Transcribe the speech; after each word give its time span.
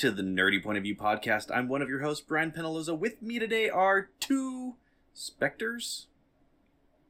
To 0.00 0.10
the 0.10 0.22
Nerdy 0.22 0.62
Point 0.62 0.78
of 0.78 0.84
View 0.84 0.96
podcast. 0.96 1.54
I'm 1.54 1.68
one 1.68 1.82
of 1.82 1.90
your 1.90 2.00
hosts, 2.00 2.24
Brian 2.26 2.52
Penaloza. 2.52 2.98
With 2.98 3.20
me 3.20 3.38
today 3.38 3.68
are 3.68 4.08
two 4.18 4.76
specters, 5.12 6.06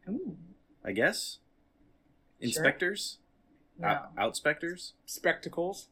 Ooh. 0.09 0.37
I 0.85 0.91
guess. 0.91 1.39
Sure. 2.41 2.49
Inspectors? 2.49 3.19
No. 3.79 3.87
Out, 3.87 4.17
outspectors? 4.17 4.95
spectacles. 5.07 5.87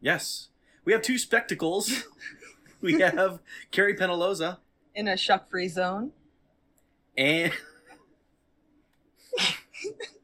Yes. 0.00 0.50
We 0.84 0.92
have 0.92 1.02
two 1.02 1.18
spectacles. 1.18 2.04
we 2.80 3.00
have 3.00 3.40
Carrie 3.72 3.96
Penaloza 3.96 4.58
In 4.94 5.08
a 5.08 5.16
shuck 5.16 5.50
free 5.50 5.66
zone. 5.66 6.12
and. 7.18 7.52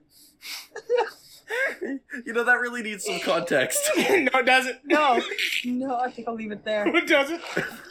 you 2.26 2.32
know, 2.32 2.44
that 2.44 2.60
really 2.60 2.82
needs 2.82 3.04
some 3.04 3.20
context. 3.20 3.90
no, 3.96 4.04
it 4.38 4.46
doesn't. 4.46 4.78
No. 4.84 5.20
no, 5.64 5.96
I 5.98 6.10
think 6.10 6.28
I'll 6.28 6.34
leave 6.34 6.52
it 6.52 6.64
there. 6.64 6.86
It 6.96 7.06
doesn't. 7.08 7.40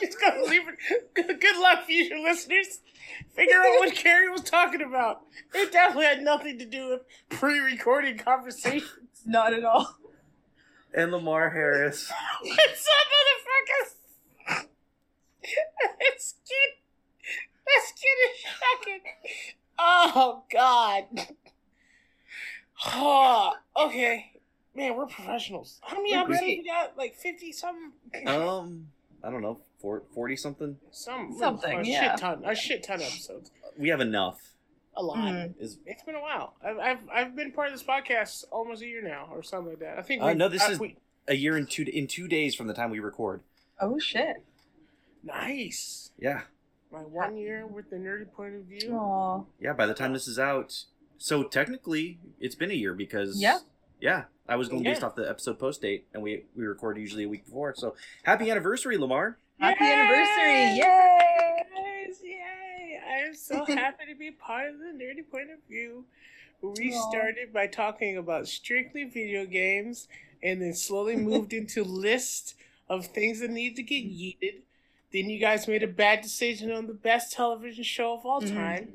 It's 0.01 0.15
gonna 0.15 0.43
leave 0.43 0.61
it. 0.67 1.13
Good, 1.13 1.39
good 1.41 1.57
luck, 1.61 1.85
future 1.85 2.17
listeners. 2.17 2.79
Figure 3.35 3.57
out 3.57 3.79
what 3.79 3.95
Carrie 3.95 4.29
was 4.29 4.41
talking 4.41 4.81
about. 4.81 5.21
It 5.53 5.71
definitely 5.71 6.05
had 6.05 6.21
nothing 6.21 6.59
to 6.59 6.65
do 6.65 6.89
with 6.89 7.01
pre-recorded 7.29 8.23
conversations. 8.23 8.91
Not 9.25 9.53
at 9.53 9.63
all. 9.63 9.97
and 10.93 11.11
Lamar 11.11 11.49
Harris. 11.51 12.11
What's 12.41 12.87
up, 12.87 13.07
motherfuckers? 13.13 14.65
Let's 15.99 16.35
get, 16.47 16.71
let's 17.65 17.93
get. 17.93 19.01
Oh 19.79 20.43
God. 20.51 21.05
Oh, 22.85 23.53
okay. 23.75 24.31
Man, 24.75 24.95
we're 24.95 25.07
professionals. 25.07 25.79
How 25.83 25.97
many 25.97 26.13
We're 26.15 26.21
episodes 26.23 26.39
great. 26.41 26.59
we 26.63 26.69
got? 26.69 26.97
Like 26.97 27.15
fifty 27.15 27.51
something. 27.51 28.27
Um, 28.27 28.87
I 29.23 29.31
don't 29.31 29.41
know, 29.41 29.59
40 29.81 30.35
something? 30.35 30.77
Some 30.91 31.35
Something, 31.37 31.79
a 31.79 31.83
yeah. 31.83 32.11
shit 32.11 32.19
ton, 32.19 32.41
a 32.45 32.53
shit 32.55 32.83
ton 32.83 32.97
of 32.97 33.01
episodes, 33.07 33.51
We 33.77 33.89
have 33.89 33.99
enough. 34.01 34.39
a 34.95 35.01
lot. 35.03 35.17
Mhm. 35.17 35.53
Is 35.59 35.79
It's 35.87 36.03
been 36.03 36.13
a 36.15 36.21
while. 36.21 36.53
I've, 36.63 36.77
I've 36.77 36.99
I've 37.11 37.35
been 37.35 37.51
part 37.51 37.67
of 37.67 37.73
this 37.73 37.83
podcast 37.83 38.45
almost 38.51 38.81
a 38.83 38.85
year 38.87 39.01
now, 39.01 39.27
or 39.31 39.41
something 39.41 39.69
like 39.71 39.79
that. 39.79 39.97
I 39.97 40.03
think. 40.03 40.21
Uh, 40.21 40.27
we- 40.27 40.33
no, 40.35 40.47
this 40.47 40.61
I- 40.63 40.71
is- 40.73 40.79
we- 40.79 40.97
a 41.27 41.35
year 41.35 41.57
and 41.57 41.69
two 41.69 41.83
in 41.91 42.05
two 42.07 42.27
days 42.27 42.53
from 42.55 42.67
the 42.67 42.73
time 42.75 42.89
we 42.91 42.99
record. 42.99 43.41
Oh 43.81 43.97
shit. 43.99 44.37
nice. 45.23 46.11
Yeah. 46.17 46.41
My 46.91 46.99
one 46.99 47.35
year 47.37 47.65
with 47.67 47.89
the 47.89 47.97
nerdy 47.97 48.31
point 48.31 48.55
of 48.55 48.61
view. 48.63 48.93
Aw. 48.95 49.43
Yeah, 49.59 49.73
by 49.73 49.85
the 49.87 49.93
time 49.93 50.13
this 50.13 50.27
is 50.27 50.39
out, 50.39 50.85
so 51.17 51.43
technically 51.43 52.19
it's 52.39 52.55
been 52.55 52.71
a 52.71 52.75
year 52.75 52.93
because 52.93 53.41
Yeah. 53.41 53.59
yeah, 53.99 54.25
I 54.47 54.55
was 54.55 54.69
going 54.69 54.83
based 54.83 55.01
Yeah. 55.01 55.07
off 55.07 55.15
the 55.15 55.29
episode 55.29 55.59
post 55.59 55.81
date, 55.81 56.05
and 56.13 56.21
we 56.23 56.45
we 56.55 56.65
record 56.65 56.97
usually 56.97 57.23
a 57.23 57.29
week 57.29 57.45
before. 57.45 57.73
So 57.75 57.95
happy 58.23 58.49
anniversary, 58.51 58.97
Lamar! 58.97 59.37
Happy 59.59 59.83
Yay! 59.83 59.91
anniversary! 59.93 60.77
Yay! 60.77 61.63
Yay! 62.23 62.99
I'm 63.25 63.33
so 63.35 63.65
happy 63.67 64.05
to 64.09 64.15
be 64.15 64.31
part 64.31 64.69
of 64.69 64.79
the 64.79 64.85
nerdy 64.85 65.27
point 65.29 65.49
of 65.51 65.59
view. 65.67 66.05
We 66.61 66.91
Aw. 66.93 67.09
started 67.09 67.53
by 67.53 67.67
talking 67.67 68.17
about 68.17 68.47
strictly 68.47 69.03
video 69.03 69.45
games, 69.45 70.07
and 70.41 70.61
then 70.61 70.73
slowly 70.73 71.15
moved 71.31 71.53
into 71.53 71.83
list 71.83 72.55
of 72.89 73.07
things 73.07 73.39
that 73.41 73.49
need 73.51 73.75
to 73.75 73.83
get 73.83 74.05
yeeted. 74.05 74.61
Then 75.11 75.29
you 75.29 75.39
guys 75.39 75.67
made 75.67 75.83
a 75.83 75.87
bad 75.87 76.21
decision 76.21 76.71
on 76.71 76.87
the 76.87 76.93
best 76.93 77.33
television 77.33 77.83
show 77.83 78.13
of 78.13 78.25
all 78.25 78.41
Mhm. 78.41 78.53
time, 78.53 78.93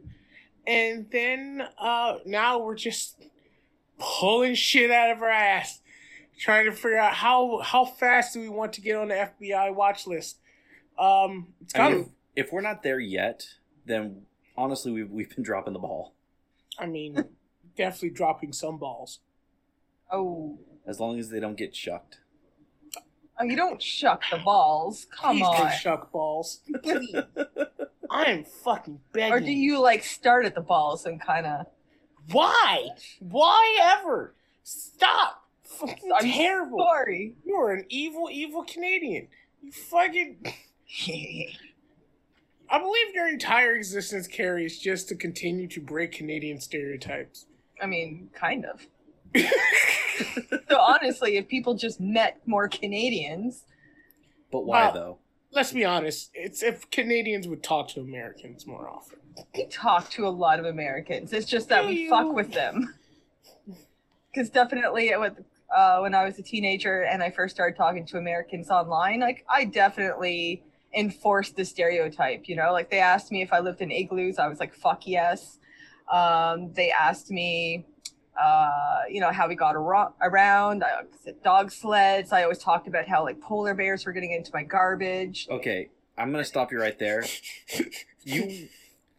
and 0.67 1.07
then 1.11 1.63
uh, 1.79 2.19
now 2.25 2.59
we're 2.59 2.77
just 2.77 3.25
pulling 3.99 4.55
shit 4.55 4.91
out 4.91 5.11
of 5.11 5.23
our 5.23 5.29
ass, 5.29 5.81
trying 6.39 6.67
to 6.67 6.73
figure 6.73 6.99
out 6.99 7.15
how 7.15 7.59
how 7.59 7.85
fast 7.85 8.35
do 8.35 8.41
we 8.41 8.49
want 8.49 8.73
to 8.75 8.81
get 8.81 8.97
on 8.97 9.09
the 9.09 9.15
FBI 9.15 9.75
watch 9.75 10.07
list. 10.07 10.39
Um, 10.99 11.49
it's 11.61 11.75
I 11.75 11.79
kind 11.79 11.95
mean, 11.95 12.03
of. 12.03 12.09
if, 12.37 12.47
if 12.47 12.53
we're 12.53 12.61
not 12.61 12.83
there 12.83 13.01
yet, 13.01 13.47
then 13.87 14.23
honestly 14.57 14.93
we've 14.93 15.11
we've 15.11 15.35
been 15.35 15.45
dropping 15.45 15.73
the 15.73 15.79
ball. 15.79 16.15
I 16.79 16.87
mean, 16.87 17.25
definitely 17.77 18.11
dropping 18.11 18.53
some 18.53 18.79
balls. 18.79 19.21
Oh. 20.11 20.59
As 20.85 20.99
long 20.99 21.19
as 21.19 21.31
they 21.31 21.39
don't 21.39 21.57
get 21.57 21.77
shucked. 21.77 22.19
Oh, 23.43 23.45
you 23.45 23.57
don't 23.57 23.83
shuck 23.83 24.23
the 24.31 24.39
balls. 24.39 25.07
Come 25.11 25.39
Please 25.39 25.47
on. 25.47 25.57
don't 25.57 25.73
shuck 25.75 26.13
balls. 26.13 26.61
Please. 26.83 27.15
I 28.11 28.25
am 28.25 28.45
fucking 28.45 29.01
begging. 29.13 29.33
Or 29.33 29.41
do 29.41 29.51
you 29.51 29.81
like 29.81 30.05
start 30.05 30.47
at 30.47 30.55
the 30.55 30.61
balls 30.61 31.07
and 31.07 31.21
kind 31.21 31.47
of? 31.47 31.67
Why? 32.31 32.89
Why 33.19 33.79
ever? 33.99 34.35
Stop. 34.63 35.43
Fucking 35.65 36.13
I'm 36.15 36.31
terrible. 36.31 36.79
Sorry. 36.79 37.35
You're 37.45 37.73
an 37.73 37.87
evil, 37.89 38.29
evil 38.31 38.63
Canadian. 38.65 39.27
You 39.61 39.73
fucking. 39.73 40.37
I 42.71 42.79
believe 42.79 43.15
your 43.15 43.29
entire 43.29 43.75
existence, 43.75 44.29
Carrie, 44.29 44.67
is 44.67 44.79
just 44.79 45.09
to 45.09 45.17
continue 45.17 45.67
to 45.69 45.81
break 45.81 46.13
Canadian 46.13 46.61
stereotypes. 46.61 47.47
I 47.83 47.87
mean, 47.87 48.31
kind 48.35 48.65
of. 48.65 48.87
So 50.69 50.79
honestly, 50.81 51.37
if 51.37 51.49
people 51.49 51.75
just 51.75 52.01
met 52.01 52.41
more 52.47 52.69
Canadians, 52.69 53.65
But 54.51 54.67
why 54.67 54.83
Well- 54.85 54.93
though? 54.93 55.19
Let's 55.55 55.73
be 55.73 55.85
honest. 55.85 56.31
It's 56.35 56.63
if 56.63 56.91
Canadians 56.91 57.47
would 57.47 57.63
talk 57.63 57.89
to 57.89 58.01
Americans 58.01 58.67
more 58.67 58.89
often. 58.89 59.19
we 59.55 59.67
talk 59.67 60.09
to 60.11 60.27
a 60.27 60.31
lot 60.31 60.59
of 60.59 60.65
Americans. 60.65 61.33
It's 61.33 61.47
just 61.47 61.69
that 61.69 61.85
we 61.87 62.09
fuck 62.09 62.33
with 62.35 62.53
them. 62.53 62.95
Because 64.31 64.49
definitely, 64.49 65.09
it 65.09 65.19
was, 65.21 65.33
uh, 65.75 65.99
when 66.01 66.15
I 66.15 66.25
was 66.25 66.39
a 66.39 66.43
teenager 66.43 67.03
and 67.03 67.23
I 67.23 67.31
first 67.31 67.55
started 67.55 67.77
talking 67.77 68.07
to 68.07 68.17
Americans 68.19 68.71
online, 68.71 69.21
like 69.21 69.45
I 69.49 69.65
definitely 69.67 70.63
enforced 70.95 71.57
the 71.57 71.65
stereotype. 71.67 72.49
You 72.49 72.57
know, 72.57 72.73
like 72.73 72.91
they 72.91 73.01
asked 73.01 73.31
me 73.31 73.43
if 73.43 73.53
I 73.53 73.61
lived 73.61 73.83
in 73.83 73.91
igloos, 73.91 74.39
I 74.39 74.49
was 74.49 74.59
like, 74.61 74.73
"Fuck 74.75 75.07
yes." 75.07 75.59
Um, 76.11 76.73
they 76.73 76.91
asked 76.91 77.31
me, 77.31 77.85
uh, 78.41 79.01
you 79.11 79.21
know, 79.21 79.31
how 79.31 79.47
we 79.49 79.55
got 79.55 79.75
aro- 79.75 80.13
around. 80.21 80.85
I 80.85 81.03
dog 81.45 81.71
sleds. 81.71 82.33
I 82.33 82.43
always 82.43 82.59
talked 82.59 82.89
about 82.89 83.07
how 83.07 83.23
like 83.25 83.41
polar 83.41 83.75
bears 83.75 84.07
were 84.07 84.13
getting 84.13 84.33
into 84.33 84.51
my 84.55 84.63
garbage. 84.63 85.47
Okay, 85.51 85.91
I'm 86.17 86.31
gonna 86.33 86.45
stop 86.45 86.73
you 86.73 86.81
right 86.81 86.99
there. 86.99 87.25
You 88.25 88.69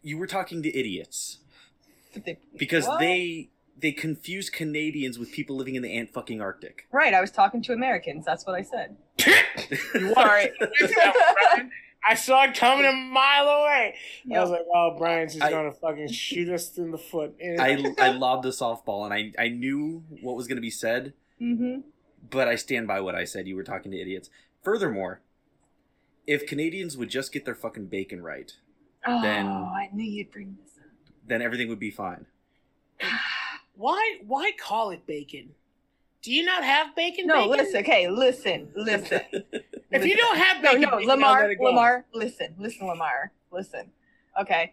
you 0.02 0.18
were 0.18 0.26
talking 0.26 0.62
to 0.62 0.68
idiots 0.78 1.38
they- 2.24 2.38
because 2.56 2.86
What? 2.86 3.00
they 3.00 3.50
they 3.76 3.92
confuse 3.92 4.50
Canadians 4.50 5.18
with 5.18 5.32
people 5.32 5.56
living 5.56 5.74
in 5.74 5.82
the 5.82 5.96
ant 5.96 6.10
fucking 6.12 6.40
Arctic. 6.40 6.86
Right, 6.92 7.12
I 7.12 7.20
was 7.20 7.30
talking 7.30 7.60
to 7.62 7.72
Americans. 7.72 8.24
That's 8.24 8.46
what 8.46 8.54
I 8.54 8.62
said. 8.62 8.96
You 9.94 10.12
Sorry. 10.14 10.50
Brian. 12.04 12.12
I 12.12 12.14
saw 12.20 12.44
it 12.44 12.54
coming 12.54 12.86
a 12.86 12.92
mile 12.92 13.48
away. 13.48 13.94
I 14.34 14.40
was 14.40 14.50
like, 14.50 14.66
"Oh, 14.74 14.94
Brian's 14.98 15.34
just 15.34 15.50
gonna 15.50 15.72
fucking 15.72 16.08
shoot 16.08 16.48
us 16.48 16.76
in 16.78 16.90
the 16.90 16.98
foot." 16.98 17.34
I 17.58 17.94
I 17.98 18.10
lobbed 18.10 18.44
a 18.46 18.50
softball 18.50 19.04
and 19.04 19.14
I 19.14 19.32
I 19.42 19.48
knew 19.48 20.04
what 20.22 20.36
was 20.36 20.46
gonna 20.46 20.60
be 20.60 20.70
said, 20.70 21.14
Mm-hmm. 21.40 21.80
but 22.30 22.48
I 22.48 22.56
stand 22.56 22.86
by 22.86 23.00
what 23.00 23.14
I 23.14 23.24
said. 23.24 23.48
You 23.48 23.56
were 23.56 23.64
talking 23.64 23.90
to 23.92 24.00
idiots. 24.00 24.30
Furthermore, 24.62 25.20
if 26.26 26.46
Canadians 26.46 26.96
would 26.96 27.10
just 27.10 27.32
get 27.32 27.44
their 27.44 27.54
fucking 27.54 27.86
bacon 27.86 28.22
right, 28.22 28.52
Oh, 29.06 29.20
Then- 29.20 29.46
I 29.46 29.90
knew 29.92 30.04
you'd 30.04 30.30
bring 30.30 30.56
this 30.62 30.78
up. 30.78 30.88
then 31.26 31.42
everything 31.42 31.68
would 31.68 31.78
be 31.80 31.90
fine. 31.90 32.26
why 33.76 34.18
why 34.26 34.52
call 34.58 34.90
it 34.90 35.06
bacon? 35.06 35.50
Do 36.24 36.32
you 36.32 36.42
not 36.44 36.64
have 36.64 36.96
bacon? 36.96 37.26
No, 37.26 37.48
bacon? 37.50 37.64
listen. 37.66 37.80
Okay, 37.80 38.08
listen, 38.08 38.68
listen. 38.74 39.20
If 39.90 40.04
you 40.04 40.16
don't 40.16 40.36
have 40.38 40.60
bacon, 40.60 40.80
no, 40.80 40.90
bacon, 40.96 41.06
Lamar. 41.08 41.50
Lamar, 41.60 42.04
listen, 42.12 42.56
listen, 42.58 42.88
Lamar, 42.88 43.30
listen. 43.52 43.92
Okay, 44.40 44.72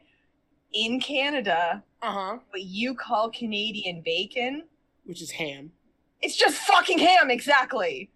in 0.73 0.99
Canada, 0.99 1.83
Uh 2.01 2.11
huh. 2.11 2.37
what 2.49 2.63
you 2.63 2.95
call 2.95 3.29
Canadian 3.29 4.01
bacon, 4.03 4.63
Which 5.05 5.21
is 5.21 5.29
ham. 5.31 5.73
it's 6.21 6.35
just 6.35 6.55
fucking 6.57 6.97
ham. 6.97 7.29
Exactly. 7.29 8.09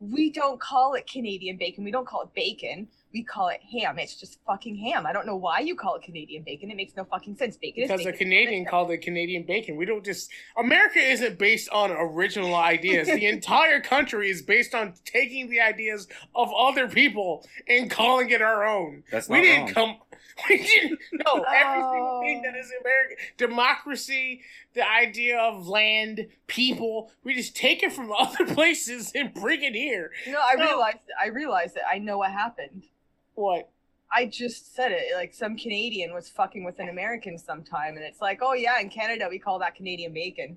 We 0.00 0.30
don't 0.30 0.60
call 0.60 0.94
it 0.94 1.06
Canadian 1.10 1.56
bacon. 1.56 1.82
We 1.84 1.90
don't 1.92 2.06
call 2.06 2.22
it 2.24 2.34
bacon. 2.34 2.88
We 3.14 3.22
call 3.22 3.48
it 3.48 3.60
ham. 3.72 3.98
It's 4.00 4.16
just 4.16 4.40
fucking 4.44 4.74
ham. 4.76 5.06
I 5.06 5.12
don't 5.12 5.24
know 5.24 5.36
why 5.36 5.60
you 5.60 5.76
call 5.76 5.94
it 5.94 6.02
Canadian 6.02 6.42
bacon. 6.42 6.68
It 6.70 6.76
makes 6.76 6.96
no 6.96 7.04
fucking 7.04 7.36
sense. 7.36 7.56
Bacon 7.56 7.84
Because 7.84 8.00
is 8.00 8.06
a 8.06 8.10
bacon. 8.10 8.26
Canadian 8.26 8.64
called 8.66 8.90
it 8.90 8.98
Canadian 8.98 9.44
bacon. 9.44 9.76
We 9.76 9.84
don't 9.86 10.04
just 10.04 10.30
America 10.56 10.98
isn't 10.98 11.38
based 11.38 11.68
on 11.70 11.92
original 11.92 12.54
ideas. 12.74 13.06
the 13.06 13.26
entire 13.26 13.80
country 13.80 14.30
is 14.30 14.42
based 14.42 14.74
on 14.74 14.94
taking 15.04 15.48
the 15.48 15.60
ideas 15.60 16.08
of 16.34 16.52
other 16.52 16.88
people 16.88 17.46
and 17.68 17.88
calling 17.88 18.30
it 18.30 18.42
our 18.42 18.66
own. 18.66 19.04
That's 19.12 19.28
we 19.28 19.42
didn't 19.42 19.66
wrong. 19.66 19.72
come. 19.74 19.96
We 20.50 20.56
didn't 20.56 20.98
know 21.12 21.44
every 21.44 21.80
single 21.82 22.18
Oh. 22.18 22.20
thing 22.20 22.42
that 22.42 22.56
is 22.56 22.68
American 22.80 23.16
democracy, 23.36 24.40
the 24.74 24.82
idea 24.90 25.38
of 25.38 25.68
land, 25.68 26.26
people. 26.48 27.12
We 27.22 27.34
just 27.34 27.54
take 27.54 27.84
it 27.84 27.92
from 27.92 28.10
other 28.18 28.44
places 28.44 29.12
and 29.14 29.32
bring 29.32 29.62
it 29.62 29.74
here. 29.74 30.10
No, 30.26 30.40
I 30.40 30.56
No. 30.56 30.64
realized. 30.64 30.98
I 31.22 31.26
realized 31.28 31.76
it. 31.76 31.84
I 31.88 31.98
know 31.98 32.18
what 32.18 32.32
happened. 32.32 32.82
What? 33.34 33.70
I 34.12 34.26
just 34.26 34.74
said 34.74 34.92
it. 34.92 35.14
Like 35.14 35.34
some 35.34 35.56
Canadian 35.56 36.14
was 36.14 36.28
fucking 36.28 36.64
with 36.64 36.78
an 36.78 36.88
American 36.88 37.36
sometime, 37.38 37.96
and 37.96 38.04
it's 38.04 38.20
like, 38.20 38.40
oh 38.42 38.52
yeah, 38.54 38.78
in 38.80 38.88
Canada 38.88 39.26
we 39.28 39.38
call 39.38 39.58
that 39.60 39.74
Canadian 39.74 40.12
bacon. 40.12 40.56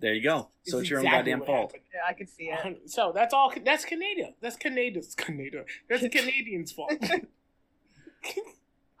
There 0.00 0.14
you 0.14 0.22
go. 0.22 0.48
So 0.62 0.78
It's 0.78 0.82
it's 0.84 0.90
your 0.90 1.00
own 1.00 1.04
goddamn 1.06 1.40
fault. 1.44 1.72
happened. 1.72 1.82
Yeah, 1.92 2.00
I 2.08 2.14
could 2.14 2.28
see 2.30 2.44
it. 2.44 2.82
So 2.90 3.12
that's 3.14 3.34
all. 3.34 3.52
That's 3.64 3.84
Canada. 3.84 4.30
That's 4.40 4.56
Canada's 4.56 5.14
Canada. 5.14 5.64
That's 5.88 6.02
Canadians' 6.08 6.72
fault. 6.72 6.92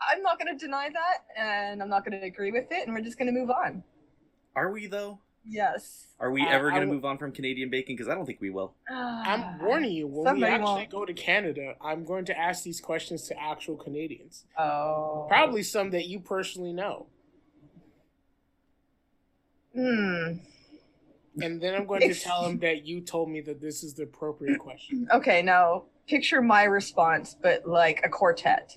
I'm 0.02 0.22
not 0.22 0.38
going 0.38 0.56
to 0.56 0.62
deny 0.62 0.90
that, 0.90 1.24
and 1.36 1.82
I'm 1.82 1.88
not 1.88 2.04
going 2.04 2.20
to 2.20 2.26
agree 2.26 2.52
with 2.52 2.66
it, 2.70 2.86
and 2.86 2.94
we're 2.94 3.02
just 3.02 3.18
going 3.18 3.32
to 3.32 3.38
move 3.38 3.50
on. 3.50 3.82
Are 4.54 4.70
we 4.70 4.86
though? 4.86 5.20
Yes. 5.46 6.06
Are 6.20 6.30
we 6.30 6.42
I- 6.42 6.50
ever 6.52 6.70
going 6.70 6.82
to 6.82 6.86
w- 6.86 6.94
move 6.96 7.04
on 7.04 7.16
from 7.18 7.32
Canadian 7.32 7.70
bacon? 7.70 7.96
Because 7.96 8.08
I 8.10 8.14
don't 8.14 8.26
think 8.26 8.40
we 8.40 8.50
will. 8.50 8.74
I'm 8.90 9.58
warning 9.60 9.92
you. 9.92 10.06
When 10.06 10.36
we 10.36 10.44
actually 10.44 10.64
won't. 10.64 10.90
go 10.90 11.04
to 11.06 11.12
Canada, 11.14 11.74
I'm 11.80 12.04
going 12.04 12.24
to 12.26 12.38
ask 12.38 12.62
these 12.62 12.80
questions 12.80 13.26
to 13.28 13.40
actual 13.42 13.76
Canadians. 13.76 14.44
Oh. 14.58 15.24
Probably 15.28 15.62
some 15.62 15.90
that 15.90 16.06
you 16.06 16.20
personally 16.20 16.72
know, 16.72 17.06
Hmm. 19.74 20.32
and 21.40 21.60
then 21.60 21.74
I'm 21.74 21.86
going 21.86 22.00
to 22.00 22.14
tell 22.14 22.42
them 22.42 22.58
that 22.62 22.84
you 22.86 23.00
told 23.00 23.30
me 23.30 23.40
that 23.42 23.60
this 23.60 23.82
is 23.84 23.94
the 23.94 24.02
appropriate 24.02 24.58
question. 24.58 25.06
Okay, 25.12 25.42
now 25.42 25.84
picture 26.08 26.42
my 26.42 26.64
response, 26.64 27.36
but 27.40 27.66
like 27.66 28.00
a 28.04 28.08
quartet. 28.08 28.76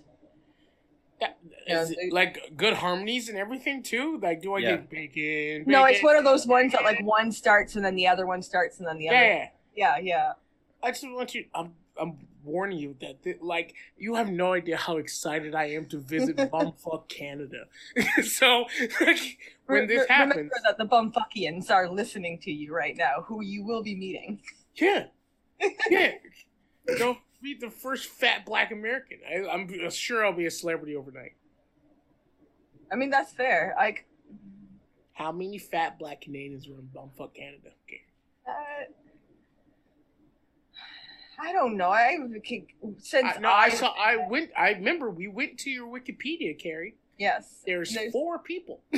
That- 1.27 1.37
Yeah, 1.67 1.81
is 1.81 1.91
it, 1.91 2.11
like 2.13 2.53
good 2.57 2.73
harmonies 2.73 3.29
and 3.29 3.37
everything 3.37 3.83
too. 3.83 4.19
Like, 4.21 4.41
do 4.41 4.53
I 4.55 4.59
Yeah. 4.59 4.69
get 4.77 4.89
bacon? 4.89 5.63
No, 5.65 5.85
it's 5.85 6.03
one 6.03 6.15
of 6.17 6.23
those 6.23 6.45
ones 6.45 6.71
that 6.73 6.83
like 6.83 7.01
one 7.03 7.31
starts 7.31 7.75
and 7.75 7.83
then 7.85 7.95
the 7.95 8.07
other 8.07 8.25
one 8.25 8.41
starts 8.41 8.79
and 8.79 8.87
then 8.87 8.97
the 8.97 9.05
Yeah, 9.05 9.11
other. 9.11 9.25
yeah. 9.25 9.49
Yeah, 9.75 9.97
yeah. 9.97 10.33
I 10.83 10.91
just 10.91 11.03
want 11.09 11.33
you. 11.35 11.45
I'm 11.55 11.73
I'm 11.99 12.27
warning 12.43 12.77
you 12.79 12.95
that 12.99 13.23
th- 13.23 13.37
like 13.41 13.73
you 13.97 14.15
have 14.15 14.29
no 14.29 14.53
idea 14.53 14.75
how 14.75 14.97
excited 14.97 15.55
I 15.55 15.65
am 15.65 15.85
to 15.87 15.97
visit 15.99 16.35
bumfuck 16.51 17.07
Canada. 17.07 17.65
so 18.23 18.65
like, 18.99 19.37
when 19.67 19.87
this 19.87 19.99
re- 20.01 20.05
happens, 20.09 20.35
remember 20.35 20.55
that 20.65 20.77
the 20.77 20.85
bumfuckians 20.85 21.71
are 21.71 21.87
listening 21.89 22.39
to 22.39 22.51
you 22.51 22.73
right 22.73 22.97
now, 22.97 23.21
who 23.27 23.41
you 23.43 23.63
will 23.63 23.81
be 23.83 23.95
meeting. 23.95 24.41
yeah, 24.75 25.05
yeah, 25.89 26.11
don't 26.97 27.17
be 27.43 27.53
the 27.53 27.69
first 27.69 28.07
fat 28.07 28.45
black 28.45 28.71
American. 28.71 29.19
I, 29.29 29.47
I'm 29.49 29.89
sure 29.91 30.25
I'll 30.25 30.33
be 30.33 30.45
a 30.45 30.51
celebrity 30.51 30.95
overnight. 30.95 31.33
I 32.91 32.95
mean, 32.95 33.09
that's 33.09 33.31
fair. 33.33 33.73
Like, 33.77 34.05
How 35.13 35.31
many 35.31 35.57
fat 35.57 35.99
black 35.99 36.21
Canadians 36.21 36.67
were 36.67 36.75
in 36.79 36.89
bumfuck 36.95 37.33
Canada? 37.35 37.69
Okay. 37.87 38.01
uh, 38.47 38.51
I 41.41 41.51
don't 41.51 41.75
know. 41.77 41.89
I 41.89 42.17
since 42.99 43.25
I, 43.35 43.39
no, 43.39 43.49
I 43.49 43.69
saw. 43.69 43.87
I 43.97 44.27
went. 44.29 44.51
I 44.57 44.69
remember 44.71 45.09
we 45.09 45.27
went 45.27 45.57
to 45.59 45.69
your 45.69 45.87
Wikipedia, 45.87 46.57
Carrie. 46.57 46.95
yes. 47.17 47.61
There's, 47.65 47.93
There's- 47.93 48.11
four 48.13 48.39
people. 48.39 48.79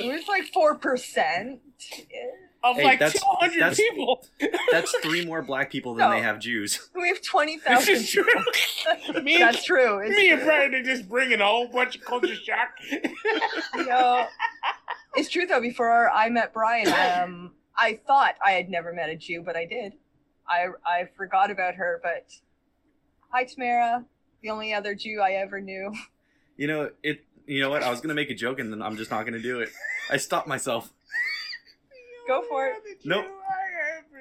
It 0.00 0.06
was 0.06 0.26
like 0.28 0.44
four 0.52 0.76
percent. 0.76 1.60
of 2.64 2.76
Hey, 2.76 2.84
like 2.84 2.98
that's- 2.98 3.22
200 3.22 3.60
that's- 3.60 3.76
people. 3.76 4.26
That's 4.72 4.92
three 4.98 5.24
more 5.24 5.42
black 5.42 5.70
people 5.70 5.94
than 5.94 6.08
No. 6.08 6.14
they 6.16 6.22
have 6.22 6.38
Jews. 6.40 6.90
We 6.94 7.08
have 7.08 7.22
20,000. 7.22 7.86
This 7.86 8.02
is 8.02 8.10
true. 8.10 8.24
me, 9.22 9.34
and, 9.36 9.42
That's 9.42 9.64
true. 9.64 9.98
It's, 10.00 10.16
me 10.16 10.30
and 10.30 10.42
Brian 10.42 10.74
are 10.74 10.82
just 10.82 11.08
bringing 11.08 11.40
a 11.40 11.46
whole 11.46 11.68
bunch 11.68 11.96
of 11.96 12.04
culture 12.04 12.34
shock. 12.34 12.70
you 12.90 13.84
know, 13.86 14.26
it's 15.14 15.28
true 15.28 15.46
though. 15.46 15.60
Before 15.60 16.10
I 16.10 16.28
met 16.28 16.52
Brian, 16.52 16.88
um, 17.22 17.52
I 17.76 18.00
thought 18.06 18.34
I 18.44 18.52
had 18.52 18.68
never 18.68 18.92
met 18.92 19.08
a 19.08 19.16
Jew, 19.16 19.42
but 19.44 19.56
I 19.56 19.64
did. 19.64 19.94
I 20.48 20.66
I 20.86 21.08
forgot 21.16 21.50
about 21.50 21.74
her, 21.76 22.00
but 22.02 22.26
hi 23.30 23.44
Tamara, 23.44 24.04
the 24.42 24.50
only 24.50 24.72
other 24.74 24.94
Jew 24.94 25.20
I 25.20 25.32
ever 25.32 25.60
knew. 25.60 25.92
You 26.56 26.66
know 26.66 26.90
it. 27.02 27.24
You 27.46 27.60
know 27.62 27.70
what? 27.70 27.82
I 27.82 27.90
was 27.90 28.00
gonna 28.00 28.14
make 28.14 28.30
a 28.30 28.34
joke 28.34 28.58
and 28.58 28.72
then 28.72 28.82
I'm 28.82 28.96
just 28.96 29.10
not 29.10 29.24
gonna 29.24 29.38
do 29.40 29.60
it. 29.60 29.70
I 30.10 30.16
stopped 30.16 30.48
myself. 30.48 30.92
Go 32.28 32.42
for 32.48 32.66
it. 32.68 32.74
Nope. 33.04 33.24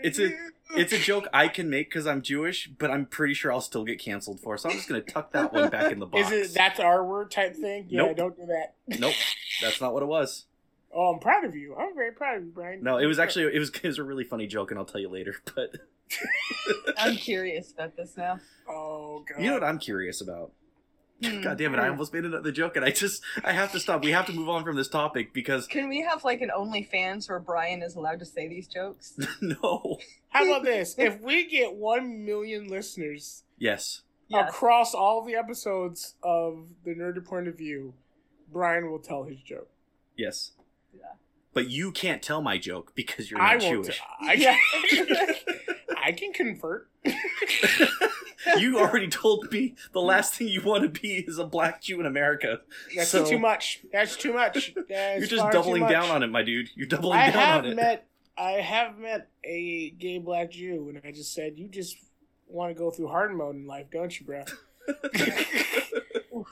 It's 0.02 0.18
a- 0.20 0.32
It's 0.76 0.92
a 0.94 0.98
joke 0.98 1.28
I 1.34 1.48
can 1.48 1.70
make 1.70 1.90
because 1.90 2.06
I'm 2.08 2.22
Jewish, 2.22 2.68
but 2.68 2.90
I'm 2.92 3.06
pretty 3.06 3.34
sure 3.34 3.52
I'll 3.54 3.62
still 3.62 3.84
get 3.86 4.00
canceled 4.00 4.40
for. 4.42 4.58
So 4.58 4.70
I'm 4.70 4.76
just 4.76 4.88
gonna 4.90 5.02
tuck 5.02 5.32
that 5.34 5.54
one 5.54 5.70
back 5.70 5.92
in 5.92 6.00
the 6.00 6.06
box. 6.06 6.32
Is 6.32 6.52
it 6.52 6.58
that's 6.58 6.80
our 6.80 7.06
word 7.06 7.32
type 7.32 7.56
thing? 7.56 7.86
Yeah, 7.90 8.02
Nope. 8.08 8.18
don't 8.18 8.36
do 8.36 8.46
that. 8.48 8.76
Nope, 9.00 9.14
that's 9.62 9.80
not 9.82 9.94
what 9.94 10.02
it 10.04 10.08
was. 10.08 10.46
Oh, 11.00 11.14
I'm 11.14 11.20
proud 11.20 11.44
of 11.44 11.54
you. 11.54 11.76
I'm 11.76 11.94
very 11.94 12.14
proud 12.14 12.38
of 12.38 12.46
you, 12.46 12.50
Brian. 12.50 12.82
No, 12.82 12.98
it 12.98 13.06
was 13.06 13.20
actually 13.20 13.54
it 13.54 13.60
was 13.60 13.70
it 13.70 13.84
was 13.84 14.00
a 14.00 14.04
really 14.04 14.24
funny 14.24 14.48
joke, 14.48 14.72
and 14.72 14.80
I'll 14.80 14.86
tell 14.86 15.02
you 15.02 15.10
later. 15.10 15.36
But 15.56 15.76
I'm 16.98 17.18
curious 17.18 17.72
about 17.72 17.96
this 17.98 18.16
now. 18.18 18.40
Oh 18.68 19.24
god. 19.28 19.42
you 19.44 19.48
know 19.48 19.54
what 19.56 19.64
I'm 19.66 19.78
curious 19.80 20.22
about? 20.22 20.52
Hmm. 21.24 21.42
God 21.42 21.58
damn 21.58 21.74
it! 21.74 21.80
I 21.80 21.90
almost 21.90 22.14
made 22.14 22.26
another 22.26 22.52
joke, 22.52 22.76
and 22.76 22.86
I 22.86 22.92
just 22.92 23.24
I 23.44 23.52
have 23.52 23.72
to 23.72 23.80
stop. 23.80 24.04
We 24.04 24.12
have 24.12 24.28
to 24.28 24.34
move 24.34 24.50
on 24.50 24.64
from 24.64 24.76
this 24.76 24.88
topic 24.88 25.34
because 25.34 25.66
Can 25.66 25.90
we 25.90 26.02
have 26.02 26.24
like 26.24 26.42
an 26.42 26.52
OnlyFans 26.56 27.28
where 27.28 27.40
Brian 27.40 27.82
is 27.82 27.96
allowed 27.96 28.20
to 28.20 28.26
say 28.26 28.48
these 28.48 28.68
jokes? 28.68 29.18
no. 29.42 29.98
How 30.30 30.46
about 30.46 30.64
this? 30.64 30.94
If 31.00 31.20
we 31.22 31.48
get 31.48 31.74
one 31.76 32.24
million 32.26 32.68
listeners 32.68 33.44
Yes. 33.58 34.02
Yes. 34.28 34.50
across 34.50 34.94
all 34.94 35.24
the 35.26 35.36
episodes 35.36 36.14
of 36.22 36.68
the 36.84 36.94
Nerd 36.94 37.24
Point 37.26 37.48
of 37.48 37.58
View, 37.58 37.94
Brian 38.52 38.92
will 38.92 39.00
tell 39.00 39.24
his 39.24 39.40
joke. 39.40 39.70
Yes. 40.16 40.52
Yeah. 40.94 41.14
But 41.54 41.70
you 41.70 41.92
can't 41.92 42.22
tell 42.22 42.42
my 42.42 42.58
joke 42.60 42.92
because 42.94 43.32
you're 43.32 43.40
not 43.40 43.62
won't. 43.62 43.86
Jewish. 43.86 44.02
I 44.22 44.34
Yeah. 44.34 44.58
can, 44.90 45.08
I 46.04 46.12
can 46.12 46.34
convert. 46.34 46.90
you 48.58 48.80
already 48.80 49.08
told 49.08 49.52
me 49.52 49.76
the 49.94 50.02
last 50.02 50.34
thing 50.36 50.48
you 50.48 50.62
want 50.64 50.84
to 50.84 50.90
be 51.02 51.16
is 51.28 51.38
a 51.38 51.46
black 51.46 51.82
Jew 51.82 52.00
in 52.00 52.06
America. 52.06 52.62
That's 52.96 53.10
So- 53.10 53.26
too 53.26 53.40
much. 53.40 53.82
That's 53.92 54.16
too 54.18 54.34
much. 54.34 54.74
That's 54.90 55.20
You're 55.20 55.28
just 55.40 55.52
doubling 55.52 55.88
down 55.88 56.10
on 56.10 56.24
it, 56.24 56.28
my 56.28 56.44
dude. 56.44 56.70
You're 56.76 56.88
doubling 56.88 57.18
I 57.20 57.32
down 57.32 57.34
have 57.34 57.66
on 57.66 57.72
it. 57.72 57.76
met. 57.76 58.08
I 58.38 58.52
have 58.52 58.98
met 59.00 59.30
a 59.44 59.90
gay 59.92 60.20
black 60.20 60.52
Jew, 60.52 60.90
and 60.90 61.02
I 61.04 61.12
just 61.12 61.34
said, 61.34 61.58
"You 61.58 61.68
just 61.68 61.98
want 62.48 62.72
to 62.76 62.78
go 62.78 62.92
through 62.92 63.08
hard 63.08 63.36
mode 63.36 63.56
in 63.56 63.66
life, 63.66 63.88
don't 63.92 64.20
you, 64.20 64.26
bro?" 64.28 64.44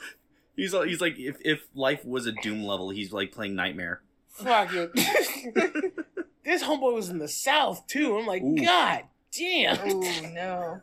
he's 0.55 0.73
all- 0.73 0.83
he's 0.83 1.01
like 1.01 1.17
if 1.17 1.37
if 1.41 1.67
life 1.75 2.03
was 2.05 2.25
a 2.25 2.31
Doom 2.31 2.63
level, 2.63 2.89
he's 2.89 3.11
like 3.13 3.31
playing 3.31 3.55
Nightmare. 3.55 4.01
Fuck 4.29 4.69
it. 4.73 4.91
this 6.43 6.63
homeboy 6.63 6.93
was 6.93 7.09
in 7.09 7.19
the 7.19 7.27
South 7.27 7.85
too. 7.87 8.17
I'm 8.17 8.25
like, 8.25 8.41
Ooh. 8.43 8.55
God 8.57 9.03
damn. 9.31 9.77
Oh 9.83 10.21
no. 10.33 10.81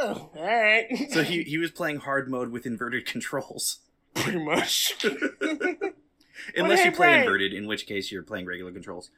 Ugh, 0.00 0.28
all 0.36 0.44
right. 0.44 0.86
So 1.10 1.22
he 1.22 1.42
he 1.44 1.58
was 1.58 1.70
playing 1.70 1.98
hard 1.98 2.30
mode 2.30 2.50
with 2.50 2.66
inverted 2.66 3.06
controls. 3.06 3.78
pretty 4.14 4.38
much. 4.44 4.94
Unless 6.56 6.84
you 6.84 6.92
play 6.92 7.06
Brian. 7.08 7.20
inverted, 7.20 7.52
in 7.52 7.66
which 7.66 7.86
case 7.86 8.12
you're 8.12 8.22
playing 8.22 8.46
regular 8.46 8.70
controls. 8.72 9.10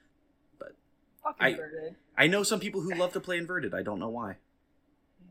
But. 0.59 0.75
Fucking 1.23 1.47
I- 1.47 1.55
birded. 1.55 1.97
I 2.17 2.27
know 2.27 2.43
some 2.43 2.61
people 2.61 2.83
who 2.83 2.95
love 2.95 3.13
to 3.15 3.21
play 3.21 3.39
inverted. 3.39 3.73
I 3.75 3.83
don't 3.83 3.99
know 3.99 4.09
why. 4.11 4.37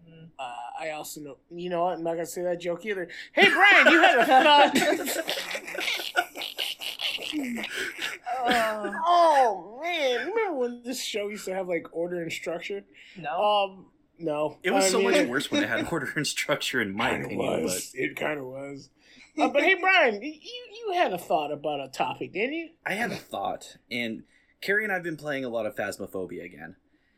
Mhm. 0.09 0.29
Uh, 0.39 0.53
I 0.79 0.89
also 0.91 1.21
know. 1.21 1.37
You 1.51 1.69
know 1.69 1.83
what? 1.83 1.93
I'm 1.97 2.03
not 2.03 2.13
gonna 2.13 2.25
say 2.25 2.41
that 2.43 2.59
joke 2.59 2.85
either. 2.85 3.07
Hey, 3.33 3.47
Brian, 3.49 3.87
you 3.91 4.01
had 4.01 4.17
a 4.19 4.25
thought. 4.25 4.77
Oh, 8.41 8.93
oh 9.05 9.79
man, 9.83 10.27
remember 10.27 10.53
when 10.53 10.83
this 10.83 11.03
show 11.03 11.27
used 11.27 11.45
to 11.45 11.53
have 11.53 11.67
like 11.67 11.87
order 11.91 12.21
and 12.21 12.31
structure? 12.31 12.83
no. 13.17 13.29
Um, 13.43 13.85
no, 14.19 14.57
It 14.63 14.71
was 14.71 14.85
I 14.85 14.89
so 14.89 14.99
mean, 14.99 15.11
much 15.11 15.27
worse 15.27 15.49
when 15.51 15.63
it 15.63 15.69
had 15.69 15.87
order 15.91 16.11
and 16.15 16.25
structure, 16.27 16.81
in 16.81 16.93
my 16.93 17.11
Kinda 17.11 17.25
opinion. 17.27 17.63
was. 17.63 17.91
It 17.93 18.15
kind 18.15 18.39
of 18.39 18.45
was. 18.45 18.89
Uh, 19.37 19.47
but 19.49 19.63
hey, 19.63 19.75
Brian, 19.75 20.21
you 20.21 20.33
you 20.33 20.93
had 20.93 21.13
a 21.13 21.17
thought 21.17 21.51
about 21.51 21.79
a 21.79 21.87
topic, 21.87 22.33
didn't 22.33 22.53
you? 22.53 22.69
I 22.85 22.93
had 22.93 23.11
a 23.11 23.15
thought, 23.15 23.77
and 23.89 24.23
Carrie 24.61 24.83
and 24.83 24.91
I've 24.91 25.03
been 25.03 25.15
playing 25.17 25.45
a 25.45 25.49
lot 25.49 25.65
of 25.65 25.75
Phasmophobia 25.75 26.43
again. 26.43 26.75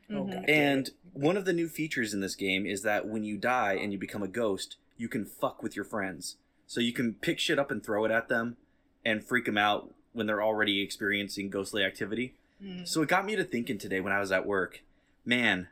Oh, 0.10 0.25
Mhm. 0.25 0.46
And 0.48 0.89
one 1.13 1.38
of 1.38 1.46
the 1.46 1.53
new 1.53 1.67
features 1.70 2.13
in 2.13 2.20
this 2.20 2.36
game 2.36 2.65
is 2.65 2.81
that 2.84 3.08
when 3.08 3.24
you 3.24 3.38
die 3.38 3.74
and 3.74 3.91
you 3.93 3.98
become 3.98 4.22
a 4.22 4.27
ghost, 4.27 4.75
you 4.98 5.08
can 5.08 5.25
fuck 5.25 5.63
with 5.63 5.75
your 5.75 5.86
friends. 5.86 6.38
So 6.67 6.79
you 6.81 6.93
can 6.93 7.13
pick 7.15 7.39
shit 7.39 7.58
up 7.58 7.72
and 7.72 7.84
throw 7.84 8.05
it 8.05 8.12
at 8.12 8.27
them 8.27 8.58
and 9.05 9.24
freak 9.24 9.46
them 9.46 9.58
out 9.58 9.93
when 10.13 10.27
they're 10.27 10.43
already 10.43 10.81
experiencing 10.81 11.50
ghostly 11.50 11.84
activity. 11.84 12.36
Mhm. 12.62 12.88
So 12.88 13.01
it 13.01 13.10
got 13.10 13.25
me 13.25 13.36
to 13.38 13.43
thinking 13.43 13.77
today 13.77 14.00
when 14.01 14.13
I 14.13 14.20
was 14.20 14.31
at 14.31 14.46
work, 14.46 14.81
man, 15.25 15.70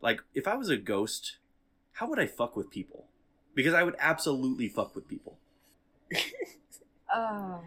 like 0.00 0.20
if 0.34 0.46
I 0.48 0.54
was 0.56 0.68
a 0.68 0.76
ghost, 0.76 1.36
how 1.92 2.08
would 2.08 2.18
I 2.18 2.26
fuck 2.26 2.56
with 2.56 2.70
people? 2.70 3.06
Because 3.54 3.74
I 3.74 3.82
would 3.82 3.96
absolutely 3.98 4.68
fuck 4.68 4.94
with 4.94 5.08
people. 5.08 5.38
Oh. 7.12 7.60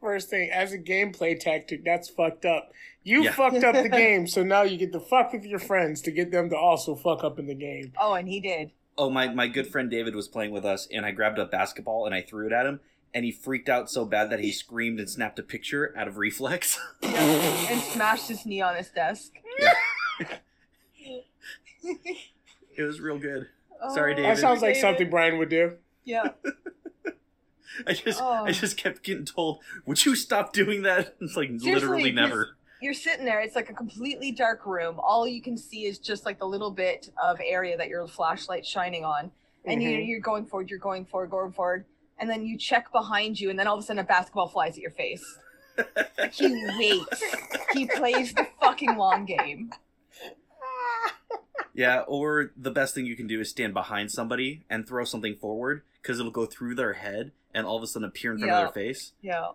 First 0.00 0.30
thing, 0.30 0.50
as 0.52 0.72
a 0.72 0.78
gameplay 0.78 1.38
tactic, 1.40 1.84
that's 1.84 2.08
fucked 2.08 2.44
up. 2.44 2.70
You 3.02 3.24
Yeah. 3.24 3.32
fucked 3.32 3.64
up 3.64 3.74
the 3.74 3.88
game, 4.04 4.28
so 4.28 4.44
now 4.44 4.62
you 4.62 4.76
get 4.76 4.92
to 4.92 5.00
fuck 5.00 5.32
with 5.32 5.44
your 5.44 5.58
friends 5.58 6.00
to 6.02 6.12
get 6.12 6.30
them 6.30 6.50
to 6.50 6.56
also 6.56 6.94
fuck 6.94 7.24
up 7.24 7.40
in 7.40 7.46
the 7.48 7.54
game. 7.54 7.92
Oh, 7.98 8.12
and 8.14 8.28
he 8.28 8.38
did. 8.38 8.70
Oh, 8.96 9.10
my, 9.10 9.26
my 9.34 9.48
good 9.48 9.66
friend 9.66 9.90
David 9.90 10.14
was 10.14 10.28
playing 10.28 10.52
with 10.52 10.64
us, 10.64 10.86
and 10.92 11.04
I 11.04 11.10
grabbed 11.10 11.38
a 11.40 11.46
basketball 11.46 12.06
and 12.06 12.14
I 12.14 12.22
threw 12.22 12.46
it 12.46 12.52
at 12.52 12.64
him, 12.66 12.78
and 13.12 13.24
he 13.24 13.32
freaked 13.32 13.68
out 13.68 13.90
so 13.90 14.04
bad 14.04 14.30
that 14.30 14.38
he 14.38 14.52
screamed 14.52 15.00
and 15.00 15.10
snapped 15.10 15.38
a 15.40 15.42
picture 15.42 15.92
out 15.96 16.06
of 16.06 16.16
reflex. 16.16 16.78
and 17.02 17.80
smashed 17.92 18.28
his 18.28 18.46
knee 18.46 18.60
on 18.60 18.76
his 18.76 18.90
desk. 18.90 19.32
It 22.76 22.82
was 22.82 23.00
real 23.00 23.18
good. 23.18 23.48
Sorry, 23.94 24.12
Oh, 24.12 24.16
David. 24.16 24.30
That 24.30 24.38
sounds 24.38 24.62
like 24.62 24.74
David. 24.74 24.80
something 24.80 25.10
Brian 25.10 25.38
would 25.38 25.48
do. 25.50 25.76
Yeah. 26.04 26.28
I 27.86 27.92
just 27.92 28.20
Oh. 28.22 28.44
I 28.46 28.52
just 28.52 28.76
kept 28.78 29.02
getting 29.02 29.26
told, 29.26 29.60
"Would 29.84 30.04
you 30.06 30.14
stop 30.16 30.52
doing 30.52 30.82
that?" 30.82 31.14
It's 31.20 31.36
like 31.36 31.48
Seriously, 31.48 31.72
literally 31.74 32.12
never. 32.12 32.56
You're 32.80 32.94
sitting 32.94 33.24
there. 33.26 33.40
It's 33.40 33.54
like 33.56 33.68
a 33.70 33.74
completely 33.74 34.32
dark 34.32 34.64
room. 34.66 34.98
All 34.98 35.26
you 35.26 35.42
can 35.42 35.56
see 35.58 35.84
is 35.86 35.98
just 35.98 36.24
like 36.24 36.38
the 36.38 36.46
little 36.46 36.70
bit 36.70 37.10
of 37.22 37.38
area 37.44 37.76
that 37.76 37.88
your 37.88 38.06
flashlight's 38.06 38.68
shining 38.68 39.04
on, 39.04 39.30
and 39.64 39.82
you, 39.82 39.90
Mhm. 39.90 40.08
you're 40.08 40.20
going 40.20 40.46
forward. 40.46 40.70
You're 40.70 40.78
going 40.78 41.04
forward, 41.06 41.30
going 41.30 41.52
forward, 41.52 41.84
and 42.18 42.28
then 42.30 42.46
you 42.46 42.56
check 42.58 42.90
behind 42.92 43.38
you, 43.40 43.50
and 43.50 43.58
then 43.58 43.66
all 43.66 43.76
of 43.76 43.82
a 43.82 43.86
sudden 43.86 44.00
a 44.00 44.04
basketball 44.04 44.48
flies 44.48 44.76
at 44.76 44.82
your 44.82 44.90
face. 44.92 45.38
He 46.32 46.48
waits. 46.78 47.22
he 47.74 47.86
plays 47.86 48.32
the 48.32 48.46
fucking 48.60 48.96
long 48.96 49.26
game. 49.26 49.70
Yeah, 51.76 52.00
or 52.08 52.52
the 52.56 52.70
best 52.70 52.94
thing 52.94 53.04
you 53.06 53.16
can 53.16 53.26
do 53.26 53.40
is 53.40 53.50
stand 53.50 53.74
behind 53.74 54.10
somebody 54.10 54.64
and 54.70 54.86
throw 54.88 55.04
something 55.04 55.36
forward 55.36 55.82
because 56.00 56.18
it'll 56.18 56.32
go 56.32 56.46
through 56.46 56.74
their 56.74 56.94
head 56.94 57.32
and 57.54 57.66
all 57.66 57.76
of 57.76 57.82
a 57.82 57.86
sudden 57.86 58.08
appear 58.08 58.32
in 58.32 58.38
front 58.38 58.50
Yeah. 58.50 58.66
of 58.66 58.74
their 58.74 58.84
face. 58.84 59.12
Yeah, 59.20 59.48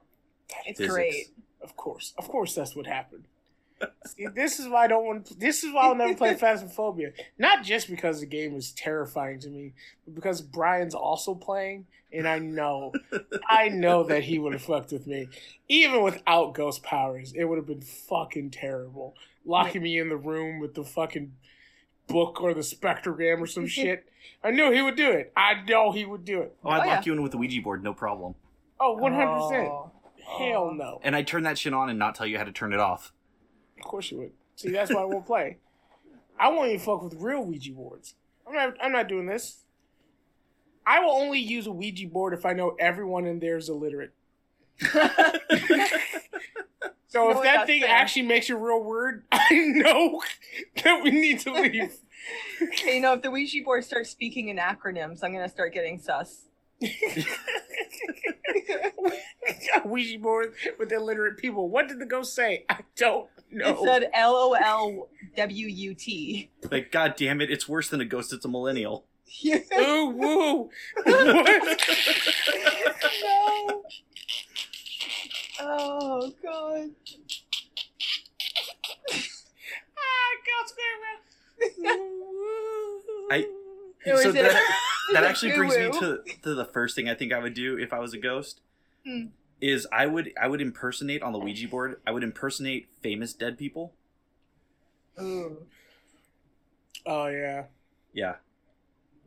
it's 0.65 0.77
Physics. 0.79 0.93
great. 0.93 1.25
Of 1.61 1.75
course, 1.75 2.13
of 2.17 2.27
course, 2.27 2.53
that's 2.55 2.75
what 2.75 2.85
happened. 2.87 3.25
See, 4.05 4.27
this 4.27 4.59
is 4.59 4.67
why 4.67 4.83
I 4.83 4.87
don't 4.87 5.05
want. 5.05 5.39
This 5.39 5.63
is 5.63 5.73
why 5.73 5.81
I'll 5.87 5.95
never 5.95 6.13
play 6.15 6.35
Phasmophobia. 6.35 7.13
Not 7.39 7.63
just 7.63 7.89
because 7.89 8.19
the 8.19 8.25
game 8.27 8.55
is 8.55 8.71
terrifying 8.71 9.39
to 9.39 9.49
me, 9.49 9.73
but 10.05 10.13
because 10.15 10.41
Brian's 10.41 10.93
also 10.93 11.33
playing, 11.33 11.87
and 12.13 12.27
I 12.27 12.37
know, 12.39 12.91
I 13.49 13.69
know 13.69 14.03
that 14.03 14.23
he 14.23 14.37
would 14.37 14.53
have 14.53 14.61
fucked 14.61 14.91
with 14.91 15.07
me, 15.07 15.27
even 15.67 16.03
without 16.03 16.53
ghost 16.53 16.83
powers. 16.83 17.33
It 17.35 17.45
would 17.45 17.57
have 17.57 17.65
been 17.67 17.81
fucking 17.81 18.51
terrible, 18.51 19.15
locking 19.45 19.81
me 19.81 19.97
in 19.97 20.09
the 20.09 20.17
room 20.17 20.59
with 20.59 20.75
the 20.75 20.83
fucking 20.83 21.33
book 22.11 22.41
or 22.41 22.53
the 22.53 22.61
spectrogram 22.61 23.39
or 23.41 23.47
some 23.47 23.67
shit. 23.77 24.05
I 24.43 24.51
knew 24.51 24.71
he 24.71 24.81
would 24.81 24.95
do 24.95 25.11
it. 25.11 25.31
I 25.35 25.61
know 25.67 25.91
he 25.91 26.05
would 26.05 26.25
do 26.25 26.41
it. 26.41 26.55
Oh, 26.63 26.69
I'd 26.69 26.75
Oh, 26.83 26.87
lock 26.87 26.87
yeah. 26.87 27.01
you 27.05 27.13
in 27.13 27.21
with 27.23 27.31
the 27.31 27.37
Ouija 27.37 27.61
board, 27.61 27.83
no 27.83 27.93
problem. 27.93 28.35
Oh, 28.79 28.93
Oh, 28.93 28.97
one 28.97 29.13
hundred 29.13 29.31
oh. 29.35 29.49
percent. 29.49 29.67
Oh. 29.69 29.91
Hell 30.37 30.73
no. 30.73 30.99
And 31.03 31.15
I'd 31.15 31.27
turn 31.27 31.43
that 31.43 31.57
shit 31.57 31.73
on 31.73 31.89
and 31.89 31.99
not 31.99 32.15
tell 32.15 32.25
you 32.25 32.37
how 32.37 32.43
to 32.43 32.51
turn 32.51 32.73
it 32.73 32.79
off. 32.79 33.11
Of 33.77 33.83
course 33.85 34.11
you 34.11 34.17
would. 34.19 34.31
See, 34.55 34.69
that's 34.71 34.93
why 34.93 35.01
I 35.01 35.05
won't 35.05 35.25
play. 35.25 35.57
I 36.39 36.49
won't 36.49 36.69
even 36.69 36.79
fuck 36.79 37.03
with 37.03 37.15
real 37.15 37.43
Ouija 37.43 37.71
boards. 37.73 38.15
I'm 38.47 38.53
not. 38.53 38.73
I'm 38.81 38.91
not 38.91 39.07
doing 39.07 39.25
this. 39.25 39.63
I 40.85 40.99
will 40.99 41.11
only 41.11 41.39
use 41.39 41.67
a 41.67 41.71
Ouija 41.71 42.07
board 42.07 42.33
if 42.33 42.45
I 42.45 42.53
know 42.53 42.75
everyone 42.79 43.25
in 43.25 43.39
there 43.39 43.57
is 43.57 43.69
illiterate. 43.69 44.13
So 47.11 47.25
know 47.25 47.31
if 47.37 47.43
that 47.43 47.67
thing 47.67 47.81
fair. 47.81 47.89
actually 47.89 48.21
makes 48.21 48.49
a 48.49 48.55
real 48.55 48.81
word, 48.81 49.25
I 49.31 49.53
know 49.53 50.21
that 50.83 51.03
we 51.03 51.11
need 51.11 51.41
to 51.41 51.51
leave. 51.53 51.93
Okay, 52.61 52.97
you 52.97 53.01
know, 53.01 53.13
if 53.13 53.23
the 53.23 53.31
Ouija 53.31 53.63
board 53.65 53.83
starts 53.83 54.11
speaking 54.11 54.49
in 54.49 54.57
acronyms, 54.57 55.23
I'm 55.23 55.33
gonna 55.33 55.49
start 55.49 55.73
getting 55.73 55.97
sus. 55.97 56.43
Ouija 59.85 60.19
board 60.19 60.53
with 60.77 60.91
illiterate 60.91 61.37
people. 61.37 61.67
What 61.67 61.87
did 61.87 61.97
the 61.97 62.05
ghost 62.05 62.35
say? 62.35 62.65
I 62.69 62.81
don't 62.95 63.27
know. 63.49 63.69
It 63.69 63.79
said 63.83 64.11
L 64.13 64.35
O 64.35 64.53
L 64.53 65.09
W 65.35 65.67
U 65.67 65.95
T. 65.95 66.51
Like, 66.69 66.91
god 66.91 67.15
damn 67.17 67.41
it, 67.41 67.49
it's 67.49 67.67
worse 67.67 67.89
than 67.89 68.01
a 68.01 68.05
ghost, 68.05 68.33
it's 68.33 68.45
a 68.45 68.47
millennial. 68.47 69.05
Ooh, 69.79 70.09
woo. 70.15 70.69
No. 71.07 71.43
Oh 75.63 76.33
god. 76.41 76.89
ah, 79.97 80.31
ghost 80.47 80.73
I- 83.31 83.47
It 84.05 84.13
was 84.13 84.23
so 84.23 84.31
that, 84.31 84.63
that 85.13 85.23
actually 85.29 85.55
brings 85.55 85.77
me 85.77 85.91
to, 85.91 86.23
to 86.43 86.55
the 86.55 86.65
first 86.65 86.95
thing 86.95 87.07
I 87.07 87.13
think 87.13 87.31
I 87.31 87.37
would 87.39 87.53
do 87.53 87.77
if 87.77 87.93
I 87.93 87.99
was 87.99 88.13
a 88.13 88.17
ghost. 88.17 88.61
Hmm. 89.05 89.25
Is 89.61 89.85
I 89.91 90.07
would 90.07 90.31
I 90.41 90.47
would 90.47 90.59
impersonate 90.61 91.21
on 91.21 91.33
the 91.33 91.39
Ouija 91.39 91.67
board. 91.67 92.01
I 92.07 92.11
would 92.11 92.23
impersonate 92.23 92.89
famous 93.03 93.33
dead 93.33 93.59
people. 93.59 93.93
Ooh. 95.21 95.67
Oh 97.05 97.27
yeah. 97.27 97.65
Yeah. 98.13 98.35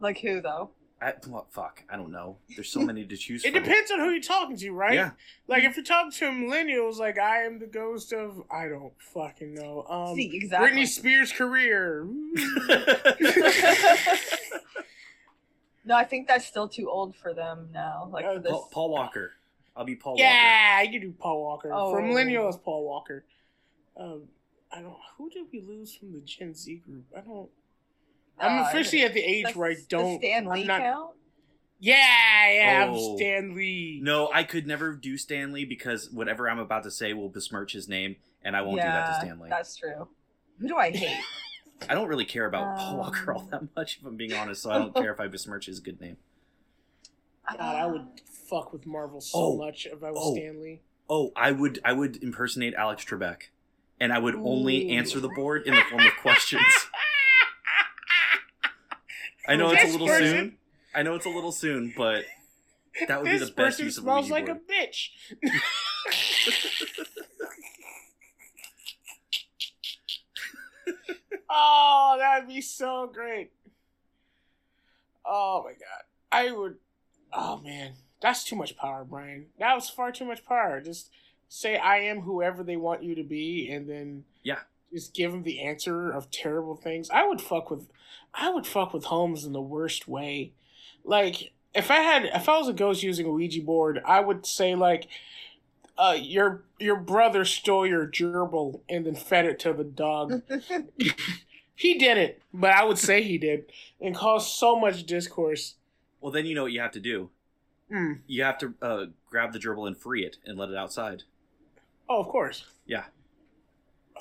Like 0.01 0.19
who 0.19 0.41
though? 0.41 0.71
I, 1.05 1.13
well, 1.29 1.47
fuck. 1.51 1.83
I 1.91 1.97
don't 1.97 2.11
know. 2.11 2.39
There's 2.57 2.71
so 2.71 2.81
many 2.81 3.05
to 3.05 3.17
choose 3.17 3.45
It 3.45 3.53
from. 3.53 3.63
depends 3.63 3.91
on 3.91 3.99
who 4.01 4.11
you're 4.11 4.23
talking 4.23 4.57
to, 4.57 4.71
right? 4.73 4.95
Yeah. 4.95 5.11
Like 5.47 5.65
if 5.65 5.77
you're 5.77 5.85
talking 5.85 6.11
to 6.13 6.25
millennials, 6.31 6.97
like 6.99 7.19
I 7.19 7.43
am 7.43 7.59
the 7.59 7.67
ghost 7.67 8.13
of 8.13 8.43
I 8.51 8.69
don't 8.69 8.93
fucking 8.99 9.55
know. 9.55 9.85
Um 9.89 10.17
See, 10.17 10.31
exactly. 10.35 10.71
Britney 10.71 10.87
Spears' 10.87 11.31
career. 11.33 12.05
no, 15.85 15.95
I 15.97 16.05
think 16.05 16.27
that's 16.29 16.47
still 16.47 16.69
too 16.69 16.89
old 16.91 17.15
for 17.15 17.35
them 17.35 17.69
now. 17.73 18.09
Like 18.11 18.25
Uh, 18.25 18.35
for 18.35 18.39
this. 18.41 18.51
Paul, 18.53 18.69
Paul 18.73 18.91
Walker. 18.91 19.33
I'll 19.77 19.85
be 19.85 19.97
Paul 19.97 20.13
Walker. 20.13 20.23
yeah, 20.23 20.83
you 20.83 20.93
can 20.93 21.01
do 21.01 21.13
Paul 21.19 21.41
Walker. 21.43 21.71
Oh. 21.73 21.93
For 21.93 22.01
millennials, 22.01 22.63
Paul 22.63 22.85
Walker. 22.85 23.25
Um, 23.97 24.23
I 24.73 24.81
don't. 24.81 24.97
Who 25.19 25.29
did 25.31 25.47
we 25.53 25.61
lose 25.61 25.95
from 25.95 26.13
the 26.13 26.21
Gen 26.21 26.55
Z 26.55 26.83
group? 26.87 27.05
I 27.17 27.21
don't. 27.21 27.51
I'm 28.39 28.59
Uh, 28.65 28.69
officially 28.69 29.03
at 29.03 29.15
the 29.15 29.21
age 29.21 29.47
Does- 29.47 29.57
where 29.57 29.71
I 29.71 29.77
don't. 29.89 30.19
Stan 30.19 30.47
Lee 30.47 30.61
I'm 30.63 30.67
not- 30.67 30.81
count? 30.81 31.11
Yeah, 31.81 31.97
yeah, 32.51 32.87
Oh. 32.89 33.11
I'm 33.13 33.17
Stan 33.17 33.55
Lee. 33.55 34.01
No, 34.03 34.31
I 34.33 34.43
could 34.45 34.67
never 34.67 34.95
do 34.95 35.17
Stan 35.19 35.53
Lee 35.53 35.65
because 35.65 36.11
whatever 36.11 36.49
I'm 36.49 36.59
about 36.59 36.83
to 36.85 36.91
say 36.91 37.13
will 37.13 37.29
besmirch 37.29 37.73
his 37.73 37.89
name, 37.89 38.17
and 38.43 38.57
I 38.57 38.63
won't 38.63 38.77
do 38.77 38.83
that 38.83 39.07
to 39.07 39.13
Yeah, 39.13 39.19
Stan 39.21 39.39
Lee. 39.41 39.51
That's 39.51 39.77
true. 39.77 40.09
Who 40.59 40.69
do 40.69 40.77
I 40.77 40.91
hate? 40.91 41.21
I 41.89 41.95
don't 41.95 42.09
really 42.09 42.25
care 42.25 42.47
about 42.47 42.79
Paul 42.79 42.97
Walker 42.99 43.33
all 43.33 43.41
Um. 43.43 43.49
that 43.51 43.77
much, 43.77 43.99
if 43.99 44.07
I'm 44.07 44.17
being 44.17 44.33
honest. 44.33 44.63
So 44.63 44.71
I 44.71 44.79
don't 44.79 44.95
care 44.95 45.13
if 45.13 45.21
I 45.21 45.27
besmirch 45.27 45.67
his 45.67 45.81
good 45.81 46.01
name. 46.01 46.17
God, 47.51 47.61
I 47.61 47.85
would 47.87 48.07
fuck 48.49 48.73
with 48.73 48.87
Marvel 48.87 49.21
so 49.21 49.39
Oh. 49.39 49.57
much 49.59 49.85
if 49.87 50.03
I 50.03 50.11
was 50.11 50.21
Oh. 50.23 50.35
Stan 50.35 50.63
Lee. 50.63 50.81
Oh, 51.11 51.33
I 51.37 51.53
would 51.53 51.81
I 51.85 51.93
would 51.93 52.23
impersonate 52.23 52.73
Alex 52.75 53.05
Trebek, 53.05 53.49
and 54.01 54.13
I 54.13 54.19
would 54.19 54.37
only 54.37 54.87
Ooh. 54.91 54.95
answer 54.97 55.21
the 55.21 55.29
board 55.29 55.67
in 55.67 55.75
the 55.75 55.83
form 55.83 56.07
of 56.07 56.17
questions. 56.17 56.65
I 59.47 59.57
know 59.57 59.71
it's 59.71 59.85
a 59.85 59.89
little 59.89 60.07
person- 60.07 60.29
soon. 60.29 60.59
I 60.95 61.03
know 61.03 61.15
it's 61.17 61.27
a 61.27 61.31
little 61.31 61.53
soon, 61.53 61.93
but 61.97 62.25
that 63.09 63.21
would 63.21 63.31
be 63.31 63.39
the 63.39 63.53
best 63.53 63.81
use 63.81 63.99
of 63.99 64.05
smells 64.05 64.31
like 64.31 64.49
a 64.49 64.55
bitch. 64.55 65.09
oh, 71.51 72.17
that'd 72.19 72.49
be 72.49 72.61
so 72.61 73.11
great. 73.13 73.51
Oh 75.27 75.63
my 75.65 75.73
god. 75.73 76.05
I 76.31 76.53
would 76.53 76.77
Oh 77.33 77.61
man. 77.61 77.95
That's 78.23 78.45
too 78.45 78.57
much 78.57 78.77
power, 78.77 79.05
Brian. 79.05 79.47
That 79.59 79.75
was 79.75 79.91
far 79.91 80.13
too 80.13 80.25
much 80.25 80.45
power. 80.47 80.81
Just 80.81 81.11
say 81.49 81.77
I 81.77 81.99
am 81.99 82.21
whoever 82.21 82.63
they 82.63 82.77
want 82.77 83.03
you 83.03 83.15
to 83.17 83.25
be 83.25 83.71
and 83.71 83.89
then 83.89 84.25
Yeah. 84.43 84.61
Just 84.95 85.13
give 85.13 85.33
them 85.33 85.43
the 85.43 85.61
answer 85.61 86.11
of 86.11 86.31
terrible 86.31 86.77
things. 86.77 87.11
I 87.11 87.27
would 87.27 87.41
fuck 87.41 87.71
with 87.71 87.89
I 88.33 88.51
would 88.51 88.67
fuck 88.67 88.95
with 88.95 89.05
homes 89.05 89.45
in 89.45 89.53
the 89.53 89.61
worst 89.61 90.07
way. 90.07 90.53
Like 91.05 91.53
if 91.75 91.91
I 91.91 91.97
had 91.97 92.27
if 92.27 92.49
I 92.49 92.59
was 92.59 92.69
a 92.69 92.73
ghost 92.73 93.03
using 93.03 93.27
a 93.27 93.31
Ouija 93.31 93.61
board, 93.63 94.01
I 94.07 94.21
would 94.21 94.47
say 94.47 94.75
like 94.75 95.09
uh 95.99 96.17
your 96.17 96.63
your 96.79 96.97
brother 96.97 97.45
stole 97.45 97.87
your 97.87 98.07
gerbil 98.07 98.81
and 98.89 99.05
then 99.05 99.17
fed 99.17 99.47
it 99.47 99.59
to 99.61 99.73
the 99.73 99.85
dog. 99.85 100.43
he 101.75 101.99
did 101.99 102.17
it, 102.17 102.41
but 102.53 102.71
I 102.71 102.85
would 102.85 102.99
say 102.99 103.23
he 103.23 103.37
did 103.37 103.73
and 104.01 104.15
caused 104.15 104.53
so 104.53 104.79
much 104.79 105.05
discourse. 105.05 105.75
Well, 106.21 106.31
then 106.31 106.47
you 106.47 106.55
know 106.55 106.63
what 106.63 106.73
you 106.73 106.81
have 106.81 106.93
to 106.93 107.01
do. 107.01 107.31
Mm. 107.93 108.21
You 108.27 108.45
have 108.45 108.59
to 108.59 108.75
uh, 108.81 109.07
grab 109.29 109.53
the 109.53 109.59
gerbil 109.59 109.87
and 109.87 109.97
free 109.97 110.25
it 110.25 110.37
and 110.47 110.57
let 110.57 110.71
it 110.71 110.77
outside. 110.77 111.25
Oh, 112.09 112.21
of 112.21 112.29
course. 112.29 112.65
Yeah. 112.87 113.05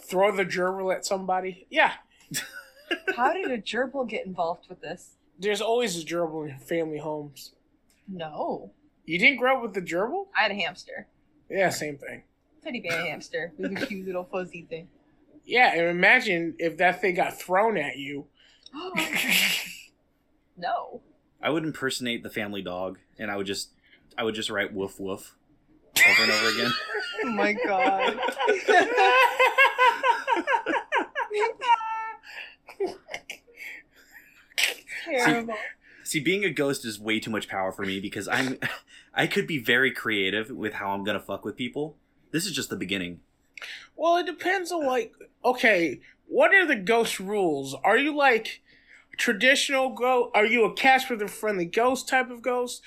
Throw 0.02 0.36
the 0.36 0.46
gerbil 0.46 0.94
at 0.94 1.06
somebody. 1.06 1.68
Yeah. 1.70 1.94
How 3.16 3.34
did 3.34 3.52
a 3.52 3.58
gerbil 3.58 4.08
get 4.08 4.26
involved 4.26 4.66
with 4.70 4.82
this? 4.82 5.16
There's 5.40 5.62
always 5.62 6.02
a 6.02 6.06
gerbil 6.06 6.50
in 6.50 6.58
family 6.60 7.00
homes. 7.00 7.54
No. 8.08 8.72
You 9.06 9.20
didn't 9.20 9.38
grow 9.38 9.58
up 9.58 9.64
with 9.64 9.74
the 9.74 9.82
gerbil? 9.82 10.28
I 10.38 10.44
had 10.44 10.52
a 10.52 10.56
hamster. 10.56 11.08
Yeah, 11.50 11.70
same 11.70 11.98
thing. 11.98 12.24
Teddy 12.64 12.80
bear 12.80 13.06
hamster. 13.06 13.52
It 13.58 13.72
was 13.72 13.84
a 13.84 13.86
cute 13.86 14.06
little 14.06 14.24
fuzzy 14.24 14.66
thing. 14.70 14.88
Yeah, 15.46 15.74
and 15.74 15.90
imagine 15.90 16.56
if 16.58 16.78
that 16.78 17.02
thing 17.02 17.16
got 17.16 17.38
thrown 17.38 17.78
at 17.78 17.98
you. 17.98 18.28
no. 20.58 21.02
I 21.42 21.50
would 21.50 21.66
impersonate 21.66 22.24
the 22.24 22.30
family 22.30 22.62
dog, 22.62 23.00
and 23.20 23.30
I 23.30 23.36
would 23.36 23.48
just 23.48 23.72
I 24.18 24.24
would 24.24 24.36
just 24.36 24.50
write 24.50 24.74
woof 24.74 25.00
woof 25.00 25.36
over 25.98 26.24
and 26.24 26.32
over 26.32 26.50
again. 26.50 26.72
Oh 27.26 27.30
my 27.30 27.54
god. 27.54 28.20
Terrible. 35.06 35.56
See, 36.04 36.20
being 36.20 36.44
a 36.44 36.50
ghost 36.50 36.86
is 36.86 37.00
way 37.00 37.20
too 37.20 37.32
much 37.32 37.48
power 37.48 37.72
for 37.72 37.84
me 37.84 38.00
because 38.00 38.28
I'm 38.28 38.58
I 39.14 39.28
could 39.28 39.48
be 39.48 39.58
very 39.58 39.92
creative 39.92 40.50
with 40.50 40.74
how 40.74 40.92
I'm 40.92 41.04
gonna 41.04 41.20
fuck 41.20 41.46
with 41.46 41.56
people. 41.56 41.96
This 42.32 42.46
is 42.46 42.52
just 42.52 42.70
the 42.70 42.76
beginning. 42.76 43.22
well, 43.96 44.18
it 44.18 44.26
depends 44.26 44.72
on 44.72 44.86
like 44.86 45.14
okay, 45.44 46.00
what 46.28 46.54
are 46.54 46.66
the 46.66 46.76
ghost 46.76 47.20
rules? 47.20 47.76
Are 47.84 47.98
you 47.98 48.16
like 48.16 48.62
traditional 49.18 49.90
ghost? 49.90 50.32
Are 50.34 50.46
you 50.46 50.66
a 50.66 50.74
Casper 50.74 51.16
the 51.16 51.28
Friendly 51.28 51.66
Ghost 51.66 52.08
type 52.08 52.30
of 52.30 52.42
ghost? 52.42 52.82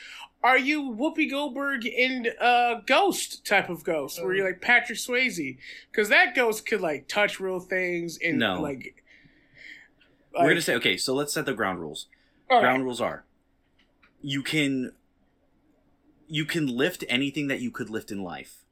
Are 0.46 0.58
you 0.58 0.82
Whoopi 0.82 1.28
Goldberg 1.30 1.84
in 1.84 2.28
uh, 2.40 2.80
Ghost 2.86 3.44
type 3.44 3.68
of 3.68 3.82
ghost, 3.84 4.22
where 4.22 4.34
you're 4.34 4.46
like 4.46 4.60
Patrick 4.60 4.98
Swayze? 4.98 5.58
Because 5.90 6.08
that 6.08 6.34
ghost 6.34 6.66
could 6.66 6.80
like 6.80 7.08
touch 7.08 7.40
real 7.40 7.58
things 7.60 8.18
and 8.24 8.38
No. 8.38 8.60
like. 8.62 9.02
We're 10.38 10.48
gonna 10.48 10.60
say 10.60 10.74
okay. 10.76 10.96
So 10.96 11.14
let's 11.14 11.32
set 11.32 11.46
the 11.46 11.54
ground 11.54 11.80
rules. 11.80 12.06
all 12.50 12.58
right. 12.58 12.62
Ground 12.62 12.84
rules 12.84 13.00
are: 13.00 13.24
you 14.20 14.42
can 14.42 14.92
you 16.28 16.44
can 16.44 16.66
lift 16.66 17.02
anything 17.08 17.46
that 17.48 17.60
you 17.60 17.70
could 17.70 17.88
lift 17.88 18.10
in 18.10 18.22
life, 18.22 18.64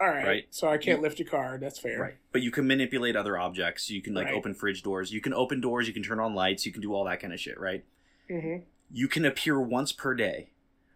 All 0.00 0.06
right. 0.08 0.26
right. 0.26 0.46
So 0.50 0.68
I 0.68 0.76
can't 0.78 1.00
lift 1.02 1.18
a 1.20 1.24
car. 1.24 1.58
That's 1.58 1.78
fair. 1.78 1.98
Right. 2.00 2.14
But 2.32 2.42
you 2.42 2.50
can 2.50 2.66
manipulate 2.68 3.16
other 3.16 3.36
objects. 3.38 3.90
You 3.90 4.00
can 4.02 4.14
like 4.14 4.26
Right. 4.26 4.34
open 4.34 4.54
fridge 4.54 4.82
doors. 4.82 5.12
You 5.12 5.20
can 5.20 5.32
open 5.34 5.60
doors. 5.60 5.88
You 5.88 5.94
can 5.94 6.02
turn 6.04 6.20
on 6.20 6.34
lights. 6.34 6.64
You 6.66 6.70
can 6.72 6.82
do 6.82 6.94
all 6.94 7.04
that 7.06 7.18
kind 7.20 7.32
of 7.32 7.40
shit, 7.40 7.58
right? 7.58 7.84
Mm-hmm. 8.30 8.62
You 8.92 9.08
can 9.08 9.24
appear 9.24 9.60
once 9.60 9.90
per 9.92 10.14
day, 10.14 10.50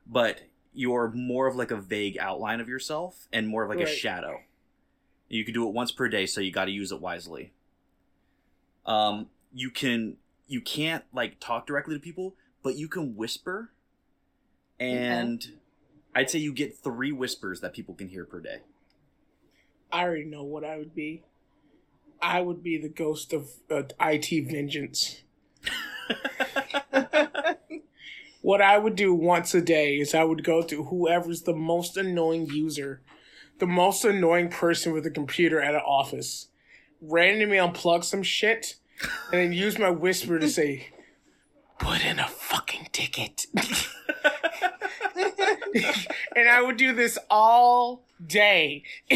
but 0.06 0.40
you're 0.72 1.10
more 1.10 1.46
of 1.46 1.56
like 1.56 1.70
a 1.70 1.76
vague 1.76 2.16
outline 2.18 2.60
of 2.60 2.68
yourself 2.68 3.28
and 3.32 3.48
more 3.48 3.64
of 3.64 3.68
like 3.68 3.80
a 3.80 3.86
shadow. 3.86 4.40
You 5.28 5.44
can 5.44 5.54
do 5.54 5.66
it 5.66 5.74
once 5.74 5.92
per 5.92 6.08
day, 6.08 6.26
so 6.26 6.40
you 6.40 6.52
got 6.52 6.66
to 6.66 6.70
use 6.70 6.92
it 6.92 7.00
wisely. 7.00 7.52
Um, 8.84 9.28
you 9.52 9.70
can 9.70 10.16
you 10.46 10.60
can't 10.60 11.04
like 11.12 11.40
talk 11.40 11.66
directly 11.66 11.94
to 11.94 12.00
people, 12.00 12.34
but 12.62 12.76
you 12.76 12.88
can 12.88 13.16
whisper, 13.16 13.70
and 14.78 15.42
I'd 16.14 16.30
say 16.30 16.38
you 16.38 16.52
get 16.52 16.76
three 16.76 17.12
whispers 17.12 17.60
that 17.60 17.72
people 17.72 17.94
can 17.94 18.08
hear 18.08 18.24
per 18.24 18.40
day. 18.40 18.58
I 19.90 20.02
already 20.02 20.24
know 20.24 20.42
what 20.42 20.64
I 20.64 20.78
would 20.78 20.94
be. 20.94 21.22
I 22.20 22.40
would 22.40 22.62
be 22.62 22.78
the 22.78 22.88
ghost 22.88 23.32
of 23.32 23.50
uh, 23.70 23.82
IT 24.00 24.50
vengeance. 24.50 25.22
What 28.42 28.60
I 28.60 28.76
would 28.76 28.96
do 28.96 29.14
once 29.14 29.54
a 29.54 29.60
day 29.60 29.94
is 29.98 30.14
I 30.14 30.24
would 30.24 30.42
go 30.42 30.62
to 30.62 30.84
whoever's 30.84 31.42
the 31.42 31.54
most 31.54 31.96
annoying 31.96 32.46
user, 32.46 33.00
the 33.60 33.68
most 33.68 34.04
annoying 34.04 34.48
person 34.48 34.92
with 34.92 35.06
a 35.06 35.10
computer 35.10 35.60
at 35.60 35.76
an 35.76 35.80
office, 35.86 36.48
randomly 37.00 37.56
unplug 37.56 38.02
some 38.02 38.24
shit, 38.24 38.74
and 39.30 39.40
then 39.40 39.52
use 39.52 39.78
my 39.78 39.90
whisper 39.90 40.40
to 40.40 40.48
say, 40.48 40.88
"Put 41.78 42.04
in 42.04 42.18
a 42.18 42.26
fucking 42.26 42.88
ticket." 42.90 43.46
and 46.34 46.48
I 46.48 46.62
would 46.62 46.76
do 46.76 46.92
this 46.92 47.18
all 47.30 48.04
day. 48.24 48.82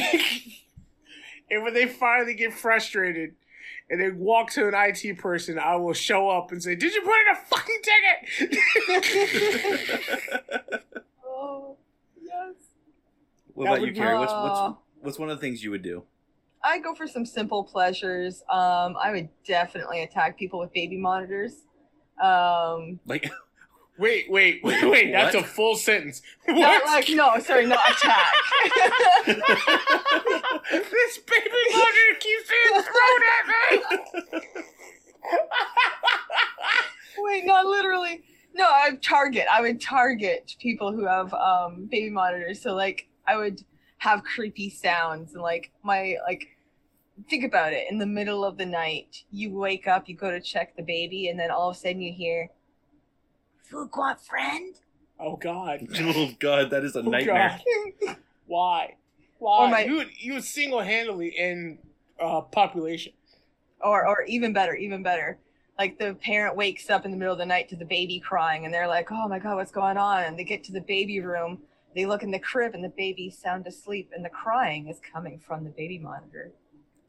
and 1.51 1.65
when 1.65 1.75
they 1.75 1.87
finally 1.87 2.35
get 2.35 2.53
frustrated 2.53 3.35
and 3.89 4.01
then 4.01 4.19
walk 4.19 4.51
to 4.53 4.67
an 4.69 4.75
IT 4.75 5.19
person, 5.19 5.59
I 5.59 5.77
will 5.77 5.93
show 5.93 6.29
up 6.29 6.51
and 6.53 6.63
say, 6.63 6.75
Did 6.75 6.95
you 6.95 7.03
put 7.03 7.15
in 7.21 7.29
a 7.33 7.37
fucking 7.47 7.81
ticket? 7.83 8.59
oh, 11.27 11.77
yes. 12.21 12.55
What 13.55 13.65
That 13.65 13.71
about 13.73 13.81
you, 13.81 13.87
would- 13.89 13.97
Carrie? 13.97 14.19
What's 14.19 14.33
Uh, 14.33 14.43
what's 14.43 14.79
what's 15.01 15.19
one 15.19 15.31
of 15.31 15.37
the 15.37 15.41
things 15.41 15.63
you 15.63 15.71
would 15.71 15.83
do? 15.83 16.03
I 16.65 16.79
go 16.81 16.95
for 16.95 17.07
some 17.07 17.25
simple 17.25 17.63
pleasures. 17.63 18.43
Um, 18.51 18.97
I 19.01 19.13
would 19.13 19.29
definitely 19.45 20.03
attack 20.03 20.37
people 20.37 20.59
with 20.59 20.73
baby 20.73 20.97
monitors. 20.99 21.63
Um, 22.21 22.99
Like, 23.07 23.31
wait, 23.99 24.31
wait, 24.31 24.61
wait, 24.65 24.85
wait. 24.89 25.13
That's 25.13 25.35
a 25.35 25.43
full 25.43 25.77
sentence. 25.77 26.23
not 26.49 26.85
like 26.87 27.09
no, 27.11 27.39
sorry, 27.41 27.67
not 27.67 27.81
attack. 27.91 28.27
this 29.27 31.19
baby 31.19 31.51
monitor 31.73 32.15
keeps 32.21 32.51
being 32.51 32.83
thrown 32.83 33.21
at 33.33 33.47
me. 33.71 34.41
Wait, 37.19 37.47
not 37.47 37.67
literally. 37.67 38.23
No, 38.55 38.65
I 38.65 38.91
would 38.91 39.03
target. 39.03 39.45
I 39.53 39.61
would 39.61 39.81
target 39.81 40.55
people 40.59 40.93
who 40.93 41.05
have 41.07 41.33
um, 41.35 41.87
baby 41.91 42.11
monitors. 42.11 42.63
So 42.63 42.75
like, 42.75 43.09
I 43.27 43.37
would 43.37 43.63
have 43.99 44.25
creepy 44.25 44.71
sounds 44.71 45.35
and 45.35 45.43
like 45.43 45.71
my 45.83 46.17
like. 46.27 46.49
Think 47.31 47.45
about 47.45 47.73
it. 47.73 47.87
In 47.91 47.97
the 47.97 48.05
middle 48.05 48.45
of 48.45 48.59
the 48.59 48.67
night, 48.67 49.25
you 49.31 49.51
wake 49.51 49.89
up, 49.89 50.07
you 50.07 50.15
go 50.15 50.31
to 50.31 50.39
check 50.39 50.77
the 50.77 50.83
baby, 50.83 51.29
and 51.29 51.41
then 51.41 51.51
all 51.51 51.71
of 51.71 51.77
a 51.77 51.79
sudden 51.79 52.03
you 52.03 52.13
hear, 52.13 52.51
"Food 53.71 53.91
want 53.97 54.21
friend." 54.21 54.75
oh 55.19 55.37
God. 55.37 55.87
oh 55.99 56.31
god, 56.39 56.71
that 56.71 56.85
is 56.85 56.95
a 56.97 57.01
Oh, 57.01 57.03
nightmare. 57.03 57.59
God. 58.05 58.17
Why? 58.47 58.95
Why? 59.39 59.65
Or 59.67 59.71
my- 59.71 59.85
you 59.85 59.95
would 59.97 60.11
you 60.19 60.41
single 60.41 60.81
handedly 60.81 61.37
end 61.37 61.79
uh, 62.21 62.41
population. 62.43 63.13
or 63.81 64.07
or 64.07 64.23
even 64.25 64.53
better, 64.53 64.75
even 64.75 65.03
better. 65.03 65.39
Like 65.79 65.99
the 65.99 66.15
parent 66.15 66.57
wakes 66.57 66.89
up 66.89 67.05
in 67.05 67.11
the 67.11 67.17
middle 67.19 67.33
of 67.35 67.39
the 67.39 67.45
night 67.47 67.69
to 67.69 67.77
the 67.77 67.85
baby 67.85 68.19
crying, 68.21 68.65
and 68.65 68.73
they're 68.73 68.87
like, 68.89 69.09
"Oh 69.13 69.29
my 69.29 69.39
god, 69.39 69.57
what's 69.57 69.73
going 69.73 69.99
on?" 69.99 70.25
And 70.25 70.39
they 70.39 70.45
get 70.45 70.65
to 70.65 70.73
the 70.73 70.81
baby 70.81 71.21
room, 71.21 71.59
they 71.95 72.07
look 72.07 72.23
in 72.23 72.31
the 72.31 72.39
crib, 72.39 72.75
and 72.75 72.83
the 72.83 72.89
baby's 72.97 73.37
sound 73.39 73.67
asleep, 73.67 74.11
and 74.15 74.25
the 74.25 74.31
crying 74.31 74.89
is 74.89 74.99
coming 75.13 75.39
from 75.39 75.65
the 75.65 75.71
baby 75.71 75.99
monitor. 75.99 76.53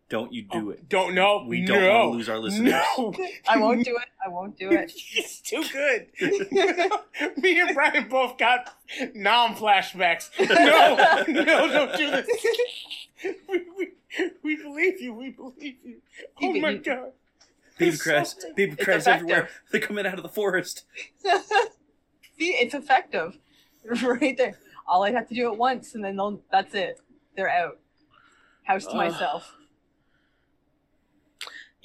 Don't 0.09 0.31
you 0.31 0.43
do 0.43 0.67
Oh, 0.67 0.69
it. 0.69 0.87
Don't 0.87 1.13
know. 1.15 1.43
We 1.45 1.65
don't 1.65 1.81
no. 1.81 1.89
want 1.99 2.11
to 2.13 2.17
lose 2.17 2.29
our 2.29 2.39
listeners. 2.39 2.71
No. 2.71 3.13
I 3.47 3.57
won't 3.59 3.83
do 3.83 3.95
it. 3.97 4.07
I 4.25 4.29
won't 4.29 4.57
do 4.57 4.71
it. 4.71 4.93
it's 5.13 5.41
too 5.41 5.63
good. 5.73 6.07
Me 7.41 7.59
and 7.59 7.73
Brian 7.75 8.07
both 8.07 8.37
got 8.37 8.73
non 9.13 9.55
flashbacks. 9.55 10.29
No, 10.39 11.25
no, 11.27 11.67
don't 11.67 11.97
do 11.97 12.11
this. 12.11 12.27
We, 13.49 13.65
we, 13.77 13.87
we 14.43 14.55
believe 14.55 15.01
you. 15.01 15.13
We 15.13 15.31
believe 15.31 15.75
you. 15.83 15.97
Oh 16.41 16.53
You- 16.53 16.61
my 16.61 16.69
you- 16.71 16.79
god. 16.79 17.11
Baby 17.77 17.91
It's 17.91 18.01
crabs, 18.01 18.35
so- 18.39 18.53
baby 18.55 18.71
It's 18.71 18.83
crabs 18.83 19.03
effective. 19.03 19.29
everywhere. 19.29 19.49
They're 19.71 19.81
coming 19.81 20.07
out 20.07 20.15
of 20.15 20.23
the 20.23 20.29
forest. 20.29 20.83
See, 22.39 22.53
it's 22.53 22.73
effective, 22.73 23.37
right 24.03 24.35
there. 24.37 24.57
All 24.87 25.03
I'd 25.03 25.13
have 25.15 25.27
to 25.29 25.35
do 25.35 25.51
it 25.51 25.57
once, 25.59 25.93
and 25.95 26.03
then 26.03 26.15
they'll. 26.15 26.41
That's 26.51 26.73
it. 26.73 26.99
They're 27.35 27.49
out. 27.49 27.77
House 28.63 28.85
to 28.85 28.91
Ugh. 28.91 28.95
myself. 28.95 29.53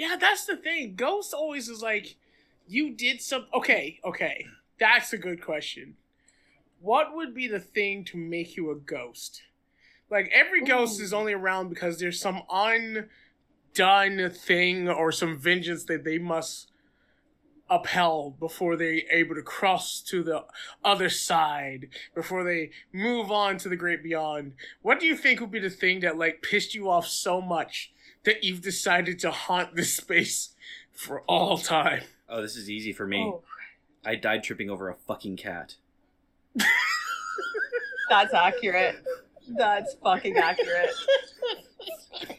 Yeah, 0.03 0.17
that's 0.17 0.47
the 0.47 0.57
thing. 0.57 0.97
Ghost 0.97 1.33
always 1.33 1.69
is 1.69 1.81
like, 1.81 2.17
you 2.67 2.91
did 2.91 3.23
some. 3.23 3.47
Okay, 3.55 4.01
okay. 4.05 4.47
That's 4.81 5.13
a 5.13 5.17
good 5.17 5.41
question. 5.41 5.95
What 6.81 7.15
would 7.15 7.33
be 7.33 7.47
the 7.47 7.61
thing 7.61 8.05
to 8.07 8.17
make 8.17 8.57
you 8.57 8.73
a 8.73 8.75
ghost? 8.75 9.43
Like, 10.11 10.29
every 10.35 10.65
ghost 10.65 10.99
Ooh. 10.99 11.05
is 11.05 11.13
only 11.13 11.35
around 11.35 11.69
because 11.69 12.01
there's 12.01 12.21
some 12.21 12.43
undone 12.51 13.09
thing 14.31 14.89
or 14.89 15.13
some 15.13 15.39
vengeance 15.39 15.85
that 15.85 16.03
they 16.03 16.19
must 16.19 16.73
upheld 17.71 18.41
before 18.41 18.75
they're 18.75 19.03
able 19.09 19.37
to 19.37 19.43
cross 19.43 20.01
to 20.01 20.25
the 20.25 20.45
other 20.85 21.11
side, 21.11 21.91
before 22.13 22.43
they 22.43 22.71
move 22.93 23.31
on 23.31 23.57
to 23.59 23.69
the 23.69 23.77
great 23.77 24.03
beyond. 24.03 24.55
What 24.81 24.99
do 24.99 25.07
you 25.07 25.15
think 25.17 25.39
would 25.39 25.53
be 25.53 25.61
the 25.61 25.71
thing 25.71 26.01
that, 26.01 26.19
like, 26.19 26.43
pissed 26.43 26.75
you 26.75 26.91
off 26.91 27.07
so 27.07 27.41
much 27.41 27.93
that 28.25 28.45
you've 28.45 28.61
decided 28.61 29.19
to 29.21 29.31
haunt 29.31 29.75
this 29.75 29.97
space 29.97 30.55
for 30.93 31.23
all 31.23 31.59
time. 31.59 32.03
Oh, 32.29 32.41
this 32.43 32.57
is 32.57 32.71
easy 32.71 32.93
for 32.93 33.07
me. 33.07 33.23
Oh, 33.23 33.43
I 34.05 34.17
died 34.17 34.43
tripping 34.43 34.71
over 34.71 34.89
a 34.89 34.95
fucking 34.95 35.37
cat. 35.37 35.77
that's 38.09 38.35
accurate. 38.35 38.97
That's 39.49 39.95
fucking 40.03 40.37
accurate. 40.37 40.91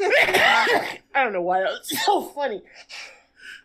I 0.00 0.98
don't 1.14 1.32
know 1.32 1.42
why 1.42 1.60
that's 1.60 2.04
so 2.04 2.22
funny. 2.22 2.62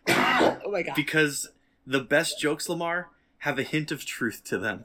oh 0.08 0.70
my 0.70 0.82
god. 0.82 0.94
Because 0.96 1.50
the 1.86 2.00
best 2.00 2.40
jokes, 2.40 2.68
Lamar, 2.68 3.10
have 3.38 3.58
a 3.58 3.62
hint 3.62 3.92
of 3.92 4.04
truth 4.04 4.42
to 4.44 4.58
them. 4.58 4.84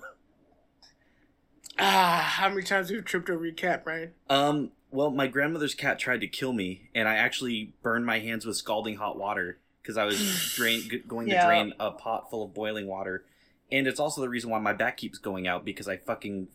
Ah, 1.77 2.33
how 2.35 2.49
many 2.49 2.61
times 2.61 2.89
have 2.89 2.95
you 2.95 3.01
tripped 3.01 3.29
over 3.29 3.45
your 3.45 3.53
cat, 3.55 3.85
Brian? 3.85 4.11
Um, 4.29 4.71
well, 4.91 5.11
my 5.11 5.27
grandmother's 5.27 5.75
cat 5.75 5.99
tried 5.99 6.21
to 6.21 6.27
kill 6.27 6.53
me, 6.53 6.89
and 6.95 7.07
I 7.07 7.15
actually 7.15 7.73
burned 7.81 8.05
my 8.05 8.19
hands 8.19 8.45
with 8.45 8.57
scalding 8.57 8.95
hot 8.95 9.17
water 9.17 9.59
because 9.81 9.97
I 9.97 10.05
was 10.05 10.53
drain, 10.55 10.81
g- 10.89 10.99
going 11.07 11.27
to 11.27 11.33
Yeah. 11.33 11.45
drain 11.45 11.73
a 11.79 11.91
pot 11.91 12.29
full 12.29 12.45
of 12.45 12.53
boiling 12.53 12.87
water. 12.87 13.23
And 13.71 13.85
it's 13.87 13.99
also 13.99 14.21
the 14.21 14.29
reason 14.29 14.49
why 14.49 14.59
my 14.59 14.73
back 14.73 14.97
keeps 14.97 15.19
going 15.19 15.47
out 15.47 15.63
because 15.63 15.87
I 15.87 15.97
fucking 15.97 16.47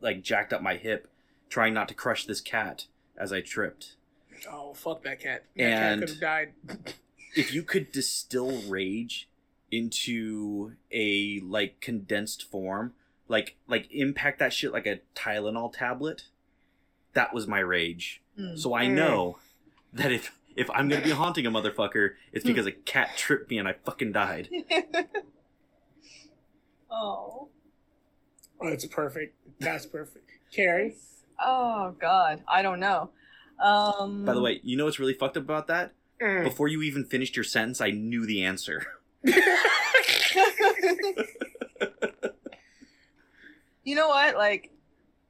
like 0.00 0.22
jacked 0.22 0.52
up 0.52 0.62
my 0.62 0.76
hip 0.76 1.08
trying 1.48 1.74
not 1.74 1.88
to 1.88 1.94
crush 1.94 2.24
this 2.24 2.40
cat 2.40 2.86
as 3.16 3.32
I 3.32 3.40
tripped. 3.40 3.96
Oh, 4.50 4.72
fuck 4.74 5.02
that 5.04 5.20
cat. 5.20 5.44
That 5.56 5.62
And- 5.64 6.00
cat 6.00 6.08
could 6.08 6.08
have 6.10 6.20
died. 6.20 6.52
If 7.34 7.54
you 7.54 7.62
could 7.62 7.92
distill 7.92 8.60
rage 8.68 9.26
into 9.70 10.74
a 10.90 11.40
like 11.40 11.80
condensed 11.80 12.42
form, 12.50 12.92
like 13.26 13.56
like 13.66 13.88
impact 13.90 14.38
that 14.40 14.52
shit 14.52 14.70
like 14.72 14.86
a 14.86 15.00
Tylenol 15.14 15.72
tablet, 15.72 16.24
that 17.14 17.32
was 17.34 17.46
my 17.46 17.58
rage. 17.60 18.22
Mm. 18.38 18.58
So 18.58 18.74
I 18.74 18.86
know 18.86 19.38
that 19.92 20.12
if 20.12 20.32
if 20.56 20.70
I'm 20.70 20.88
gonna 20.88 21.02
be 21.02 21.10
haunting 21.10 21.46
a 21.46 21.50
motherfucker, 21.50 22.10
it's 22.32 22.44
because 22.44 22.66
a 22.66 22.72
cat 22.72 23.10
tripped 23.16 23.50
me 23.50 23.58
and 23.58 23.68
I 23.68 23.74
fucking 23.84 24.12
died. 24.12 24.48
oh. 26.90 27.48
Oh, 28.60 28.68
it's 28.68 28.86
perfect. 28.86 29.34
That's 29.58 29.86
perfect. 29.86 30.30
Carrie? 30.54 30.96
Oh 31.42 31.94
God, 31.98 32.42
I 32.46 32.62
don't 32.62 32.80
know. 32.80 33.10
Um, 33.62 34.24
By 34.24 34.34
the 34.34 34.40
way, 34.40 34.60
you 34.62 34.76
know 34.76 34.84
what's 34.84 34.98
really 34.98 35.14
fucked 35.14 35.36
up 35.36 35.44
about 35.44 35.68
that? 35.68 35.92
Mm. 36.20 36.44
Before 36.44 36.68
you 36.68 36.82
even 36.82 37.04
finished 37.04 37.36
your 37.36 37.44
sentence, 37.44 37.80
I 37.80 37.90
knew 37.90 38.26
the 38.26 38.44
answer. 38.44 38.86
You 43.84 43.96
know 43.96 44.08
what? 44.08 44.36
Like, 44.36 44.70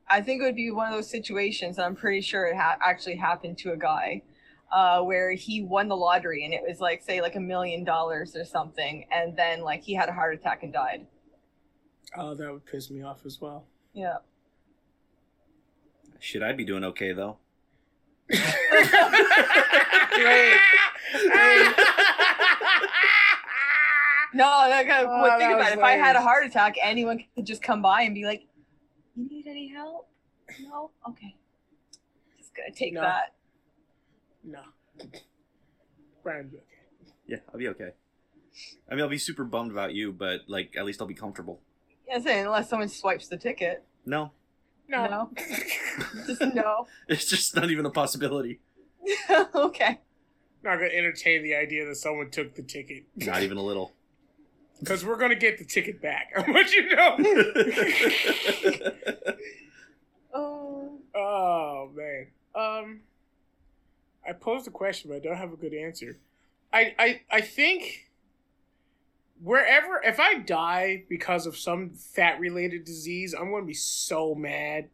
I 0.08 0.20
think 0.20 0.42
it 0.42 0.44
would 0.44 0.56
be 0.56 0.70
one 0.70 0.88
of 0.88 0.94
those 0.94 1.08
situations. 1.10 1.78
And 1.78 1.84
I'm 1.86 1.94
pretty 1.96 2.20
sure 2.20 2.46
it 2.46 2.56
ha- 2.56 2.76
actually 2.84 3.16
happened 3.16 3.58
to 3.58 3.72
a 3.72 3.76
guy. 3.76 4.22
Uh, 4.70 5.02
where 5.02 5.32
he 5.32 5.60
won 5.62 5.86
the 5.86 5.94
lottery 5.94 6.46
and 6.46 6.54
it 6.54 6.62
was 6.66 6.80
like 6.80 7.02
say 7.02 7.20
like 7.20 7.36
a 7.36 7.40
million 7.40 7.84
dollars 7.84 8.34
or 8.34 8.42
something 8.42 9.04
and 9.12 9.36
then 9.36 9.60
like 9.60 9.82
he 9.82 9.92
had 9.92 10.08
a 10.08 10.12
heart 10.14 10.32
attack 10.34 10.62
and 10.62 10.72
died 10.72 11.06
Oh, 12.16 12.34
that 12.34 12.50
would 12.50 12.64
piss 12.64 12.90
me 12.90 13.02
off 13.02 13.26
as 13.26 13.38
well. 13.38 13.66
yeah 13.92 14.16
Should 16.20 16.42
I 16.42 16.54
be 16.54 16.64
doing 16.64 16.84
okay 16.84 17.12
though? 17.12 17.36
Great. 18.30 18.40
No, 24.34 24.46
like, 24.70 24.86
Oh, 24.90 25.36
think 25.38 25.40
that 25.40 25.50
about 25.52 25.58
was 25.58 25.68
it. 25.72 25.78
If 25.78 25.84
I 25.84 25.90
had 25.92 26.16
a 26.16 26.20
heart 26.22 26.46
attack, 26.46 26.76
anyone 26.82 27.22
could 27.34 27.44
just 27.44 27.62
come 27.62 27.82
by 27.82 28.00
and 28.02 28.14
be 28.14 28.24
like, 28.24 28.44
"You 29.16 29.28
need 29.28 29.46
any 29.46 29.68
help? 29.68 30.08
No, 30.60 30.90
okay. 31.08 31.36
Just 32.38 32.54
gonna 32.54 32.72
take 32.74 32.94
No. 32.94 33.02
that." 33.02 33.34
no. 34.44 34.60
Brian, 36.22 36.48
be 36.48 36.56
okay. 36.58 36.66
Yeah, 37.26 37.38
I'll 37.52 37.58
be 37.58 37.68
okay. 37.68 37.90
I 38.90 38.94
mean, 38.94 39.02
I'll 39.02 39.08
be 39.08 39.18
super 39.18 39.44
bummed 39.44 39.70
about 39.72 39.94
you, 39.94 40.12
but 40.12 40.42
like, 40.46 40.74
at 40.76 40.84
least 40.84 41.00
I'll 41.00 41.06
be 41.08 41.14
comfortable. 41.14 41.60
Yeah, 42.06 42.16
I'm 42.16 42.22
saying 42.22 42.46
unless 42.46 42.68
someone 42.68 42.88
swipes 42.88 43.28
the 43.28 43.36
ticket, 43.36 43.84
No, 44.04 44.32
No. 44.88 45.06
No. 45.06 45.30
just 46.26 46.40
no. 46.54 46.86
it's 47.08 47.24
just 47.24 47.56
not 47.56 47.70
even 47.70 47.86
a 47.86 47.90
possibility. 47.90 48.60
okay. 49.54 50.00
Not 50.62 50.76
gonna 50.76 50.90
entertain 50.92 51.42
the 51.42 51.54
idea 51.56 51.86
that 51.86 51.96
someone 51.96 52.30
took 52.30 52.54
the 52.54 52.62
ticket. 52.62 53.04
Not 53.16 53.42
even 53.42 53.56
a 53.56 53.62
little. 53.62 53.92
Because 54.82 55.04
we're 55.04 55.16
gonna 55.16 55.36
get 55.36 55.58
the 55.58 55.64
ticket 55.64 56.02
back. 56.02 56.32
I'll 56.36 56.52
let 56.52 56.72
you 56.72 56.94
know. 56.94 57.18
Oh. 60.34 60.98
oh 61.14 61.90
man. 61.94 62.26
Um 62.54 63.00
I 64.26 64.32
posed 64.32 64.66
a 64.66 64.70
question, 64.70 65.10
but 65.10 65.16
I 65.16 65.20
don't 65.20 65.36
have 65.36 65.52
a 65.52 65.56
good 65.56 65.74
answer. 65.74 66.18
I 66.72 66.94
I, 66.98 67.20
I 67.30 67.40
think 67.42 68.08
wherever 69.42 70.00
if 70.02 70.18
I 70.18 70.38
die 70.38 71.04
because 71.08 71.46
of 71.46 71.56
some 71.56 71.90
fat 71.90 72.40
related 72.40 72.84
disease, 72.84 73.34
I'm 73.38 73.52
gonna 73.52 73.66
be 73.66 73.74
so 73.74 74.34
mad. 74.34 74.88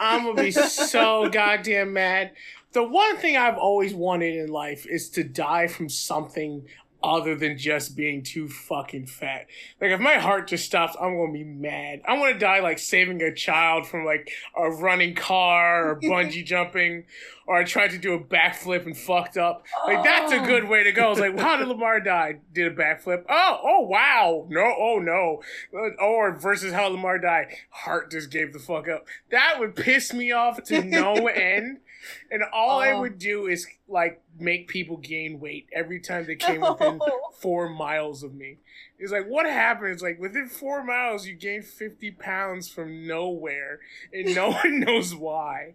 I'm 0.00 0.24
gonna 0.24 0.42
be 0.42 0.50
so 0.50 1.28
goddamn 1.30 1.92
mad. 1.92 2.32
The 2.72 2.82
one 2.82 3.16
thing 3.16 3.36
I've 3.36 3.58
always 3.58 3.94
wanted 3.94 4.36
in 4.36 4.48
life 4.48 4.86
is 4.86 5.08
to 5.10 5.24
die 5.24 5.68
from 5.68 5.88
something 5.88 6.66
other 7.02 7.34
than 7.36 7.56
just 7.56 7.96
being 7.96 8.22
too 8.22 8.48
fucking 8.48 9.06
fat. 9.06 9.46
Like 9.80 9.90
if 9.92 10.00
my 10.00 10.14
heart 10.14 10.48
just 10.48 10.64
stops, 10.66 10.96
I'm 11.00 11.16
gonna 11.16 11.32
be 11.32 11.44
mad. 11.44 12.00
I 12.06 12.18
want 12.18 12.32
to 12.34 12.38
die 12.38 12.60
like 12.60 12.78
saving 12.78 13.22
a 13.22 13.32
child 13.34 13.86
from 13.86 14.04
like 14.04 14.30
a 14.56 14.70
running 14.70 15.14
car 15.14 15.90
or 15.90 16.00
bungee 16.00 16.44
jumping, 16.44 17.04
or 17.46 17.56
I 17.56 17.64
tried 17.64 17.92
to 17.92 17.98
do 17.98 18.14
a 18.14 18.18
backflip 18.20 18.84
and 18.86 18.96
fucked 18.96 19.36
up. 19.36 19.64
Like 19.86 20.02
that's 20.02 20.32
a 20.32 20.40
Oh. 20.40 20.46
good 20.46 20.68
way 20.68 20.82
to 20.84 20.92
go. 20.92 21.12
It's 21.12 21.20
like 21.20 21.38
how 21.38 21.56
did 21.56 21.68
Lamar 21.68 22.00
die? 22.00 22.40
Did 22.52 22.72
a 22.72 22.74
backflip? 22.74 23.24
Oh, 23.28 23.60
oh 23.62 23.80
wow, 23.82 24.46
no, 24.48 24.74
oh 24.78 24.98
no, 24.98 25.42
Uh, 25.72 26.02
or 26.04 26.32
versus 26.36 26.72
how 26.72 26.88
Lamar 26.88 27.18
died, 27.18 27.48
heart 27.70 28.10
just 28.10 28.30
gave 28.30 28.52
the 28.52 28.58
fuck 28.58 28.88
up. 28.88 29.06
That 29.30 29.60
would 29.60 29.76
piss 29.76 30.12
me 30.12 30.32
off 30.32 30.62
to 30.64 30.82
no 30.82 31.14
end. 31.28 31.78
And 32.30 32.42
all 32.52 32.78
I 32.80 32.92
Oh. 32.92 33.00
would 33.00 33.18
do 33.18 33.46
is 33.46 33.66
like 33.88 34.20
make 34.38 34.68
people 34.68 34.96
gain 34.98 35.40
weight 35.40 35.66
every 35.74 36.00
time 36.00 36.26
they 36.26 36.36
came 36.36 36.60
within 36.60 37.00
four 37.40 37.68
miles 37.68 38.22
of 38.22 38.34
me. 38.34 38.58
It's 38.98 39.12
like 39.12 39.26
what 39.26 39.46
happens? 39.46 40.02
Like 40.02 40.18
within 40.20 40.48
four 40.48 40.84
miles, 40.84 41.26
you 41.26 41.34
gain 41.34 41.62
fifty 41.62 42.10
pounds 42.10 42.68
from 42.68 43.06
nowhere, 43.06 43.80
and 44.12 44.34
no 44.34 44.50
one 44.62 44.80
knows 44.80 45.14
why. 45.14 45.74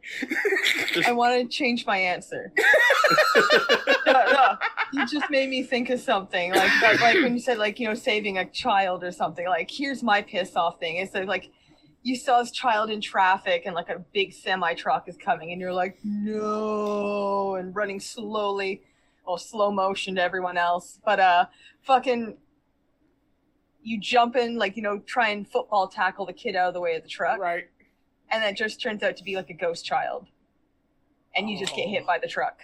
I 1.08 1.12
want 1.22 1.42
to 1.42 1.48
change 1.48 1.86
my 1.86 1.98
answer. 1.98 2.52
no, 4.06 4.12
no, 4.14 4.58
you 4.94 5.06
just 5.08 5.30
made 5.30 5.50
me 5.50 5.64
think 5.64 5.90
of 5.90 6.00
something 6.00 6.52
like 6.54 6.72
like 7.02 7.16
when 7.22 7.34
you 7.34 7.40
said 7.40 7.58
like 7.58 7.80
you 7.80 7.88
know 7.88 7.94
saving 7.96 8.38
a 8.38 8.46
child 8.46 9.04
or 9.04 9.12
something. 9.12 9.48
Like 9.48 9.70
here's 9.72 10.04
my 10.04 10.22
piss 10.22 10.56
off 10.56 10.80
thing. 10.80 10.98
It's 10.98 11.14
like, 11.14 11.28
like 11.28 11.52
you 12.04 12.16
saw 12.16 12.40
this 12.40 12.52
child 12.52 12.90
in 12.90 13.02
traffic 13.02 13.64
and 13.66 13.74
like 13.74 13.90
a 13.90 14.00
big 14.14 14.34
semi 14.34 14.74
truck 14.74 15.08
is 15.08 15.18
coming 15.18 15.52
and 15.52 15.60
you're 15.60 15.74
like 15.74 15.98
no 16.04 17.56
and 17.56 17.76
running 17.76 18.00
slowly, 18.00 18.84
or 19.26 19.40
slow 19.40 19.72
motion 19.72 20.16
to 20.16 20.22
everyone 20.22 20.58
else. 20.58 21.00
But 21.04 21.20
uh, 21.20 21.46
fucking. 21.82 22.38
You 23.86 24.00
jump 24.00 24.38
in, 24.38 24.58
like, 24.58 24.78
you 24.78 24.82
know, 24.82 25.00
try 25.00 25.28
and 25.32 25.46
football 25.46 25.90
tackle 25.90 26.26
the 26.26 26.32
kid 26.32 26.56
out 26.56 26.70
of 26.70 26.74
the 26.74 26.80
way 26.80 26.96
of 26.96 27.04
the 27.04 27.10
truck 27.10 27.38
right? 27.38 27.66
and 28.34 28.44
that 28.44 28.58
just 28.58 28.82
turns 28.82 29.04
out 29.04 29.16
to 29.18 29.24
be 29.24 29.36
like 29.36 29.50
a 29.50 29.54
ghost 29.54 29.86
child 29.86 30.28
and 31.36 31.50
you 31.50 31.58
just 31.58 31.76
get 31.76 31.88
hit 31.88 32.06
by 32.06 32.18
the 32.18 32.28
truck 32.28 32.60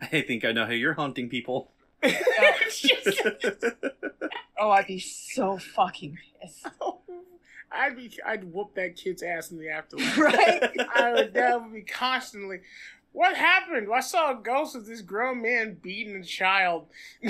I 0.00 0.20
think 0.20 0.44
I 0.44 0.52
know 0.52 0.66
how 0.66 0.72
you're 0.72 0.94
haunting 0.94 1.28
people. 1.28 1.70
It's 2.02 2.86
oh 4.58 4.70
i'd 4.70 4.86
be 4.86 4.98
so 4.98 5.58
fucking 5.58 6.18
pissed 6.40 6.66
I'd 7.74 7.96
be, 7.96 8.10
I'd 8.24 8.44
whoop 8.44 8.74
that 8.74 8.96
kid's 8.96 9.22
ass 9.22 9.50
in 9.50 9.58
the 9.58 9.68
afterlife. 9.68 10.18
right 10.18 10.70
I 10.94 11.12
would, 11.12 11.34
that 11.34 11.60
would 11.60 11.72
be 11.72 11.82
constantly. 11.82 12.60
What 13.12 13.36
happened? 13.36 13.88
I 13.94 14.00
saw 14.00 14.32
a 14.32 14.42
ghost 14.42 14.74
of 14.74 14.86
this 14.86 15.00
grown 15.00 15.42
man 15.42 15.78
beating 15.80 16.16
a 16.16 16.24
child. 16.24 16.86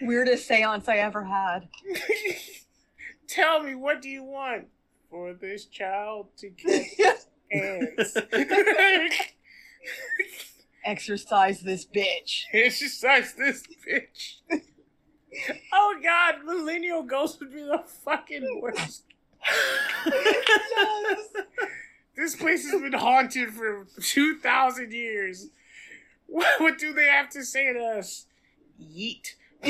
weirdest 0.00 0.46
seance 0.46 0.88
i 0.88 0.96
ever 0.96 1.24
had 1.24 1.68
Tell 3.26 3.62
me, 3.62 3.74
what 3.74 4.00
do 4.02 4.08
you 4.08 4.22
want 4.22 4.66
for 5.10 5.32
this 5.32 5.64
child 5.64 6.28
to 6.36 6.50
get 6.50 6.86
hands? 7.50 8.16
exorcise 10.84 11.60
this 11.60 11.84
bitch 11.86 12.42
Exorcise 12.52 13.34
this 13.34 13.64
bitch. 13.86 14.36
Oh 15.72 15.96
god, 16.02 16.44
millennial 16.44 17.02
ghosts 17.02 17.40
would 17.40 17.52
be 17.52 17.62
the 17.62 17.82
fucking 18.04 18.60
worst. 18.62 19.04
This 22.16 22.36
place 22.36 22.70
has 22.70 22.80
been 22.80 22.92
haunted 22.92 23.50
for 23.50 23.86
2,000 24.00 24.92
years. 24.92 25.48
What, 26.26 26.60
what 26.60 26.78
do 26.78 26.92
they 26.92 27.06
have 27.06 27.28
to 27.30 27.44
say 27.44 27.72
to 27.72 27.80
us? 27.80 28.26
Yeet. 28.80 29.34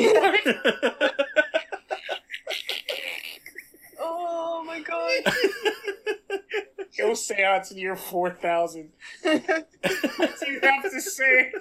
oh 4.00 4.64
my 4.66 4.80
god 4.80 5.10
Go 6.98 7.14
seance 7.14 7.70
in 7.70 7.78
year 7.78 7.94
4,000. 7.96 8.90
What 9.22 9.46
do 9.46 10.50
you 10.50 10.60
have 10.62 10.82
to 10.82 11.00
say 11.00 11.52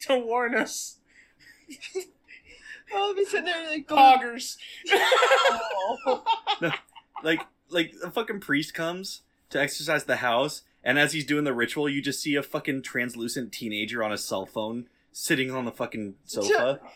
to 0.00 0.18
warn 0.18 0.54
us? 0.54 0.98
I'll 2.96 3.14
be 3.14 3.24
sitting 3.24 3.46
there 3.46 3.68
like 3.68 3.86
going, 3.86 4.18
Poggers. 4.18 4.56
oh. 4.92 6.24
like, 7.22 7.40
like 7.70 7.94
a 8.02 8.10
fucking 8.10 8.40
priest 8.40 8.74
comes 8.74 9.22
to 9.50 9.60
exorcise 9.60 10.04
the 10.04 10.16
house, 10.16 10.62
and 10.82 10.98
as 10.98 11.12
he's 11.12 11.24
doing 11.24 11.44
the 11.44 11.54
ritual, 11.54 11.88
you 11.88 12.02
just 12.02 12.20
see 12.20 12.34
a 12.34 12.42
fucking 12.42 12.82
translucent 12.82 13.52
teenager 13.52 14.02
on 14.02 14.12
a 14.12 14.18
cell 14.18 14.46
phone 14.46 14.86
sitting 15.12 15.50
on 15.50 15.64
the 15.64 15.72
fucking 15.72 16.14
sofa. 16.24 16.80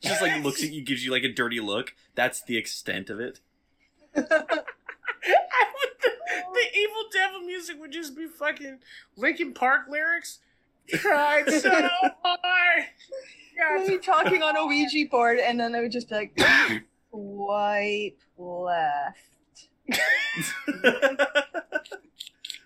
Just 0.00 0.22
like 0.22 0.42
looks 0.42 0.64
at 0.64 0.72
you, 0.72 0.82
gives 0.82 1.04
you 1.04 1.10
like 1.10 1.24
a 1.24 1.32
dirty 1.32 1.60
look. 1.60 1.94
That's 2.14 2.42
the 2.42 2.56
extent 2.56 3.10
of 3.10 3.20
it. 3.20 3.40
I 4.16 4.22
would, 4.22 4.26
the, 6.00 6.10
the 6.54 6.78
evil 6.78 7.02
devil 7.12 7.40
music 7.40 7.78
would 7.78 7.92
just 7.92 8.16
be 8.16 8.26
fucking 8.26 8.78
Linkin 9.16 9.52
Park 9.52 9.82
lyrics. 9.90 10.38
Tried 10.92 11.50
so 11.50 11.70
hard. 12.22 12.84
We'd 13.78 13.86
be 13.86 13.98
talking 13.98 14.42
on 14.42 14.56
a 14.56 14.64
ouija 14.64 15.06
board 15.10 15.38
and 15.38 15.60
then 15.60 15.74
i 15.74 15.80
would 15.80 15.92
just 15.92 16.08
be 16.08 16.14
like 16.14 16.40
swipe 17.10 18.18
left 18.38 19.18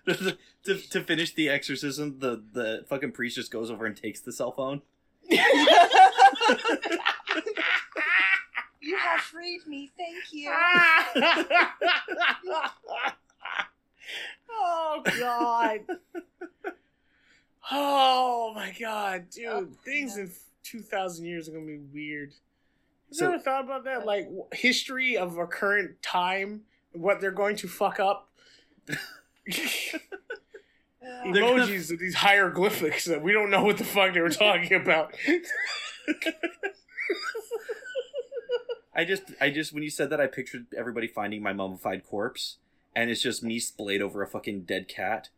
to, 0.05 0.37
to 0.63 1.03
finish 1.03 1.33
the 1.33 1.49
exorcism, 1.49 2.19
the, 2.19 2.43
the 2.53 2.85
fucking 2.87 3.11
priest 3.11 3.35
just 3.35 3.51
goes 3.51 3.71
over 3.71 3.85
and 3.85 3.97
takes 3.97 4.21
the 4.21 4.31
cell 4.31 4.51
phone. 4.51 4.81
you 5.27 5.37
have 8.97 9.19
freed 9.21 9.65
me 9.65 9.91
thank 9.97 10.23
you 10.31 10.51
oh 14.51 15.01
god. 15.19 15.79
Oh 17.71 18.51
my 18.55 18.73
god, 18.79 19.29
dude. 19.31 19.45
Oh, 19.47 19.67
Things 19.83 20.15
yeah. 20.17 20.23
in 20.23 20.31
2000 20.63 21.25
years 21.25 21.47
are 21.49 21.51
going 21.51 21.65
to 21.65 21.71
be 21.71 21.79
weird. 21.93 22.29
Have 22.29 22.37
So- 23.17 23.27
you 23.27 23.33
ever 23.35 23.43
thought 23.43 23.63
about 23.65 23.83
that? 23.85 24.05
Like 24.05 24.25
w- 24.25 24.45
history 24.53 25.17
of 25.17 25.37
a 25.37 25.47
current 25.47 26.01
time, 26.01 26.61
what 26.93 27.21
they're 27.21 27.31
going 27.31 27.55
to 27.57 27.67
fuck 27.67 27.99
up? 27.99 28.29
They're 29.47 31.33
gonna- 31.33 31.63
Emojis 31.65 31.91
of 31.91 31.99
these 31.99 32.15
hieroglyphics 32.15 33.05
that 33.05 33.21
we 33.21 33.31
don't 33.31 33.49
know 33.51 33.63
what 33.63 33.77
the 33.77 33.83
fuck 33.83 34.13
they 34.15 34.21
were 34.21 34.29
talking 34.31 34.73
about. 34.73 35.15
I 38.97 39.03
just, 39.03 39.23
I 39.41 39.49
just, 39.49 39.73
when 39.73 39.83
you 39.83 39.89
said 39.89 40.09
that, 40.11 40.21
I 40.21 40.27
pictured 40.27 40.67
everybody 40.75 41.07
finding 41.07 41.43
my 41.43 41.51
mummified 41.53 42.05
corpse, 42.07 42.57
and 42.95 43.09
it's 43.09 43.21
just 43.21 43.43
me 43.43 43.59
splayed 43.59 44.01
over 44.01 44.21
a 44.23 44.27
fucking 44.27 44.61
dead 44.61 44.87
cat. 44.87 45.29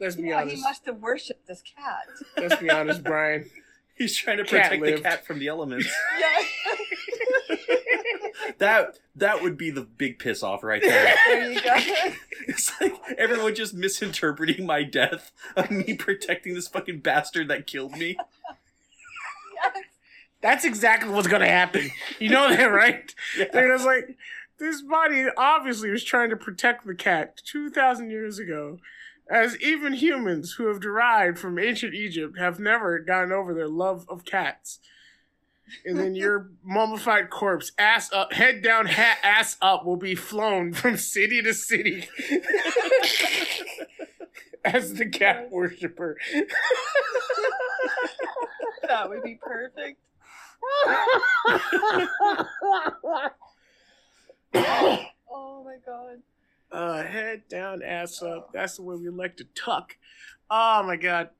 Let's 0.00 0.16
be 0.16 0.22
yeah, 0.28 0.44
he 0.44 0.60
must 0.62 0.86
have 0.86 0.96
worshipped 1.00 1.46
this 1.46 1.62
cat. 1.62 2.06
Let's 2.38 2.56
be 2.60 2.70
honest, 2.70 3.04
Brian. 3.04 3.48
He's 3.94 4.16
trying 4.16 4.38
to 4.38 4.44
Cat 4.44 4.70
protect 4.70 4.82
lived. 4.82 4.98
the 4.98 5.02
cat 5.02 5.26
from 5.26 5.38
the 5.38 5.48
elements. 5.48 5.86
Yeah. 6.18 7.56
that 8.58 8.98
that 9.16 9.42
would 9.42 9.56
be 9.58 9.70
the 9.70 9.82
big 9.82 10.18
piss 10.18 10.42
off 10.42 10.62
right 10.62 10.80
there. 10.82 11.14
there 11.26 11.52
you 11.52 11.60
go. 11.60 11.74
It's 12.48 12.72
like 12.80 12.94
everyone 13.18 13.54
just 13.54 13.74
misinterpreting 13.74 14.64
my 14.64 14.82
death 14.84 15.32
of 15.56 15.70
me 15.70 15.94
protecting 15.94 16.54
this 16.54 16.68
fucking 16.68 17.00
bastard 17.00 17.48
that 17.48 17.66
killed 17.66 17.92
me. 17.98 18.16
Yes. 19.54 19.84
That's 20.40 20.64
exactly 20.64 21.10
what's 21.10 21.28
gonna 21.28 21.46
happen. 21.48 21.90
You 22.18 22.30
know 22.30 22.48
that, 22.48 22.64
right? 22.66 23.14
They're 23.52 23.68
just 23.76 23.84
like, 23.86 24.16
this 24.58 24.80
body 24.82 25.26
obviously 25.36 25.90
was 25.90 26.04
trying 26.04 26.30
to 26.30 26.36
protect 26.36 26.86
the 26.86 26.94
cat 26.94 27.40
2,000 27.44 28.10
years 28.10 28.38
ago, 28.38 28.78
as 29.30 29.56
even 29.60 29.92
humans 29.92 30.54
who 30.54 30.66
have 30.66 30.80
derived 30.80 31.38
from 31.38 31.58
ancient 31.58 31.94
Egypt 31.94 32.36
have 32.38 32.58
never 32.58 32.98
gotten 32.98 33.30
over 33.30 33.54
their 33.54 33.68
love 33.68 34.04
of 34.08 34.24
cats. 34.24 34.80
And 35.84 35.96
then 35.96 36.16
your 36.16 36.50
mummified 36.64 37.30
corpse, 37.30 37.70
ass 37.78 38.12
up, 38.12 38.32
head 38.32 38.60
down, 38.60 38.86
hat, 38.86 39.18
ass 39.22 39.56
up, 39.62 39.86
will 39.86 39.96
be 39.96 40.16
flown 40.16 40.72
from 40.74 40.96
city 40.96 41.40
to 41.42 41.54
city 41.54 42.08
as 44.64 44.94
the 44.94 45.06
cat 45.06 45.48
worshiper. 45.50 46.16
That 48.88 49.08
would 49.08 49.22
be 49.22 49.38
perfect. 49.40 50.00
Oh 55.32 55.62
my 55.64 55.76
god. 55.86 56.18
Uh, 56.72 57.02
head 57.02 57.42
down, 57.48 57.82
ass 57.82 58.22
up. 58.22 58.52
That's 58.52 58.76
the 58.76 58.82
way 58.82 58.96
we 58.96 59.08
like 59.08 59.36
to 59.38 59.44
tuck. 59.54 59.96
Oh 60.50 60.82
my 60.82 60.96
god. 60.96 61.30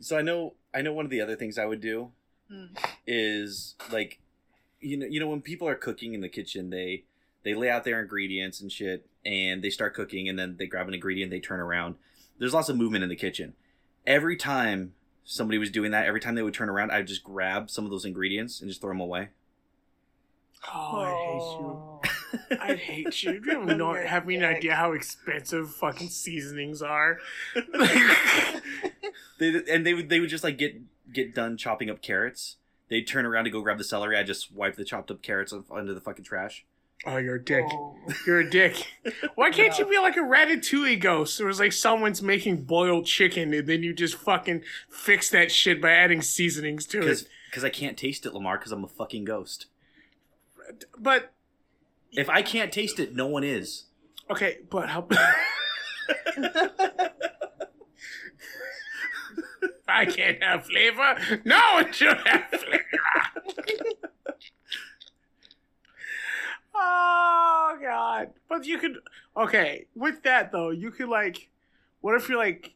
So 0.00 0.18
I 0.18 0.22
know 0.22 0.54
I 0.74 0.82
know 0.82 0.92
one 0.92 1.04
of 1.04 1.10
the 1.10 1.20
other 1.20 1.36
things 1.36 1.58
I 1.58 1.66
would 1.66 1.80
do 1.80 2.10
Hmm. 2.50 2.66
is 3.06 3.76
like 3.90 4.18
you 4.80 4.96
know 4.96 5.06
you 5.06 5.20
know 5.20 5.28
when 5.28 5.40
people 5.40 5.66
are 5.68 5.74
cooking 5.76 6.12
in 6.12 6.20
the 6.20 6.28
kitchen 6.28 6.68
they 6.70 7.04
they 7.44 7.54
lay 7.54 7.70
out 7.70 7.84
their 7.84 8.00
ingredients 8.00 8.60
and 8.60 8.70
shit 8.70 9.06
and 9.24 9.62
they 9.62 9.70
start 9.70 9.94
cooking 9.94 10.28
and 10.28 10.38
then 10.38 10.56
they 10.58 10.66
grab 10.66 10.88
an 10.88 10.94
ingredient 10.94 11.30
they 11.30 11.40
turn 11.40 11.60
around. 11.60 11.94
There's 12.38 12.52
lots 12.52 12.68
of 12.68 12.76
movement 12.76 13.04
in 13.04 13.10
the 13.10 13.16
kitchen. 13.16 13.54
Every 14.06 14.36
time 14.36 14.94
somebody 15.24 15.56
was 15.58 15.70
doing 15.70 15.92
that, 15.92 16.06
every 16.06 16.18
time 16.20 16.34
they 16.34 16.42
would 16.42 16.54
turn 16.54 16.68
around, 16.68 16.90
I'd 16.90 17.06
just 17.06 17.22
grab 17.22 17.70
some 17.70 17.84
of 17.84 17.90
those 17.92 18.04
ingredients 18.04 18.60
and 18.60 18.68
just 18.68 18.80
throw 18.80 18.90
them 18.90 19.00
away. 19.00 19.28
Oh, 20.72 20.96
I 20.98 21.10
hate 21.14 22.10
you. 22.12 22.21
I 22.60 22.74
hate 22.74 23.22
you. 23.22 23.32
You 23.32 23.40
don't 23.40 23.76
know, 23.78 23.94
have 23.94 24.24
any 24.28 24.44
idea 24.44 24.74
how 24.74 24.92
expensive 24.92 25.70
fucking 25.74 26.08
seasonings 26.08 26.82
are. 26.82 27.18
They 29.38 29.60
and 29.70 29.84
they 29.84 29.94
would 29.94 30.08
they 30.08 30.20
would 30.20 30.30
just 30.30 30.44
like 30.44 30.56
get 30.58 30.80
get 31.12 31.34
done 31.34 31.56
chopping 31.56 31.90
up 31.90 32.00
carrots. 32.00 32.56
They'd 32.88 33.06
turn 33.06 33.26
around 33.26 33.44
to 33.44 33.50
go 33.50 33.60
grab 33.60 33.78
the 33.78 33.84
celery. 33.84 34.16
I 34.16 34.22
just 34.22 34.52
wipe 34.52 34.76
the 34.76 34.84
chopped 34.84 35.10
up 35.10 35.22
carrots 35.22 35.52
on- 35.52 35.64
onto 35.70 35.94
the 35.94 36.00
fucking 36.00 36.24
trash. 36.24 36.64
oh, 37.06 37.16
you're 37.16 37.36
a 37.36 37.44
dick. 37.44 37.64
Oh. 37.68 37.96
You're 38.26 38.40
a 38.40 38.48
dick. 38.50 38.86
Why 39.34 39.50
can't 39.58 39.76
you 39.78 39.86
be 39.86 39.98
like 39.98 40.16
a 40.16 40.20
ratatouille 40.20 41.00
ghost? 41.00 41.40
It 41.40 41.44
was 41.44 41.58
like 41.58 41.72
someone's 41.72 42.22
making 42.22 42.62
boiled 42.64 43.06
chicken 43.06 43.52
and 43.52 43.66
then 43.66 43.82
you 43.82 43.92
just 43.94 44.14
fucking 44.14 44.62
fix 44.88 45.28
that 45.30 45.50
shit 45.50 45.80
by 45.82 45.90
adding 45.90 46.22
seasonings 46.22 46.86
to 46.88 47.00
Because 47.00 47.22
it. 47.22 47.28
because 47.50 47.64
I 47.64 47.70
can't 47.70 47.96
taste 47.96 48.24
it, 48.26 48.34
Lamar. 48.34 48.58
Because 48.58 48.70
I'm 48.72 48.84
a 48.84 48.88
fucking 48.88 49.24
ghost. 49.24 49.66
But 50.98 51.32
If 52.12 52.28
I 52.28 52.42
can't 52.42 52.70
taste 52.70 53.00
it, 53.00 53.14
no 53.14 53.26
one 53.26 53.44
is. 53.44 53.84
okay, 54.30 54.58
but 54.70 54.88
how? 54.90 55.08
I 59.88 60.06
can't 60.06 60.42
have 60.42 60.66
flavor. 60.66 61.40
No 61.44 61.60
one 61.74 61.92
should 61.92 62.16
have 62.16 62.48
flavor. 62.48 62.80
oh 66.74 67.78
god! 67.80 68.30
But 68.48 68.66
you 68.66 68.78
could. 68.78 68.98
Okay, 69.36 69.86
with 69.94 70.22
that 70.22 70.52
though, 70.52 70.70
you 70.70 70.90
could 70.90 71.08
like. 71.08 71.48
What 72.00 72.14
if 72.16 72.28
you're 72.28 72.38
like 72.38 72.74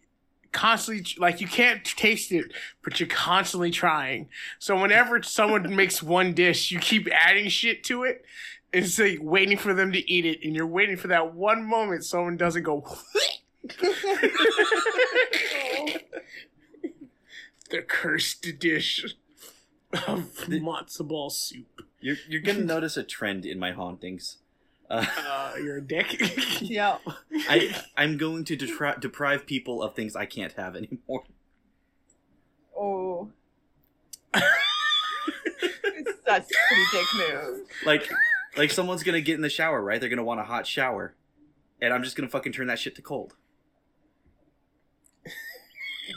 constantly 0.56 1.04
like 1.18 1.40
you 1.40 1.46
can't 1.46 1.84
taste 1.84 2.32
it, 2.32 2.52
but 2.82 2.98
you're 2.98 3.08
constantly 3.08 3.70
trying. 3.70 4.28
So 4.58 4.80
whenever 4.80 5.22
someone 5.22 5.76
makes 5.76 6.02
one 6.02 6.32
dish, 6.32 6.70
you 6.70 6.78
keep 6.80 7.08
adding 7.12 7.48
shit 7.48 7.84
to 7.84 8.04
it. 8.04 8.24
It's 8.76 8.98
like 8.98 9.18
waiting 9.22 9.56
for 9.56 9.72
them 9.72 9.90
to 9.92 10.10
eat 10.12 10.26
it, 10.26 10.40
and 10.44 10.54
you're 10.54 10.66
waiting 10.66 10.96
for 10.98 11.08
that 11.08 11.32
one 11.34 11.64
moment 11.64 12.04
someone 12.04 12.36
doesn't 12.36 12.62
go. 12.62 12.84
the 17.70 17.82
cursed 17.86 18.46
dish 18.58 19.14
of 20.06 20.34
The- 20.46 20.60
matzo 20.60 21.06
ball 21.08 21.30
soup. 21.30 21.82
You're 22.00 22.16
you're 22.28 22.42
gonna 22.42 22.60
notice 22.64 22.96
a 22.96 23.02
trend 23.02 23.46
in 23.46 23.58
my 23.58 23.72
hauntings. 23.72 24.38
Uh, 24.90 25.04
Uh, 25.18 25.54
you're 25.62 25.78
a 25.78 25.82
dick. 25.82 26.20
Yeah. 26.60 26.98
I 27.48 27.74
I'm 27.96 28.16
going 28.18 28.44
to 28.44 28.56
detri- 28.56 29.00
deprive 29.00 29.46
people 29.46 29.82
of 29.82 29.94
things 29.94 30.14
I 30.14 30.26
can't 30.26 30.52
have 30.52 30.76
anymore. 30.76 31.24
Oh. 32.78 33.30
That's 36.26 36.50
a 36.50 36.54
pretty 36.68 36.84
dick 36.92 37.06
move. 37.16 37.60
Like 37.84 38.08
like 38.56 38.70
someone's 38.70 39.02
gonna 39.02 39.20
get 39.20 39.34
in 39.34 39.42
the 39.42 39.50
shower, 39.50 39.82
right? 39.82 40.00
They're 40.00 40.10
gonna 40.10 40.24
want 40.24 40.40
a 40.40 40.44
hot 40.44 40.66
shower, 40.66 41.14
and 41.80 41.92
I'm 41.92 42.02
just 42.02 42.16
gonna 42.16 42.28
fucking 42.28 42.52
turn 42.52 42.66
that 42.68 42.78
shit 42.78 42.94
to 42.96 43.02
cold. 43.02 43.34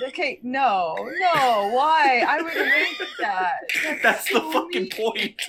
Okay, 0.04 0.39
no, 0.43 0.95
no, 0.97 1.71
why? 1.73 2.23
I 2.28 2.41
would 2.41 2.54
hate 2.54 3.08
that. 3.19 3.60
That's 4.04 4.32
the 4.32 4.39
so 4.39 4.52
fucking 4.52 4.84
mean. 4.84 4.91
point. 4.91 5.41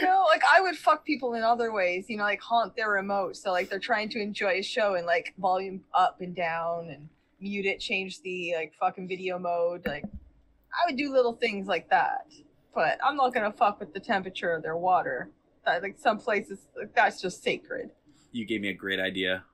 No, 0.00 0.24
like 0.28 0.42
I 0.50 0.60
would 0.60 0.76
fuck 0.76 1.04
people 1.04 1.34
in 1.34 1.42
other 1.42 1.72
ways, 1.72 2.06
you 2.08 2.16
know, 2.16 2.24
like 2.24 2.40
haunt 2.40 2.76
their 2.76 2.90
remote. 2.90 3.36
So 3.36 3.50
like 3.50 3.68
they're 3.68 3.78
trying 3.78 4.08
to 4.10 4.20
enjoy 4.20 4.58
a 4.58 4.62
show 4.62 4.94
and 4.94 5.06
like 5.06 5.34
volume 5.38 5.82
up 5.94 6.20
and 6.20 6.34
down 6.34 6.88
and 6.88 7.08
mute 7.40 7.66
it, 7.66 7.80
change 7.80 8.20
the 8.22 8.54
like 8.56 8.74
fucking 8.78 9.08
video 9.08 9.38
mode. 9.38 9.86
Like 9.86 10.04
I 10.04 10.86
would 10.86 10.96
do 10.96 11.12
little 11.12 11.34
things 11.34 11.66
like 11.66 11.90
that. 11.90 12.26
But 12.74 12.98
I'm 13.04 13.16
not 13.16 13.34
gonna 13.34 13.52
fuck 13.52 13.80
with 13.80 13.92
the 13.92 14.00
temperature 14.00 14.52
of 14.52 14.62
their 14.62 14.76
water. 14.76 15.30
That, 15.64 15.82
like 15.82 15.96
some 15.98 16.18
places 16.18 16.66
like, 16.76 16.94
that's 16.94 17.20
just 17.20 17.42
sacred. 17.42 17.90
You 18.32 18.44
gave 18.44 18.60
me 18.60 18.68
a 18.68 18.74
great 18.74 18.98
idea. 19.00 19.44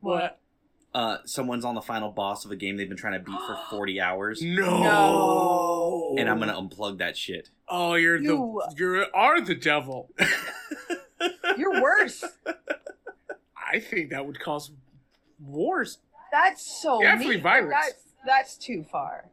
what? 0.00 0.38
Uh, 0.94 1.18
someone's 1.24 1.64
on 1.64 1.74
the 1.74 1.80
final 1.80 2.10
boss 2.10 2.44
of 2.44 2.50
a 2.50 2.56
game 2.56 2.76
they've 2.76 2.88
been 2.88 2.98
trying 2.98 3.14
to 3.14 3.18
beat 3.18 3.38
for 3.46 3.56
40 3.70 3.98
hours, 4.00 4.42
No. 4.42 4.82
No. 4.82 6.16
and 6.18 6.28
I'm 6.28 6.38
gonna 6.38 6.52
unplug 6.52 6.98
that 6.98 7.16
shit. 7.16 7.48
Oh, 7.66 7.94
you're 7.94 8.18
You- 8.20 8.60
the 8.68 8.74
you 8.76 9.06
are 9.14 9.40
the 9.40 9.54
devil. 9.54 10.10
You're 11.56 11.80
worse. 11.82 12.24
I 13.56 13.78
think 13.78 14.10
that 14.10 14.26
would 14.26 14.40
cause 14.40 14.70
wars. 15.40 15.98
That's 16.32 16.82
so 16.82 17.00
Definitely 17.00 17.36
mean. 17.36 17.42
violence. 17.44 17.72
That's 17.74 18.02
that's 18.26 18.56
too 18.56 18.84
far. 18.90 19.26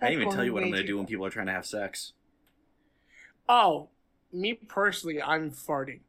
I 0.00 0.08
didn't 0.10 0.22
even 0.22 0.34
tell 0.34 0.44
you 0.44 0.52
what 0.52 0.62
I'm 0.62 0.70
going 0.70 0.80
gonna 0.82 0.86
do 0.86 0.96
when 0.96 1.06
people 1.06 1.26
are 1.26 1.30
trying 1.30 1.46
to 1.46 1.52
have 1.52 1.66
sex. 1.66 2.12
Oh, 3.48 3.88
me 4.32 4.54
personally, 4.54 5.22
I'm 5.22 5.50
farting. 5.50 6.00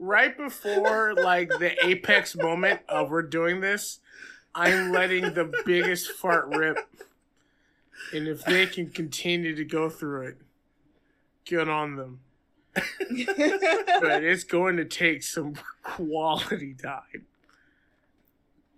Right 0.00 0.36
before 0.36 1.14
like 1.14 1.48
the 1.48 1.74
apex 1.84 2.36
moment 2.36 2.80
of 2.88 3.10
we're 3.10 3.22
doing 3.22 3.60
this, 3.60 3.98
I'm 4.54 4.92
letting 4.92 5.34
the 5.34 5.52
biggest 5.66 6.12
fart 6.12 6.48
rip. 6.54 6.78
And 8.12 8.28
if 8.28 8.44
they 8.44 8.66
can 8.66 8.90
continue 8.90 9.54
to 9.56 9.64
go 9.64 9.90
through 9.90 10.28
it, 10.28 10.36
good 11.48 11.68
on 11.68 11.96
them. 11.96 12.20
But 12.74 14.22
it's 14.22 14.44
going 14.44 14.76
to 14.76 14.84
take 14.84 15.22
some 15.22 15.54
quality 15.82 16.74
time. 16.74 17.26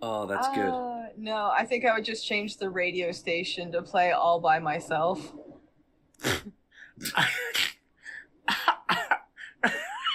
Oh, 0.03 0.27
that's 0.27 0.49
good. 0.49 0.71
Uh, 0.71 1.09
no, 1.19 1.53
I 1.55 1.67
think 1.67 1.85
I 1.85 1.95
would 1.95 2.07
just 2.07 2.27
change 2.27 2.57
the 2.57 2.71
radio 2.71 3.13
station 3.13 3.71
to 3.73 3.83
play 3.83 4.13
all 4.13 4.41
by 4.41 4.59
myself. 4.59 5.35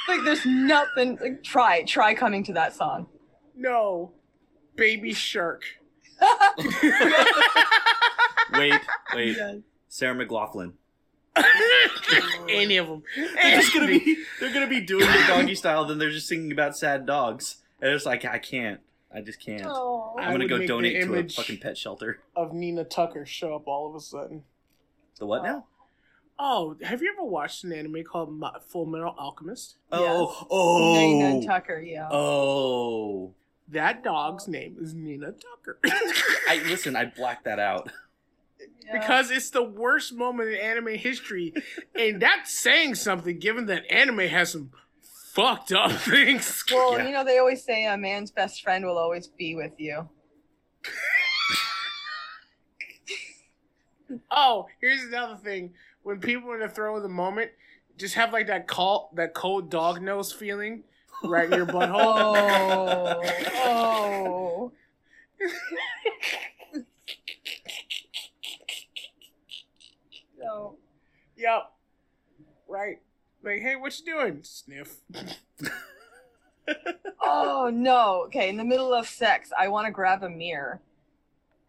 Like 0.08 0.24
there's 0.24 0.46
nothing. 0.46 1.18
Like 1.22 1.44
try 1.44 1.84
try 1.84 2.14
coming 2.14 2.44
to 2.46 2.54
that 2.54 2.74
song. 2.76 3.08
no, 3.56 4.12
baby 4.76 5.14
shark. 5.14 5.64
Wait, 8.54 8.80
wait. 9.14 9.36
Yes. 9.36 9.58
Sarah 9.88 10.16
McLachlan. 10.16 10.74
Any 12.48 12.78
of 12.78 12.88
them. 12.88 13.04
They're 13.16 13.60
just 13.60 13.74
gonna 13.74 13.88
be 13.88 14.24
they're 14.40 14.54
gonna 14.54 14.68
be 14.68 14.82
doing 14.82 15.06
the 15.06 15.24
doggy 15.28 15.56
style, 15.56 15.86
then 15.86 15.98
they're 15.98 16.12
just 16.12 16.28
singing 16.28 16.52
about 16.52 16.78
sad 16.78 17.06
dogs. 17.06 17.58
And 17.82 17.92
it's 17.92 18.06
like 18.06 18.24
I 18.24 18.38
can't. 18.38 18.80
I 19.14 19.22
just 19.22 19.40
can't. 19.40 19.66
I 19.66 20.12
I'm 20.18 20.32
gonna 20.32 20.48
go 20.48 20.66
donate 20.66 21.04
to 21.04 21.14
a 21.16 21.28
fucking 21.28 21.60
pet 21.60 21.78
shelter. 21.78 22.20
Of 22.36 22.54
Nina 22.54 22.84
Tucker 22.84 23.26
show 23.26 23.56
up 23.56 23.68
all 23.68 23.90
of 23.90 23.96
a 23.96 24.00
sudden. 24.00 24.44
The 25.20 25.26
what 25.26 25.44
now? 25.44 25.66
Oh, 26.38 26.76
have 26.84 27.02
you 27.02 27.14
ever 27.16 27.24
watched 27.26 27.64
an 27.64 27.72
anime 27.72 28.04
called 28.04 28.30
Fullmetal 28.40 29.16
Alchemist? 29.18 29.78
Oh, 29.92 30.46
oh, 30.50 30.94
Nina 30.96 31.46
Tucker, 31.46 31.80
yeah. 31.82 32.10
oh. 32.12 33.34
That 33.70 34.04
dog's 34.04 34.48
name 34.48 34.76
is 34.80 34.94
Nina 34.94 35.32
Tucker. 35.32 35.80
I 36.48 36.62
listen. 36.68 36.96
I 36.96 37.06
blacked 37.06 37.46
that 37.46 37.58
out. 37.58 37.90
Yeah. 38.86 39.00
because 39.00 39.32
it's 39.32 39.50
the 39.50 39.64
worst 39.64 40.14
moment 40.14 40.50
in 40.50 40.58
anime 40.60 40.94
history, 40.96 41.52
and 41.96 42.22
that's 42.22 42.54
saying 42.58 42.96
something 42.96 43.40
given 43.40 43.66
that 43.68 43.92
anime 43.92 44.20
has 44.20 44.52
some 44.52 44.70
fucked 45.34 45.72
up 45.72 45.92
things. 46.02 46.64
Well, 46.72 46.98
Yeah. 47.00 47.08
you 47.08 47.12
know, 47.14 47.24
they 47.24 47.40
always 47.40 47.64
say 47.64 47.86
a 47.88 47.98
man's 47.98 48.30
best 48.30 48.62
friend 48.62 48.86
will 48.86 48.98
always 49.00 49.26
be 49.28 49.56
with 49.56 49.74
you. 49.80 50.10
Oh, 54.30 54.68
here's 54.80 55.04
another 55.04 55.36
thing: 55.36 55.74
when 56.06 56.20
people 56.20 56.52
are 56.52 56.54
in 56.54 56.62
the 56.62 56.70
throw 56.70 56.96
of 56.96 57.02
the 57.02 57.10
moment, 57.10 57.50
just 57.98 58.14
have 58.14 58.32
like 58.32 58.46
that 58.46 58.68
call, 58.68 59.10
that 59.16 59.34
cold 59.34 59.72
dog 59.72 60.04
nose 60.04 60.32
feeling 60.32 60.84
right 61.24 61.52
in 61.52 61.58
your 61.58 61.66
butthole. 61.66 62.36
Oh, 63.68 64.72
oh. 64.72 64.72
No. 70.40 70.78
Yep. 71.36 71.72
Right. 72.68 72.98
Like, 73.44 73.62
hey, 73.62 73.76
what 73.76 74.00
you 74.00 74.06
doing? 74.06 74.40
Sniff. 74.44 74.98
Oh 77.22 77.70
no. 77.72 78.24
Okay, 78.26 78.50
in 78.50 78.58
the 78.58 78.64
middle 78.64 78.92
of 78.92 79.08
sex, 79.08 79.52
I 79.58 79.68
want 79.68 79.86
to 79.86 79.92
grab 79.92 80.24
a 80.24 80.30
mirror. 80.30 80.82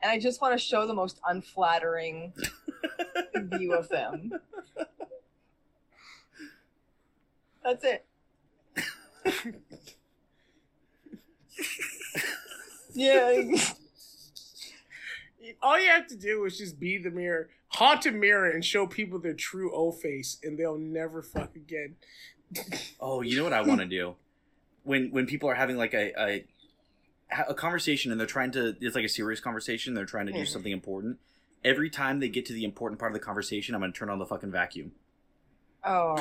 And 0.03 0.11
I 0.11 0.19
just 0.19 0.41
want 0.41 0.53
to 0.53 0.59
show 0.59 0.87
the 0.87 0.95
most 0.95 1.21
unflattering 1.27 2.33
view 3.45 3.73
of 3.75 3.89
them. 3.89 4.33
That's 7.65 7.85
it. 7.85 8.07
yeah. 12.95 13.43
All 15.63 15.81
you 15.81 15.89
have 15.91 16.07
to 16.09 16.17
do 16.17 16.45
is 16.45 16.59
just 16.59 16.79
be 16.81 16.99
the 16.99 17.11
mirror, 17.11 17.49
haunt 17.69 18.07
a 18.07 18.11
mirror, 18.13 18.51
and 18.51 18.65
show 18.65 18.87
people 18.87 19.19
their 19.19 19.35
true 19.35 19.73
O 19.75 19.93
face, 19.93 20.39
and 20.43 20.59
they'll 20.59 20.79
never 20.79 21.23
fuck 21.23 21.55
again. 21.55 21.97
Oh, 23.01 23.23
you 23.23 23.37
know 23.37 23.45
what 23.45 23.53
I 23.53 23.63
want 23.63 23.81
to 23.81 23.87
do? 23.87 24.15
When 24.85 25.11
when 25.11 25.27
people 25.27 25.49
are 25.49 25.55
having 25.55 25.77
like 25.77 25.95
a, 25.95 26.13
a 26.21 26.45
a 27.49 27.55
conversation 27.55 28.13
and 28.13 28.21
they're 28.21 28.27
trying 28.27 28.53
to 28.53 28.77
it's 28.81 28.95
like 28.95 29.05
a 29.05 29.09
serious 29.09 29.41
conversation, 29.41 29.95
they're 29.95 30.05
trying 30.05 30.27
to 30.27 30.33
do 30.33 30.41
Mhm. 30.41 30.49
something 30.49 30.73
important. 30.73 31.19
Every 31.67 31.91
time 31.91 32.21
they 32.21 32.29
get 32.29 32.47
to 32.47 32.53
the 32.53 32.63
important 32.65 33.01
part 33.01 33.11
of 33.11 33.15
the 33.15 33.25
conversation, 33.25 33.75
I'm 33.75 33.81
gonna 33.81 33.93
turn 33.93 34.09
on 34.09 34.21
the 34.21 34.25
fucking 34.27 34.53
vacuum. 34.53 34.93
Oh. 35.85 36.17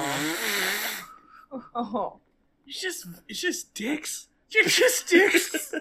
Oh. 1.73 2.19
It's 2.67 2.81
just, 2.81 3.05
it's 3.29 3.39
just 3.41 3.75
dicks. 3.75 4.27
You're 4.49 4.63
just 4.65 5.07
dicks. 5.07 5.71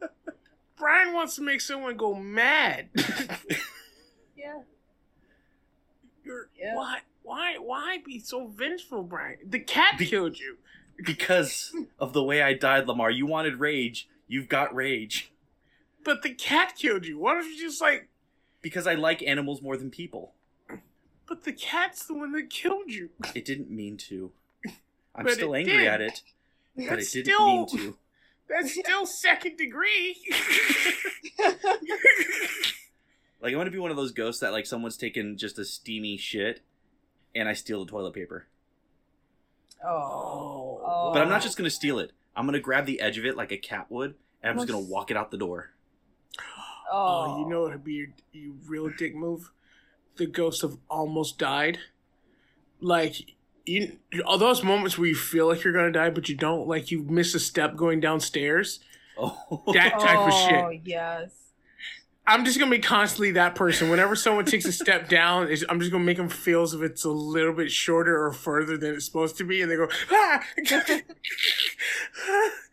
Brian 0.78 1.12
wants 1.12 1.34
to 1.34 1.42
make 1.42 1.60
someone 1.60 1.96
go 1.96 2.14
mad. 2.14 2.88
Yeah. 4.36 4.60
You're, 6.24 6.48
Yeah. 6.56 6.76
Why, 6.76 6.98
why, 7.24 7.56
why 7.58 7.98
be 8.06 8.20
so 8.20 8.46
vengeful, 8.46 9.02
Brian? 9.02 9.38
The 9.44 9.58
cat 9.58 9.98
Be- 9.98 10.06
killed 10.06 10.38
you. 10.38 10.58
Because 11.04 11.74
of 11.98 12.12
the 12.12 12.22
way 12.22 12.42
I 12.42 12.54
died, 12.54 12.86
Lamar. 12.86 13.10
You 13.10 13.26
wanted 13.26 13.56
rage. 13.56 14.08
You've 14.28 14.48
got 14.48 14.72
rage. 14.72 15.32
But 16.04 16.22
the 16.22 16.32
cat 16.32 16.74
killed 16.78 17.06
you. 17.06 17.18
What 17.18 17.38
if 17.38 17.46
you 17.46 17.58
just 17.58 17.80
like, 17.82 18.08
Because 18.62 18.86
I 18.86 18.94
like 18.94 19.22
animals 19.22 19.60
more 19.60 19.76
than 19.76 19.90
people. 19.90 20.32
but 21.28 21.44
the 21.44 21.52
cat's 21.52 22.06
the 22.06 22.14
one 22.14 22.32
that 22.32 22.48
killed 22.50 22.90
you. 22.90 23.10
It 23.34 23.44
didn't 23.44 23.70
mean 23.70 23.96
to. 24.08 24.32
I'm 25.14 25.24
But 25.24 25.34
still 25.34 25.52
it 25.54 25.58
angry 25.60 25.78
did. 25.78 25.86
at 25.88 26.00
it, 26.00 26.22
but 26.76 26.86
That's 26.90 27.14
it 27.14 27.24
didn't 27.24 27.34
still, 27.36 27.46
mean 27.56 27.68
to. 27.68 27.96
That's 28.48 28.72
still 28.74 29.06
second 29.06 29.56
degree. 29.56 30.16
Like 33.40 33.54
I 33.54 33.56
want 33.56 33.66
to 33.66 33.72
be 33.72 33.78
one 33.80 33.90
of 33.90 33.96
those 33.96 34.12
ghosts 34.12 34.40
that 34.40 34.52
like 34.52 34.66
someone's 34.66 34.96
taken 34.96 35.36
just 35.36 35.58
a 35.58 35.64
steamy 35.64 36.16
shit, 36.16 36.60
and 37.34 37.48
I 37.48 37.54
steal 37.54 37.84
the 37.84 37.90
toilet 37.90 38.14
paper. 38.14 38.46
Oh. 39.84 40.80
Oh. 40.84 41.10
But 41.12 41.22
I'm 41.22 41.28
not 41.28 41.40
oh. 41.40 41.42
just 41.44 41.56
gonna 41.56 41.68
steal 41.70 41.98
it. 41.98 42.12
I'm 42.36 42.46
gonna 42.46 42.60
grab 42.60 42.86
the 42.86 43.00
edge 43.00 43.18
of 43.18 43.26
it 43.26 43.36
like 43.36 43.50
a 43.50 43.56
cat 43.56 43.86
would, 43.90 44.14
and 44.42 44.50
I'm 44.50 44.56
just 44.56 44.68
gonna 44.68 44.78
walk 44.84 45.10
it 45.10 45.16
out 45.16 45.32
the 45.32 45.38
door. 45.38 45.70
Oh, 46.92 47.40
you 47.40 47.48
know 47.48 47.66
it 47.66 47.70
would 47.70 47.84
be 47.84 47.94
your, 47.94 48.08
your 48.32 48.52
real 48.66 48.90
dick 48.96 49.14
move? 49.14 49.50
The 50.16 50.26
ghost 50.26 50.62
of 50.62 50.76
almost 50.90 51.38
died. 51.38 51.78
Like 52.80 53.14
you, 53.64 53.96
all 54.26 54.36
those 54.38 54.62
moments 54.62 54.98
where 54.98 55.08
you 55.08 55.14
feel 55.14 55.46
like 55.48 55.64
you're 55.64 55.72
gonna 55.72 55.90
die, 55.92 56.10
but 56.10 56.28
you 56.28 56.34
don't. 56.36 56.68
Like 56.68 56.90
you 56.90 57.02
miss 57.04 57.34
a 57.34 57.40
step 57.40 57.76
going 57.76 58.00
downstairs. 58.00 58.80
Oh, 59.18 59.62
That 59.74 59.98
type 59.98 60.18
of 60.18 60.32
shit. 60.32 60.54
Oh, 60.64 60.70
yes. 60.84 61.30
I'm 62.26 62.44
just 62.44 62.58
gonna 62.58 62.70
be 62.70 62.78
constantly 62.78 63.32
that 63.32 63.54
person. 63.54 63.90
Whenever 63.90 64.14
someone 64.14 64.44
takes 64.44 64.64
a 64.64 64.72
step 64.72 65.08
down, 65.08 65.48
is- 65.48 65.64
I'm 65.68 65.80
just 65.80 65.90
gonna 65.90 66.04
make 66.04 66.18
them 66.18 66.28
feel 66.28 66.62
as 66.62 66.72
if 66.72 66.80
it's 66.82 67.04
a 67.04 67.10
little 67.10 67.52
bit 67.52 67.70
shorter 67.70 68.24
or 68.24 68.32
further 68.32 68.76
than 68.76 68.94
it's 68.94 69.04
supposed 69.06 69.36
to 69.38 69.44
be, 69.44 69.60
and 69.62 69.70
they 69.70 69.76
go, 69.76 69.88
ah! 70.10 70.42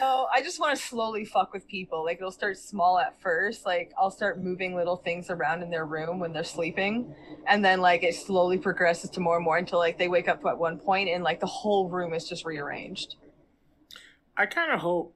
No, 0.00 0.28
I 0.32 0.42
just 0.42 0.60
want 0.60 0.76
to 0.76 0.82
slowly 0.82 1.24
fuck 1.24 1.52
with 1.52 1.66
people. 1.66 2.04
Like 2.04 2.18
it'll 2.18 2.30
start 2.30 2.58
small 2.58 2.98
at 2.98 3.20
first. 3.20 3.66
Like 3.66 3.92
I'll 3.98 4.10
start 4.10 4.42
moving 4.42 4.74
little 4.74 4.96
things 4.96 5.30
around 5.30 5.62
in 5.62 5.70
their 5.70 5.86
room 5.86 6.18
when 6.18 6.32
they're 6.32 6.44
sleeping, 6.44 7.14
and 7.46 7.64
then 7.64 7.80
like 7.80 8.02
it 8.02 8.14
slowly 8.14 8.58
progresses 8.58 9.10
to 9.10 9.20
more 9.20 9.36
and 9.36 9.44
more 9.44 9.56
until 9.56 9.78
like 9.78 9.98
they 9.98 10.08
wake 10.08 10.28
up 10.28 10.44
at 10.46 10.58
one 10.58 10.78
point 10.78 11.08
and 11.08 11.24
like 11.24 11.40
the 11.40 11.46
whole 11.46 11.88
room 11.88 12.14
is 12.14 12.28
just 12.28 12.44
rearranged. 12.44 13.16
I 14.36 14.46
kind 14.46 14.72
of 14.72 14.80
hope. 14.80 15.14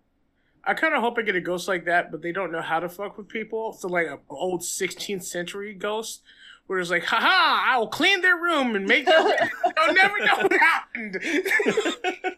I 0.65 0.75
kind 0.75 0.95
of 0.95 1.01
hope 1.01 1.17
I 1.19 1.23
get 1.23 1.35
a 1.35 1.41
ghost 1.41 1.67
like 1.67 1.87
that, 1.87 2.11
but 2.11 2.21
they 2.21 2.33
don't 2.33 2.53
know 2.53 2.61
how 2.61 2.79
to 2.79 2.89
fuck 2.89 3.17
with 3.17 3.29
people. 3.29 3.73
So 3.73 3.89
like 3.89 4.07
an 4.07 4.19
old 4.29 4.61
16th 4.61 5.25
century 5.25 5.73
ghost, 5.73 6.23
where 6.69 6.79
it's 6.79 6.91
like, 6.91 7.05
haha, 7.05 7.73
I 7.75 7.79
will 7.79 7.89
clean 7.89 8.21
their 8.21 8.37
room 8.37 8.77
and 8.77 8.87
make 8.87 9.05
their 9.07 9.23
bed. 9.25 9.51
They'll 9.77 9.95
never 9.95 10.19
know 10.21 10.37
what 10.37 10.53
happened. 10.53 11.21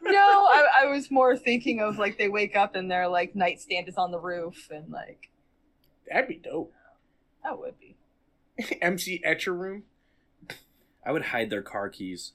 No, 0.03 0.19
I, 0.51 0.67
I 0.83 0.87
was 0.87 1.09
more 1.11 1.37
thinking 1.37 1.81
of 1.81 1.97
like 1.99 2.19
they 2.19 2.29
wake 2.29 2.57
up 2.57 2.75
and 2.75 2.91
their 2.91 3.07
like 3.07 3.37
nightstand 3.37 3.87
is 3.89 3.97
on 3.97 4.11
the 4.11 4.19
roof 4.19 4.69
and 4.73 4.91
like 4.91 5.31
That'd 6.09 6.27
be 6.29 6.35
dope. 6.37 6.73
that 7.45 7.57
would 7.59 7.75
be. 7.79 7.95
MC 8.83 9.23
Escher 9.25 9.57
room. 9.57 9.85
I 11.07 11.13
would 11.13 11.23
hide 11.27 11.49
their 11.49 11.63
car 11.63 11.89
keys 11.89 12.33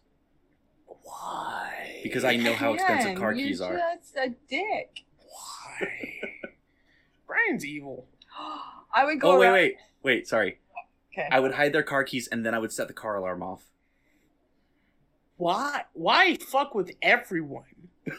Why? 0.88 2.00
because 2.04 2.24
I 2.24 2.38
know 2.38 2.54
how 2.54 2.74
expensive 2.74 3.18
car 3.18 3.34
you're 3.34 3.48
keys 3.48 3.60
are. 3.62 3.74
That's 3.76 4.14
a 4.16 4.30
dick. 4.50 5.04
Why? 5.20 6.22
Brian's 7.28 7.66
evil. 7.66 8.08
I 8.94 9.04
would 9.06 9.20
go. 9.20 9.32
Oh 9.34 9.40
wait, 9.40 9.46
around- 9.48 9.54
wait, 9.54 9.76
wait. 10.02 10.28
Sorry. 10.28 10.60
Okay. 11.18 11.28
I 11.32 11.40
would 11.40 11.54
hide 11.54 11.72
their 11.72 11.84
car 11.84 12.04
keys 12.04 12.28
and 12.28 12.46
then 12.46 12.54
I 12.54 12.60
would 12.60 12.74
set 12.74 12.88
the 12.88 12.94
car 12.94 13.16
alarm 13.16 13.42
off. 13.42 13.64
Why? 15.38 15.84
Why 15.94 16.36
fuck 16.36 16.76
with 16.76 16.92
everyone? 17.02 17.64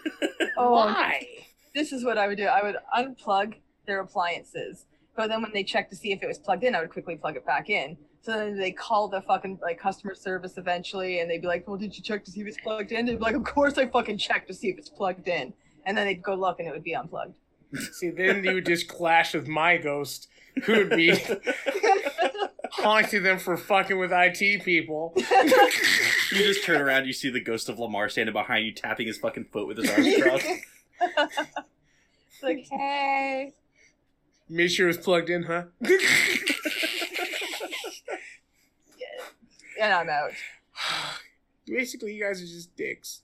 Oh, 0.58 0.72
Why? 0.72 1.26
this 1.74 1.92
is 1.92 2.02
what 2.02 2.16
I 2.16 2.26
would 2.26 2.38
do. 2.38 2.46
I 2.46 2.62
would 2.62 2.76
unplug 2.96 3.56
their 3.86 4.00
appliances, 4.00 4.86
but 5.14 5.28
then 5.28 5.42
when 5.42 5.52
they 5.52 5.62
checked 5.62 5.90
to 5.90 5.96
see 5.96 6.12
if 6.12 6.22
it 6.22 6.26
was 6.26 6.38
plugged 6.38 6.64
in, 6.64 6.74
I 6.74 6.80
would 6.80 6.88
quickly 6.88 7.14
plug 7.16 7.36
it 7.36 7.44
back 7.44 7.68
in. 7.68 7.98
So 8.22 8.32
then 8.32 8.58
they 8.58 8.72
call 8.72 9.06
the 9.08 9.20
fucking 9.20 9.58
like 9.60 9.78
customer 9.78 10.14
service 10.14 10.56
eventually, 10.56 11.20
and 11.20 11.30
they'd 11.30 11.42
be 11.42 11.46
like, 11.46 11.68
"Well, 11.68 11.76
did 11.76 11.94
you 11.94 12.02
check 12.02 12.24
to 12.24 12.30
see 12.30 12.40
if 12.40 12.46
it's 12.46 12.56
plugged 12.62 12.90
in?" 12.92 13.04
They'd 13.04 13.18
be 13.18 13.22
like, 13.22 13.34
"Of 13.34 13.44
course 13.44 13.76
I 13.76 13.86
fucking 13.86 14.16
checked 14.16 14.48
to 14.48 14.54
see 14.54 14.68
if 14.68 14.78
it's 14.78 14.88
plugged 14.88 15.28
in," 15.28 15.52
and 15.84 15.96
then 15.96 16.06
they'd 16.06 16.22
go 16.22 16.34
look, 16.34 16.58
and 16.58 16.66
it 16.66 16.72
would 16.72 16.82
be 16.82 16.94
unplugged. 16.94 17.34
See, 17.92 18.08
then 18.08 18.42
you 18.44 18.54
would 18.54 18.64
just 18.66 18.88
clash 18.88 19.34
with 19.34 19.46
my 19.46 19.76
ghost, 19.76 20.28
who 20.64 20.72
would 20.74 20.90
be 20.90 21.10
haunting 22.78 23.22
them 23.22 23.38
for 23.38 23.56
fucking 23.56 23.98
with 23.98 24.12
IT 24.12 24.62
people. 24.64 25.14
You 26.32 26.38
just 26.42 26.64
turn 26.64 26.80
around, 26.82 27.06
you 27.06 27.12
see 27.12 27.30
the 27.30 27.40
ghost 27.40 27.68
of 27.68 27.78
Lamar 27.78 28.08
standing 28.08 28.32
behind 28.32 28.66
you, 28.66 28.72
tapping 28.72 29.06
his 29.06 29.16
fucking 29.16 29.44
foot 29.52 29.68
with 29.68 29.78
his 29.78 29.88
arms 29.88 30.08
crossed. 30.20 30.44
it's 31.00 32.42
like, 32.42 32.66
hey, 32.68 33.52
Made 34.48 34.68
sure 34.68 34.86
it 34.86 34.88
was 34.88 34.98
plugged 34.98 35.30
in, 35.30 35.44
huh? 35.44 35.62
and 39.80 39.92
I'm 39.92 40.08
out. 40.08 40.32
Basically, 41.66 42.14
you 42.14 42.24
guys 42.24 42.42
are 42.42 42.46
just 42.46 42.74
dicks. 42.76 43.22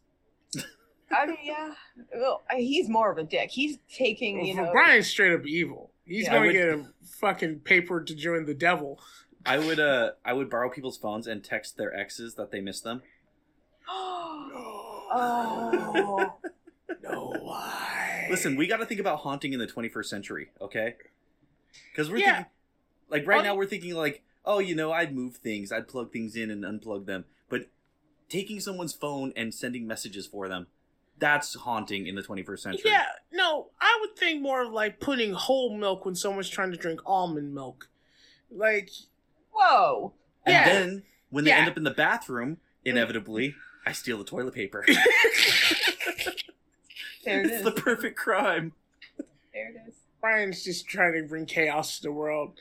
I 1.11 1.27
mean, 1.27 1.37
yeah. 1.43 1.73
Well, 2.15 2.43
he's 2.57 2.89
more 2.89 3.11
of 3.11 3.19
a 3.19 3.25
dick. 3.25 3.51
He's 3.51 3.79
taking, 3.93 4.45
you 4.47 4.55
know. 4.55 4.71
Brian's 4.73 5.07
straight 5.09 5.33
up 5.35 5.45
evil. 5.47 5.91
He's 6.07 6.25
Yeah. 6.25 6.33
going 6.35 6.47
to 6.49 6.53
get 6.53 6.69
a 6.69 6.87
fucking 7.21 7.61
paper 7.61 8.03
to 8.03 8.15
join 8.15 8.45
the 8.47 8.55
devil. 8.55 9.01
I 9.45 9.59
would 9.59 9.81
uh 9.81 10.13
I 10.25 10.33
would 10.33 10.49
borrow 10.51 10.71
people's 10.71 10.97
phones 10.99 11.27
and 11.27 11.43
text 11.43 11.77
their 11.77 11.95
exes 11.95 12.35
that 12.37 12.51
they 12.51 12.61
miss 12.61 12.81
them. 12.81 13.03
oh. 15.15 16.35
No, 17.03 17.35
why? 17.41 18.27
Listen, 18.31 18.57
we 18.57 18.67
got 18.67 18.77
to 18.79 18.87
think 18.87 19.01
about 19.01 19.19
haunting 19.21 19.53
in 19.53 19.59
the 19.59 19.67
21st 19.67 20.05
century, 20.07 20.51
okay? 20.61 20.95
Because 21.91 22.11
we're 22.11 22.19
Yeah. 22.19 22.35
thinking, 22.37 22.47
like 23.09 23.27
right 23.27 23.43
now, 23.43 23.55
we're 23.57 23.67
thinking 23.67 23.95
like, 23.95 24.23
oh, 24.45 24.59
you 24.61 24.75
know, 24.75 24.93
I'd 24.93 25.15
move 25.15 25.37
things, 25.37 25.73
I'd 25.73 25.89
plug 25.89 26.13
things 26.13 26.37
in 26.37 26.51
and 26.51 26.63
unplug 26.65 27.07
them, 27.07 27.25
but 27.49 27.67
taking 28.29 28.61
someone's 28.61 28.93
phone 28.95 29.33
and 29.37 29.53
sending 29.55 29.87
messages 29.87 30.27
for 30.27 30.49
them, 30.49 30.69
that's 31.19 31.55
haunting 31.55 32.07
in 32.07 32.15
the 32.15 32.23
21st 32.23 32.59
century. 32.61 32.91
Yeah, 32.91 33.07
no, 33.33 33.71
I 33.81 33.99
would 34.01 34.17
think 34.17 34.41
more 34.41 34.63
of 34.63 34.73
like 34.73 35.01
putting 35.01 35.33
whole 35.33 35.77
milk 35.77 36.05
when 36.05 36.15
someone's 36.15 36.49
trying 36.49 36.71
to 36.71 36.77
drink 36.77 37.01
almond 37.05 37.55
milk. 37.55 37.89
Like, 38.51 38.91
Whoa. 39.53 40.13
And 40.47 40.53
Yeah. 40.55 40.65
then 40.69 41.03
when 41.31 41.45
they 41.45 41.51
Yeah. 41.51 41.59
end 41.59 41.69
up 41.71 41.77
in 41.77 41.85
the 41.85 41.91
bathroom, 41.91 42.59
inevitably, 42.85 43.55
I 43.87 43.93
steal 43.93 44.19
the 44.19 44.25
toilet 44.25 44.55
paper. 44.55 44.85
There 47.25 47.39
it 47.41 47.47
it's 47.47 47.57
is. 47.59 47.63
the 47.63 47.71
perfect 47.71 48.17
crime. 48.19 48.73
There 49.55 49.69
it 49.71 49.77
is. 49.89 49.95
Brian's 50.21 50.65
just 50.65 50.89
trying 50.89 51.13
to 51.15 51.23
bring 51.29 51.47
chaos 51.47 51.99
to 51.99 52.03
the 52.03 52.13
world. 52.13 52.59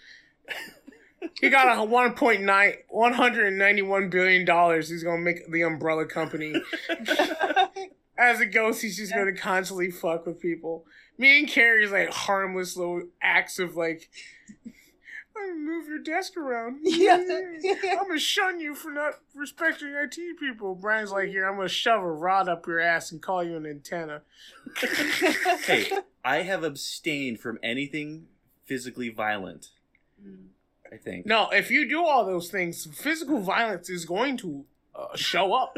he 1.39 1.49
got 1.49 1.77
a 1.77 1.81
1.9 1.81 2.73
191 2.89 4.09
billion 4.11 4.45
dollars 4.45 4.89
he's 4.89 5.03
going 5.03 5.17
to 5.19 5.23
make 5.23 5.51
the 5.51 5.63
umbrella 5.63 6.05
company. 6.05 6.53
As 8.19 8.39
a 8.39 8.45
ghost, 8.45 8.83
he's 8.83 8.97
just 8.97 9.11
Yeah. 9.11 9.23
going 9.23 9.33
to 9.35 9.41
constantly 9.41 9.89
fuck 9.89 10.27
with 10.27 10.39
people. 10.39 10.85
Me 11.17 11.39
and 11.39 11.47
Carrie's 11.47 11.91
like 11.91 12.11
harmless 12.13 12.77
little 12.77 13.01
acts 13.19 13.57
of 13.57 13.75
like 13.75 14.09
I'm 14.60 14.60
gonna 15.47 15.59
move 15.59 15.87
your 15.87 15.99
desk 15.99 16.37
around. 16.37 16.79
Yeah. 16.83 17.17
I'm 17.91 18.07
gonna 18.07 18.19
shun 18.19 18.59
you 18.59 18.75
for 18.75 18.91
not 18.91 19.15
respecting 19.33 19.89
IT 19.89 20.17
people. 20.39 20.75
Brian's 20.75 21.11
like, 21.11 21.29
here, 21.29 21.47
I'm 21.47 21.55
gonna 21.55 21.69
shove 21.69 22.01
a 22.03 22.11
rod 22.11 22.47
up 22.49 22.67
your 22.67 22.79
ass 22.79 23.11
and 23.11 23.21
call 23.21 23.43
you 23.43 23.55
an 23.57 23.65
antenna. 23.65 24.21
Hey, 25.65 25.91
I 26.23 26.37
have 26.37 26.63
abstained 26.63 27.39
from 27.39 27.59
anything 27.63 28.27
physically 28.65 29.09
violent. 29.09 29.69
I 30.91 30.97
think. 30.97 31.25
No, 31.25 31.49
if 31.51 31.71
you 31.71 31.87
do 31.87 32.03
all 32.03 32.25
those 32.25 32.49
things, 32.49 32.85
physical 32.85 33.39
violence 33.39 33.89
is 33.89 34.05
going 34.05 34.37
to 34.37 34.65
uh, 34.93 35.15
show 35.15 35.53
up. 35.53 35.73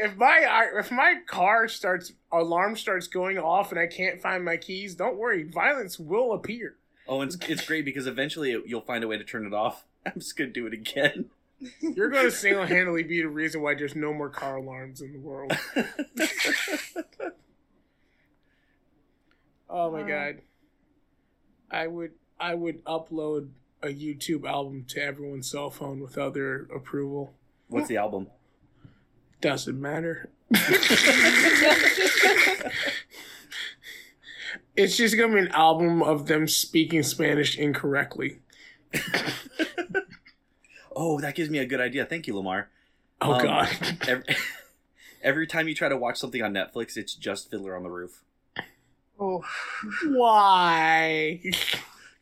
if 0.00 0.16
my 0.16 0.70
if 0.78 0.90
my 0.90 1.16
car 1.26 1.68
starts 1.68 2.12
alarm 2.32 2.76
starts 2.76 3.06
going 3.06 3.38
off 3.38 3.70
and 3.70 3.80
I 3.80 3.86
can't 3.86 4.20
find 4.20 4.44
my 4.44 4.56
keys, 4.56 4.94
don't 4.94 5.18
worry, 5.18 5.44
violence 5.44 5.98
will 5.98 6.32
appear. 6.32 6.76
Oh, 7.10 7.20
and 7.20 7.30
it's, 7.34 7.48
it's 7.48 7.66
great 7.66 7.84
because 7.84 8.06
eventually 8.06 8.52
it, 8.52 8.62
you'll 8.66 8.80
find 8.80 9.02
a 9.04 9.08
way 9.08 9.18
to 9.18 9.24
turn 9.24 9.44
it 9.44 9.52
off. 9.52 9.84
I'm 10.06 10.14
just 10.14 10.36
gonna 10.36 10.50
do 10.50 10.66
it 10.66 10.72
again. 10.72 11.26
You're 11.82 12.08
going 12.08 12.24
to 12.24 12.30
single 12.30 12.64
handedly 12.64 13.02
be 13.02 13.20
the 13.20 13.28
reason 13.28 13.60
why 13.60 13.74
there's 13.74 13.94
no 13.94 14.14
more 14.14 14.30
car 14.30 14.56
alarms 14.56 15.02
in 15.02 15.12
the 15.12 15.18
world. 15.18 15.52
Oh 19.68 19.90
my 19.92 20.00
Wow. 20.02 20.08
god. 20.08 20.40
I 21.70 21.86
would 21.86 22.12
I 22.40 22.54
would 22.54 22.84
upload 22.84 23.50
a 23.82 23.88
YouTube 23.88 24.44
album 24.48 24.84
to 24.88 25.00
everyone's 25.02 25.50
cell 25.50 25.70
phone 25.70 26.00
without 26.00 26.34
their 26.34 26.62
approval. 26.74 27.34
What's 27.68 27.88
the 27.88 27.96
album? 27.98 28.28
Doesn't 29.40 29.80
matter. 29.80 30.28
It's 34.82 34.96
just 34.96 35.16
gonna 35.16 35.32
be 35.34 35.40
an 35.40 35.48
album 35.48 36.02
of 36.02 36.26
them 36.26 36.48
speaking 36.48 37.02
Spanish 37.02 37.56
incorrectly. 37.58 38.38
Oh, 40.94 41.20
that 41.20 41.34
gives 41.34 41.48
me 41.50 41.58
a 41.58 41.66
good 41.66 41.80
idea. 41.80 42.04
Thank 42.04 42.26
you, 42.26 42.36
Lamar. 42.36 42.68
Oh 43.20 43.34
Um, 43.34 43.42
god. 43.42 43.68
Every, 44.08 44.24
every 45.22 45.46
time 45.46 45.68
you 45.68 45.74
try 45.74 45.88
to 45.88 45.96
watch 45.96 46.18
something 46.18 46.42
on 46.42 46.52
Netflix, 46.52 46.96
it's 46.96 47.14
just 47.14 47.50
Fiddler 47.50 47.76
on 47.76 47.82
the 47.82 47.90
Roof. 47.90 48.22
Oh, 49.18 49.44
Why? 50.06 51.40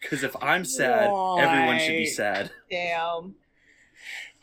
Because 0.01 0.23
if 0.25 0.35
I'm 0.43 0.65
sad, 0.65 1.05
everyone 1.39 1.79
should 1.79 1.97
be 1.97 2.07
sad. 2.07 2.51
damn. 2.71 3.35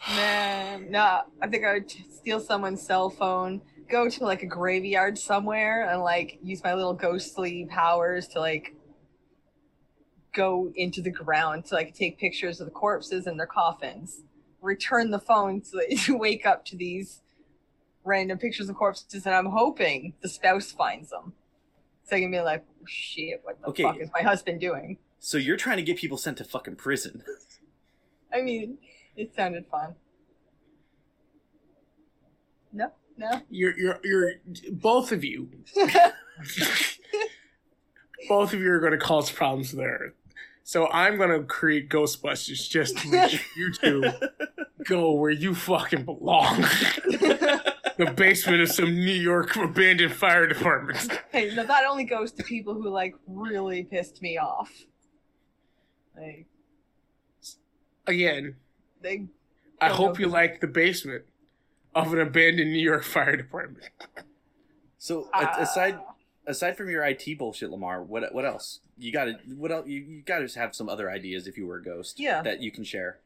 Man, 0.10 0.92
nah. 0.92 1.22
I 1.42 1.48
think 1.48 1.66
I 1.66 1.74
would 1.74 1.92
steal 2.14 2.40
someone's 2.40 2.82
cell 2.82 3.10
phone, 3.10 3.62
go 3.90 4.10
to 4.10 4.24
like 4.24 4.44
a 4.44 4.48
graveyard 4.48 5.18
somewhere, 5.18 5.90
and 5.90 6.02
like 6.02 6.40
use 6.44 6.64
my 6.64 6.74
little 6.74 6.94
ghostly 6.94 7.66
powers 7.70 8.28
to 8.30 8.40
like 8.40 8.76
go 10.34 10.72
into 10.76 11.02
the 11.02 11.10
ground 11.10 11.66
to 11.66 11.76
like 11.76 11.94
take 11.94 12.18
pictures 12.20 12.60
of 12.60 12.66
the 12.66 12.72
corpses 12.72 13.26
and 13.26 13.40
their 13.40 13.48
coffins. 13.48 14.22
Return 14.62 15.12
the 15.12 15.20
phone 15.20 15.64
so 15.64 15.78
that 15.78 15.90
you 16.08 16.18
wake 16.18 16.46
up 16.46 16.66
to 16.66 16.76
these 16.76 17.22
random 18.04 18.38
pictures 18.38 18.70
of 18.70 18.76
corpses, 18.76 19.26
and 19.26 19.36
I'm 19.36 19.48
hoping 19.48 20.14
the 20.22 20.30
spouse 20.30 20.72
finds 20.72 21.10
them. 21.10 21.34
So 22.04 22.16
I 22.16 22.20
can 22.20 22.30
be 22.30 22.40
like, 22.40 22.64
oh, 22.70 22.86
shit, 22.88 23.42
what 23.44 23.60
the 23.62 23.70
Okay. 23.70 23.84
fuck 23.84 24.00
is 24.00 24.10
my 24.14 24.22
husband 24.22 24.62
doing? 24.62 24.98
So 25.20 25.38
you're 25.40 25.58
trying 25.58 25.78
to 25.78 25.84
get 25.84 25.98
people 25.98 26.18
sent 26.18 26.38
to 26.38 26.44
fucking 26.44 26.76
prison. 26.76 27.24
I 28.34 28.42
mean, 28.42 28.78
it 29.16 29.34
sounded 29.36 29.66
fun. 29.72 29.96
No, 32.72 32.92
no. 33.18 33.42
You're 33.50 33.78
you're 33.78 34.00
you're 34.04 34.32
both 34.72 35.12
of 35.12 35.24
you. 35.24 35.50
both 38.28 38.54
of 38.54 38.60
you 38.60 38.72
are 38.72 38.80
gonna 38.80 38.98
cause 38.98 39.32
problems 39.32 39.72
there. 39.72 40.14
So 40.64 40.88
I'm 40.90 41.18
gonna 41.18 41.44
create 41.44 41.90
Ghostbusters 41.90 42.70
just 42.70 42.98
to 42.98 43.10
make 43.10 43.42
you 43.58 43.72
two 43.74 44.12
go 44.86 45.12
where 45.12 45.32
you 45.32 45.56
fucking 45.56 46.06
belong. 46.06 46.62
the 47.98 48.14
basement 48.16 48.62
of 48.62 48.72
some 48.72 48.94
New 48.94 49.14
York 49.14 49.56
abandoned 49.56 50.14
fire 50.14 50.48
department. 50.48 51.08
hey, 51.32 51.54
no, 51.56 51.66
that 51.66 51.86
only 51.86 52.04
goes 52.04 52.32
to 52.34 52.44
people 52.44 52.74
who 52.74 52.90
like 52.90 53.16
really 53.28 53.84
pissed 53.84 54.22
me 54.22 54.38
off. 54.38 54.72
Like 56.16 56.48
Again, 58.08 58.56
they, 59.02 59.26
I 59.82 59.90
hope 59.90 60.20
you 60.20 60.28
like 60.28 60.62
the 60.62 60.68
basement 60.68 61.26
of 61.96 62.14
an 62.14 62.20
abandoned 62.20 62.72
New 62.72 62.80
York 62.80 63.04
fire 63.04 63.36
department. 63.36 63.90
So 64.98 65.30
a- 65.34 65.48
ah. 65.48 65.56
aside 65.60 66.00
aside 66.46 66.78
from 66.78 66.90
your 66.90 67.04
IT 67.04 67.38
bullshit, 67.38 67.72
Lamar, 67.72 68.04
what 68.04 68.34
what 68.34 68.46
else? 68.46 68.82
You 68.98 69.12
got 69.12 69.26
to 69.26 69.34
what 69.56 69.72
else? 69.72 69.88
You, 69.88 70.02
you 70.02 70.22
got 70.22 70.48
to 70.48 70.60
have 70.60 70.76
some 70.76 70.90
other 70.90 71.10
ideas 71.10 71.48
if 71.48 71.58
you 71.58 71.66
were 71.66 71.78
a 71.78 71.84
ghost. 71.84 72.20
Yeah. 72.20 72.42
That 72.42 72.62
you 72.62 72.72
can 72.72 72.84
share. 72.84 73.20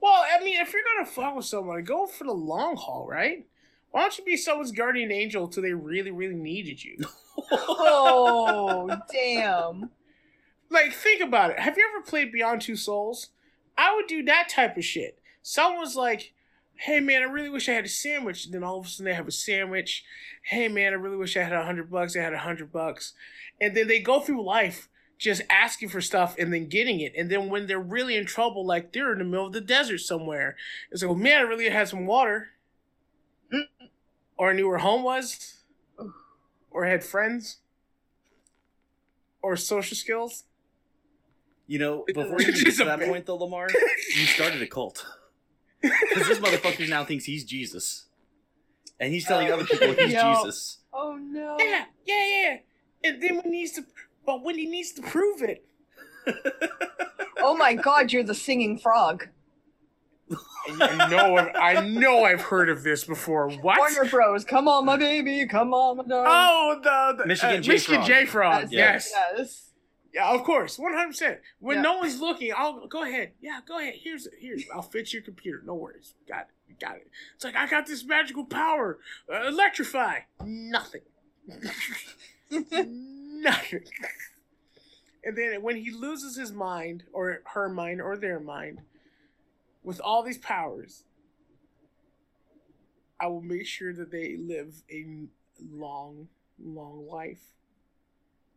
Well, 0.00 0.22
I 0.30 0.42
mean, 0.44 0.60
if 0.60 0.72
you're 0.72 0.82
gonna 0.96 1.06
fuck 1.06 1.34
with 1.34 1.46
someone, 1.46 1.82
go 1.82 2.06
for 2.06 2.24
the 2.24 2.32
long 2.32 2.76
haul, 2.76 3.06
right? 3.08 3.46
Why 3.90 4.02
don't 4.02 4.18
you 4.18 4.24
be 4.24 4.36
someone's 4.36 4.72
guardian 4.72 5.12
angel 5.12 5.48
till 5.48 5.62
they 5.62 5.72
really, 5.72 6.10
really 6.10 6.34
needed 6.34 6.82
you? 6.84 6.98
oh 7.52 8.90
damn! 9.10 9.90
like, 10.68 10.92
think 10.92 11.22
about 11.22 11.52
it. 11.52 11.58
Have 11.58 11.78
you 11.78 11.88
ever 11.94 12.04
played 12.04 12.32
Beyond 12.32 12.60
Two 12.60 12.76
Souls? 12.76 13.28
I 13.78 13.94
would 13.94 14.06
do 14.06 14.22
that 14.24 14.48
type 14.48 14.76
of 14.76 14.84
shit. 14.84 15.18
Someone's 15.42 15.96
like, 15.96 16.32
"Hey 16.76 17.00
man, 17.00 17.22
I 17.22 17.26
really 17.26 17.50
wish 17.50 17.68
I 17.68 17.72
had 17.72 17.84
a 17.84 17.88
sandwich." 17.88 18.44
And 18.44 18.54
then 18.54 18.64
all 18.64 18.78
of 18.78 18.86
a 18.86 18.88
sudden 18.88 19.06
they 19.06 19.14
have 19.14 19.28
a 19.28 19.32
sandwich. 19.32 20.04
Hey 20.42 20.68
man, 20.68 20.92
I 20.92 20.96
really 20.96 21.16
wish 21.16 21.36
I 21.36 21.42
had 21.42 21.52
a 21.52 21.64
hundred 21.64 21.90
bucks. 21.90 22.14
They 22.14 22.20
had 22.20 22.34
a 22.34 22.38
hundred 22.38 22.72
bucks, 22.72 23.14
and 23.60 23.76
then 23.76 23.88
they 23.88 24.00
go 24.00 24.20
through 24.20 24.44
life 24.44 24.88
just 25.18 25.42
asking 25.50 25.88
for 25.88 26.00
stuff 26.00 26.36
and 26.38 26.52
then 26.52 26.68
getting 26.68 27.00
it. 27.00 27.12
And 27.16 27.30
then 27.30 27.48
when 27.48 27.66
they're 27.66 27.78
really 27.78 28.16
in 28.16 28.26
trouble, 28.26 28.66
like 28.66 28.92
they're 28.92 29.12
in 29.12 29.18
the 29.18 29.24
middle 29.24 29.46
of 29.46 29.52
the 29.52 29.60
desert 29.60 29.98
somewhere, 29.98 30.56
it's 30.90 31.02
like, 31.02 31.10
oh, 31.10 31.14
man, 31.14 31.38
I 31.38 31.42
really 31.42 31.68
had 31.68 31.88
some 31.88 32.06
water. 32.06 32.50
Mm-hmm. 33.52 33.86
or 34.36 34.50
I 34.50 34.52
knew 34.54 34.68
where 34.68 34.78
home 34.78 35.02
was. 35.02 35.62
Or 36.70 36.84
had 36.84 37.04
friends. 37.04 37.58
Or 39.42 39.56
social 39.56 39.96
skills. 39.96 40.44
You 41.66 41.78
know, 41.78 42.04
before 42.14 42.40
you 42.40 42.52
get 42.52 42.74
to 42.76 42.84
that 42.84 43.00
point, 43.00 43.26
though, 43.26 43.36
Lamar, 43.36 43.68
you 44.16 44.26
started 44.26 44.60
a 44.60 44.66
cult 44.66 45.06
because 46.08 46.28
this 46.28 46.38
motherfucker 46.38 46.88
now 46.88 47.04
thinks 47.04 47.24
he's 47.24 47.44
Jesus, 47.44 48.06
and 48.98 49.12
he's 49.12 49.26
telling 49.26 49.50
other 49.52 49.64
people 49.64 49.92
he's 49.94 50.12
Yo. 50.12 50.34
Jesus. 50.34 50.78
Oh 50.92 51.16
no! 51.16 51.56
Yeah, 51.58 51.84
yeah, 52.04 52.26
yeah. 52.26 52.56
And 53.04 53.22
then 53.22 53.36
when 53.36 53.44
he 53.44 53.50
needs 53.50 53.72
to, 53.72 53.84
but 54.24 54.42
when 54.42 54.56
he 54.56 54.66
needs 54.66 54.92
to 54.92 55.02
prove 55.02 55.42
it, 55.42 55.64
Oh 57.38 57.54
my 57.56 57.74
God! 57.74 58.12
You're 58.12 58.22
the 58.22 58.34
singing 58.34 58.78
frog. 58.78 59.28
I 60.80 61.08
know, 61.10 61.36
I've, 61.36 61.54
I 61.54 61.86
know, 61.86 62.24
I've 62.24 62.40
heard 62.40 62.70
of 62.70 62.82
this 62.82 63.04
before. 63.04 63.50
What? 63.50 63.78
Warner 63.78 64.08
Bros. 64.08 64.44
Come 64.44 64.66
on, 64.66 64.86
my 64.86 64.96
baby. 64.96 65.46
Come 65.46 65.74
on, 65.74 65.98
my 65.98 66.04
darling. 66.04 66.26
Oh, 66.30 66.80
the, 66.82 67.22
the 67.22 67.26
Michigan 67.26 67.58
uh, 67.58 67.60
J 67.60 67.72
Michigan 67.72 67.96
Frog. 67.96 68.06
J 68.06 68.24
Frog. 68.24 68.62
Yes, 68.70 68.72
Yes. 68.72 69.12
Yes. 69.36 69.63
Yeah, 70.14 70.30
of 70.30 70.44
course, 70.44 70.78
one 70.78 70.92
hundred 70.92 71.08
percent. 71.08 71.40
When 71.58 71.76
Yeah. 71.78 71.82
no 71.82 71.96
one's 71.98 72.20
looking, 72.20 72.52
I'll 72.56 72.86
go 72.86 73.02
ahead. 73.02 73.32
Yeah, 73.40 73.58
go 73.66 73.80
ahead. 73.80 73.94
Here's 74.00 74.28
here's. 74.38 74.62
I'll 74.72 74.80
fix 74.82 75.12
your 75.12 75.22
computer. 75.22 75.60
No 75.66 75.74
worries. 75.74 76.14
Got 76.28 76.42
it. 76.42 76.46
You 76.68 76.74
Got 76.80 76.96
it. 76.98 77.08
It's 77.34 77.44
like 77.44 77.56
I 77.56 77.66
got 77.66 77.86
this 77.86 78.04
magical 78.04 78.44
power. 78.44 78.98
Uh, 79.32 79.48
electrify. 79.48 80.20
Nothing. 80.44 81.00
Nothing. 82.50 83.84
And 85.24 85.36
then 85.36 85.62
when 85.62 85.76
he 85.76 85.90
loses 85.90 86.36
his 86.36 86.52
mind, 86.52 87.04
or 87.12 87.40
her 87.54 87.68
mind, 87.68 88.00
or 88.00 88.16
their 88.16 88.38
mind, 88.38 88.80
with 89.82 90.00
all 90.00 90.22
these 90.22 90.38
powers, 90.38 91.04
I 93.20 93.26
will 93.28 93.40
make 93.42 93.66
sure 93.66 93.92
that 93.94 94.10
they 94.10 94.36
live 94.36 94.82
a 94.90 95.04
long, 95.72 96.28
long 96.62 97.06
life. 97.08 97.42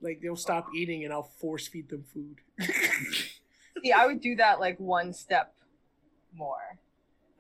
Like 0.02 0.22
they'll 0.22 0.36
stop 0.36 0.68
eating 0.76 1.04
and 1.06 1.14
I'll 1.14 1.24
force 1.39 1.68
feed 1.68 1.89
them 1.89 2.04
food. 2.14 2.38
See, 3.84 3.91
I 3.91 4.06
would 4.08 4.22
do 4.22 4.36
that 4.36 4.60
like 4.60 4.80
one 4.80 5.14
step 5.14 5.54
more. 6.36 6.78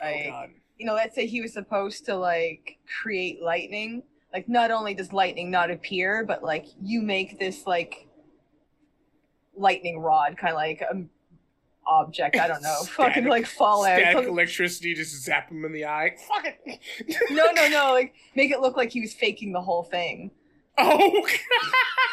oh 0.01 0.13
god. 0.29 0.49
you 0.77 0.85
know, 0.85 0.93
let's 0.93 1.13
say 1.15 1.25
he 1.27 1.41
was 1.41 1.53
supposed 1.53 2.05
to 2.05 2.15
like 2.15 2.77
create 3.01 3.41
lightning. 3.41 4.03
Like, 4.33 4.49
not 4.49 4.71
only 4.71 4.93
does 4.93 5.13
lightning 5.13 5.49
not 5.49 5.71
appear, 5.71 6.23
but 6.25 6.43
like 6.43 6.65
you 6.81 7.01
make 7.01 7.39
this 7.39 7.65
like 7.65 8.07
lightning 9.55 9.99
rod, 9.99 10.37
kind 10.37 10.51
of 10.51 10.57
like 10.57 10.83
um 10.91 11.09
object. 11.87 12.35
I 12.37 12.47
don't 12.47 12.61
know, 12.61 12.81
fucking 12.87 13.25
like 13.25 13.45
fall 13.45 13.85
out. 13.85 13.97
Static 13.97 14.13
Something- 14.13 14.33
electricity 14.33 14.93
just 14.93 15.15
zap 15.23 15.49
him 15.49 15.63
in 15.65 15.71
the 15.73 15.85
eye. 15.85 16.15
Fuck 16.27 16.53
it. 16.65 16.79
No, 17.31 17.51
no, 17.51 17.67
no. 17.67 17.91
Like, 17.93 18.13
make 18.35 18.51
it 18.51 18.59
look 18.59 18.75
like 18.77 18.91
he 18.91 19.01
was 19.01 19.13
faking 19.13 19.53
the 19.53 19.61
whole 19.61 19.83
thing. 19.83 20.31
Oh. 20.77 21.27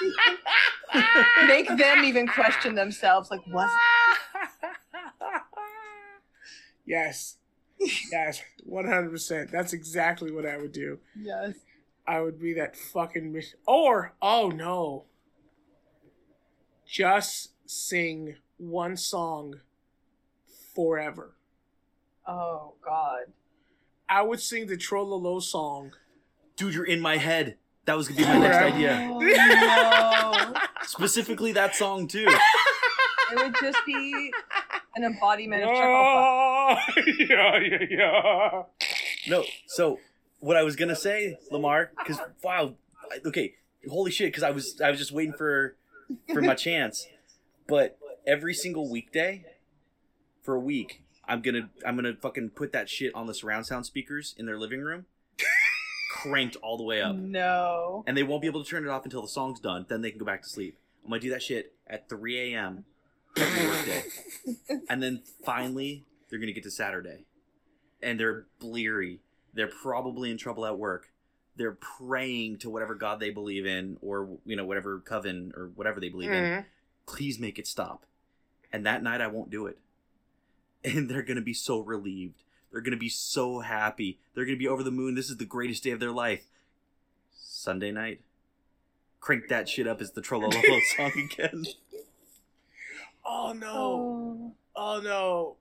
Make 1.47 1.69
them 1.77 2.05
even 2.05 2.27
question 2.27 2.75
themselves. 2.75 3.31
Like, 3.31 3.47
was 3.47 3.71
yes. 6.87 7.37
Yes. 8.11 8.41
One 8.65 8.87
hundred 8.87 9.11
percent. 9.11 9.51
That's 9.51 9.73
exactly 9.73 10.31
what 10.31 10.47
I 10.47 10.57
would 10.57 10.73
do. 10.73 10.99
yes. 11.21 11.55
I 12.07 12.21
would 12.21 12.39
be 12.39 12.53
that 12.55 12.77
fucking 12.77 13.33
mission. 13.33 13.59
Or 13.67 14.15
oh 14.21 14.51
no. 14.55 15.05
Just 16.87 17.53
sing 17.67 18.37
one 18.59 18.97
song 18.97 19.61
forever. 20.75 21.35
Oh 22.27 22.75
God. 22.85 23.33
I 24.09 24.23
would 24.23 24.41
sing 24.41 24.67
the 24.67 24.77
Trololo 24.77 25.43
song. 25.43 25.93
Dude, 26.57 26.75
you're 26.75 26.85
in 26.85 27.01
my 27.01 27.17
head. 27.17 27.57
That 27.87 27.97
was 27.97 28.09
gonna 28.09 28.21
be 28.21 28.25
my 28.27 28.39
next 28.39 28.75
idea. 28.75 29.11
Oh 29.13 30.53
no. 30.55 30.61
Specifically 30.83 31.53
that 31.53 31.75
song 31.75 32.09
too. 32.09 32.29
It 33.33 33.39
would 33.43 33.55
just 33.61 33.79
be 33.87 34.33
an 34.95 35.03
embodiment 35.03 35.63
of 35.63 35.71
chuckle. 35.71 35.83
Oh, 35.83 36.77
yeah, 37.19 37.59
yeah, 37.59 37.87
yeah. 37.91 38.63
No, 39.27 39.45
so 39.67 39.99
what 40.41 40.57
I 40.59 40.63
was 40.63 40.77
gonna 40.77 40.95
say, 40.95 41.39
Lamar, 41.51 41.91
because 41.99 42.21
wow, 42.43 42.75
okay, 43.25 43.55
holy 43.89 44.11
shit, 44.11 44.29
because 44.29 44.43
I 44.43 44.51
was 44.51 44.81
I 44.81 44.91
was 44.91 44.99
just 44.99 45.11
waiting 45.11 45.33
for 45.33 45.75
for 46.33 46.43
my 46.43 46.55
chance, 46.55 47.09
but 47.67 47.99
every 48.27 48.55
single 48.55 48.91
weekday 48.91 49.47
for 50.43 50.55
a 50.55 50.61
week, 50.61 51.03
I'm 51.27 51.41
gonna 51.41 51.71
I'm 51.85 51.97
gonna 51.97 52.15
fucking 52.21 52.51
put 52.51 52.73
that 52.73 52.89
shit 52.89 53.15
on 53.15 53.27
the 53.27 53.35
surround 53.35 53.67
sound 53.67 53.87
speakers 53.87 54.35
in 54.39 54.45
their 54.47 54.59
living 54.59 54.83
room, 54.83 55.07
cranked 56.31 56.57
all 56.57 56.77
the 56.77 56.83
way 56.85 57.03
up, 57.03 57.15
No. 57.17 58.05
and 58.07 58.17
they 58.17 58.23
won't 58.23 58.41
be 58.43 58.49
able 58.49 58.63
to 58.65 58.69
turn 58.71 58.85
it 58.85 58.89
off 58.91 59.05
until 59.05 59.23
the 59.23 59.29
song's 59.29 59.61
done. 59.61 59.87
Then 59.89 60.01
they 60.01 60.11
can 60.11 60.19
go 60.19 60.25
back 60.25 60.43
to 60.43 60.49
sleep. 60.49 60.79
I'm 61.05 61.11
gonna 61.11 61.21
do 61.21 61.31
that 61.31 61.43
shit 61.43 61.75
at 61.87 62.09
3 62.09 62.55
a.m. 62.55 62.85
every 63.37 63.67
workday. 63.67 64.05
And 64.89 65.03
then 65.03 65.23
finally, 65.45 66.05
they're 66.29 66.39
going 66.39 66.47
to 66.49 66.53
get 66.53 66.63
to 66.65 66.71
Saturday. 66.71 67.25
And 68.03 68.19
they're 68.21 68.47
bleary. 68.59 69.21
They're 69.55 69.67
probably 69.83 70.31
in 70.31 70.37
trouble 70.39 70.67
at 70.67 70.79
work. 70.79 71.11
They're 71.57 71.73
praying 71.99 72.59
to 72.59 72.71
whatever 72.71 72.95
God 72.95 73.21
they 73.21 73.31
believe 73.31 73.67
in, 73.67 73.97
or, 74.03 74.39
you 74.45 74.57
know, 74.57 74.65
whatever 74.65 75.01
coven 75.01 75.53
or 75.57 75.71
whatever 75.75 76.01
they 76.01 76.09
believe 76.11 76.31
in. 76.31 76.43
Mhm. 76.45 76.65
Please 77.07 77.39
make 77.39 77.59
it 77.59 77.67
stop. 77.67 78.05
And 78.73 78.85
that 78.87 79.03
night, 79.03 79.21
I 79.21 79.27
won't 79.27 79.51
do 79.51 79.67
it. 79.67 79.79
And 80.85 81.09
they're 81.09 81.23
going 81.23 81.37
to 81.37 81.43
be 81.43 81.55
so 81.55 81.81
relieved. 81.81 82.43
They're 82.75 82.83
going 82.83 82.91
to 82.91 82.97
be 82.97 83.09
so 83.09 83.61
happy. 83.61 84.19
They're 84.35 84.45
going 84.45 84.57
to 84.57 84.63
be 84.63 84.67
over 84.67 84.83
the 84.83 84.91
moon. 84.91 85.15
This 85.15 85.31
is 85.31 85.37
the 85.37 85.45
greatest 85.45 85.85
day 85.85 85.93
of 85.93 86.01
their 86.01 86.11
life. 86.11 86.43
Sunday 87.33 87.93
night. 87.93 88.21
Crank 89.21 89.47
that 89.47 89.69
shit 89.69 89.87
up 89.87 90.01
as 90.01 90.11
the 90.11 90.21
Trololo 90.21 90.81
song 90.97 91.13
again. 91.17 91.67
Oh 93.25 93.55
no. 93.57 93.69
Oh. 93.73 94.53
Oh 94.75 95.01
no. 95.01 95.57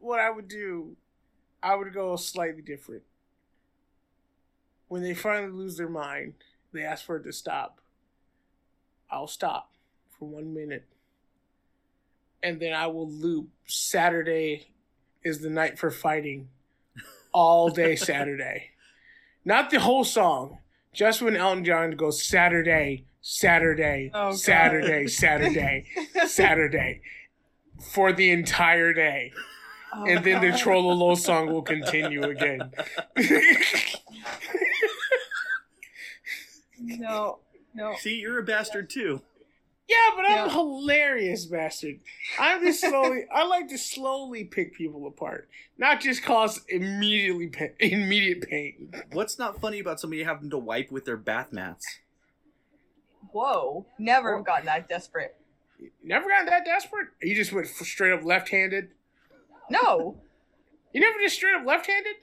What 0.00 0.20
I 0.20 0.28
would 0.28 0.46
do, 0.46 0.98
I 1.62 1.76
would 1.76 1.94
go 1.94 2.14
slightly 2.16 2.60
different. 2.60 3.04
When 4.88 5.02
they 5.02 5.14
finally 5.14 5.50
lose 5.50 5.78
their 5.78 5.88
mind, 5.88 6.34
they 6.74 6.82
ask 6.82 7.06
for 7.06 7.16
it 7.16 7.22
to 7.22 7.32
stop. 7.32 7.80
I'll 9.10 9.28
stop 9.28 9.72
for 10.10 10.28
one 10.28 10.52
minute. 10.52 10.84
And 12.42 12.60
then 12.60 12.74
I 12.74 12.86
will 12.88 13.08
loop 13.08 13.48
Saturday 13.64 14.73
is 15.24 15.40
the 15.40 15.50
night 15.50 15.78
for 15.78 15.90
fighting 15.90 16.48
all 17.32 17.70
day 17.70 17.96
Saturday. 18.10 18.70
Not 19.44 19.70
the 19.70 19.80
whole 19.80 20.04
song. 20.04 20.58
Just 20.92 21.20
when 21.22 21.34
Elton 21.36 21.64
John 21.64 21.90
goes 21.92 22.22
Saturday, 22.22 23.06
Saturday, 23.20 24.10
Oh, 24.14 24.32
Saturday, 24.32 25.06
Saturday, 25.08 25.86
Saturday 26.26 27.00
for 27.92 28.12
the 28.12 28.30
entire 28.30 28.92
day. 28.92 29.32
Oh, 29.92 30.04
And 30.06 30.24
then 30.24 30.40
the 30.40 30.50
God. 30.50 30.58
Trololo 30.60 31.16
song 31.16 31.48
will 31.52 31.62
continue 31.62 32.22
again. 32.22 32.70
No. 36.86 37.38
No. 37.74 37.94
See, 37.98 38.16
you're 38.16 38.38
a 38.38 38.42
bastard 38.42 38.90
too. 38.90 39.22
Yeah, 39.88 39.96
but 40.16 40.24
I'm 40.24 40.30
Yeah. 40.32 40.46
a 40.46 40.50
hilarious 40.50 41.44
bastard. 41.46 42.00
I'm 42.38 42.64
just 42.64 42.80
slowly. 42.80 43.24
I 43.34 43.46
like 43.46 43.68
to 43.68 43.78
slowly 43.78 44.44
pick 44.44 44.74
people 44.74 45.06
apart, 45.06 45.48
not 45.78 46.00
just 46.00 46.22
cause 46.22 46.60
immediately 46.68 47.48
pa- 47.48 47.74
immediate 47.80 48.48
pain. 48.48 48.92
What's 49.12 49.38
not 49.38 49.60
funny 49.60 49.80
about 49.80 50.00
somebody 50.00 50.22
having 50.24 50.50
to 50.50 50.58
wipe 50.58 50.90
with 50.90 51.04
their 51.04 51.16
bath 51.16 51.52
mats? 51.52 51.86
Whoa. 53.32 53.86
Never 53.98 54.36
have 54.36 54.46
gotten 54.46 54.66
that 54.66 54.88
desperate. 54.88 55.36
Never 56.02 56.28
got 56.28 56.46
that 56.46 56.64
desperate. 56.64 57.08
You 57.20 57.34
just 57.34 57.52
went 57.52 57.66
straight 57.66 58.12
up 58.12 58.24
left-handed. 58.24 58.90
No. 59.70 60.20
You 60.92 61.00
never 61.00 61.18
just 61.18 61.34
straight 61.34 61.56
up 61.56 61.66
left-handed. 61.66 62.14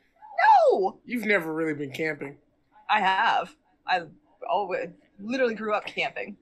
No. 0.72 0.98
You've 1.04 1.26
never 1.26 1.54
really 1.54 1.74
been 1.74 1.92
camping. 1.92 2.38
I 2.90 3.02
have. 3.02 3.54
I 3.86 4.04
oh, 4.50 4.74
literally 5.20 5.56
grew 5.56 5.74
up 5.74 5.86
camping. 5.86 6.38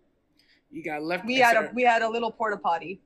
You 0.71 0.83
got 0.83 1.01
left. 1.03 1.25
We 1.25 1.35
had 1.35 1.55
a 1.55 1.71
we 1.73 1.83
had 1.83 2.01
a 2.01 2.09
little 2.09 2.31
porta 2.31 2.57
potty. 2.57 3.01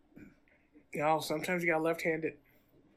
You 0.94 1.02
know, 1.02 1.20
sometimes 1.20 1.64
you 1.64 1.72
got 1.72 1.82
left-handed. 1.82 2.34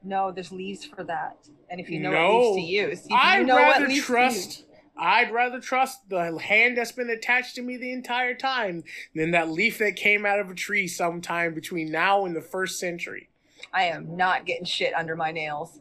No, 0.02 0.30
there's 0.30 0.52
leaves 0.52 0.84
for 0.84 1.02
that. 1.04 1.36
And 1.70 1.80
if 1.80 1.88
you 1.88 1.98
know 1.98 2.10
No. 2.10 2.28
what 2.38 2.54
leaves 2.54 2.66
to 2.66 2.72
use, 2.72 3.04
if 3.04 3.10
you 3.10 3.16
I'd 3.16 3.46
know 3.46 3.56
rather 3.56 3.88
trust. 4.00 4.64
I'd 4.98 5.30
rather 5.30 5.60
trust 5.60 6.08
the 6.08 6.38
hand 6.38 6.78
that's 6.78 6.92
been 6.92 7.10
attached 7.10 7.54
to 7.56 7.62
me 7.62 7.76
the 7.76 7.92
entire 7.92 8.34
time 8.34 8.82
than 9.14 9.30
that 9.32 9.50
leaf 9.50 9.76
that 9.78 9.94
came 9.96 10.24
out 10.24 10.40
of 10.40 10.48
a 10.50 10.54
tree 10.54 10.88
sometime 10.88 11.52
between 11.54 11.90
now 11.90 12.24
and 12.24 12.34
the 12.34 12.40
first 12.40 12.78
century. 12.80 13.28
I 13.74 13.84
am 13.84 14.16
not 14.16 14.46
getting 14.46 14.64
shit 14.64 14.94
under 14.94 15.14
my 15.14 15.32
nails. 15.32 15.80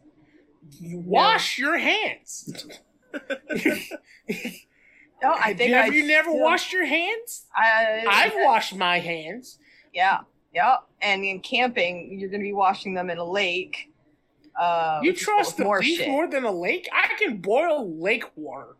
You 0.79 0.99
wash 0.99 1.57
your 1.57 1.77
hands. 1.77 2.67
No, 5.23 5.33
I 5.33 5.53
think 5.53 5.71
Have 5.73 5.85
I 5.91 5.95
you 5.95 6.05
never 6.07 6.29
still- 6.29 6.41
washed 6.41 6.73
your 6.73 6.85
hands? 6.85 7.45
I, 7.55 8.05
I've 8.07 8.33
washed 8.35 8.75
my 8.75 8.99
hands. 8.99 9.57
Yeah, 9.93 10.19
yeah. 10.53 10.77
And 11.01 11.23
in 11.23 11.39
camping, 11.39 12.17
you're 12.19 12.29
going 12.29 12.41
to 12.41 12.45
be 12.45 12.53
washing 12.53 12.93
them 12.93 13.09
in 13.09 13.17
a 13.17 13.23
lake. 13.23 13.91
Uh, 14.59 14.99
you 15.03 15.13
trust 15.13 15.57
the 15.57 15.67
leaf 15.67 15.97
shit. 15.99 16.07
more 16.09 16.27
than 16.29 16.43
a 16.45 16.51
lake? 16.51 16.87
I 16.93 17.09
can 17.17 17.37
boil 17.37 17.99
lake 18.01 18.23
water. 18.35 18.75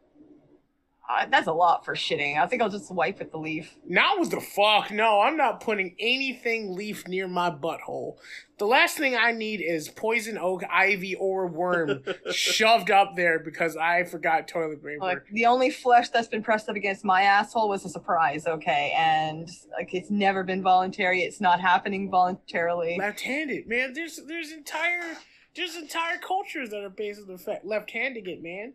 Uh, 1.07 1.25
that's 1.29 1.47
a 1.47 1.53
lot 1.53 1.85
for 1.85 1.93
shitting. 1.93 2.37
I 2.41 2.47
think 2.47 2.61
I'll 2.61 2.69
just 2.69 2.91
wipe 2.91 3.19
with 3.19 3.31
the 3.31 3.37
leaf. 3.37 3.75
Now 3.87 4.17
what 4.17 4.31
the 4.31 4.41
fuck? 4.41 4.89
No, 4.89 5.21
I'm 5.21 5.37
not 5.37 5.61
putting 5.61 5.95
anything 5.99 6.75
leaf 6.75 7.07
near 7.07 7.27
my 7.27 7.51
butthole. 7.51 8.15
The 8.57 8.65
last 8.65 8.97
thing 8.97 9.15
I 9.15 9.31
need 9.31 9.61
is 9.61 9.89
poison 9.89 10.37
oak, 10.37 10.63
ivy, 10.71 11.13
or 11.15 11.45
worm 11.45 12.03
shoved 12.31 12.89
up 12.89 13.15
there 13.15 13.37
because 13.37 13.77
I 13.77 14.05
forgot 14.05 14.47
toilet 14.47 14.83
paper. 14.83 14.97
Like 14.99 15.27
the 15.31 15.45
only 15.45 15.69
flesh 15.69 16.09
that's 16.09 16.27
been 16.27 16.41
pressed 16.41 16.69
up 16.69 16.75
against 16.75 17.05
my 17.05 17.23
asshole 17.23 17.69
was 17.69 17.85
a 17.85 17.89
surprise. 17.89 18.47
Okay, 18.47 18.93
and 18.97 19.47
like 19.77 19.93
it's 19.93 20.09
never 20.09 20.43
been 20.43 20.63
voluntary. 20.63 21.21
It's 21.21 21.41
not 21.41 21.59
happening 21.59 22.09
voluntarily. 22.09 22.97
left-handed, 22.97 23.67
man. 23.67 23.93
There's 23.93 24.19
there's 24.25 24.51
entire 24.51 25.17
there's 25.55 25.75
entire 25.75 26.17
cultures 26.17 26.69
that 26.69 26.81
are 26.83 26.89
based 26.89 27.21
on 27.21 27.27
the 27.27 27.37
fact 27.37 27.65
left-handed 27.65 28.27
it, 28.27 28.41
man. 28.41 28.73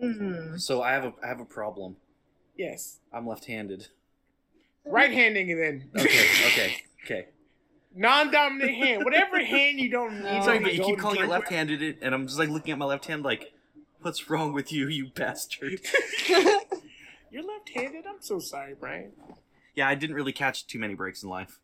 Hmm. 0.00 0.56
So 0.58 0.82
I 0.82 0.92
have 0.92 1.04
a 1.04 1.12
I 1.22 1.26
have 1.28 1.40
a 1.40 1.44
problem. 1.44 1.96
Yes, 2.56 3.00
I'm 3.12 3.26
left-handed. 3.26 3.88
right-handing 4.84 5.48
it 5.50 5.54
then. 5.56 5.90
Okay, 5.96 6.26
okay, 6.46 6.76
okay. 7.04 7.26
Non-dominant 7.94 8.74
hand, 8.74 9.04
whatever 9.04 9.38
hand 9.44 9.78
you 9.80 9.90
don't 9.90 10.14
need. 10.16 10.22
No. 10.24 10.42
Sorry, 10.42 10.58
but 10.60 10.74
you 10.74 10.84
keep 10.84 10.98
calling 10.98 11.20
it 11.20 11.28
left-handed, 11.28 11.98
and 12.02 12.14
I'm 12.14 12.26
just 12.26 12.38
like 12.38 12.48
looking 12.48 12.72
at 12.72 12.78
my 12.78 12.84
left 12.84 13.06
hand, 13.06 13.22
like, 13.24 13.52
what's 14.02 14.28
wrong 14.30 14.52
with 14.52 14.72
you, 14.72 14.88
you 14.88 15.08
bastard? 15.14 15.80
You're 17.30 17.42
left-handed. 17.44 18.06
I'm 18.06 18.20
so 18.20 18.38
sorry, 18.38 18.74
Brian. 18.78 19.12
Yeah, 19.74 19.88
I 19.88 19.94
didn't 19.94 20.16
really 20.16 20.32
catch 20.32 20.66
too 20.66 20.78
many 20.78 20.94
breaks 20.94 21.22
in 21.22 21.28
life. 21.28 21.58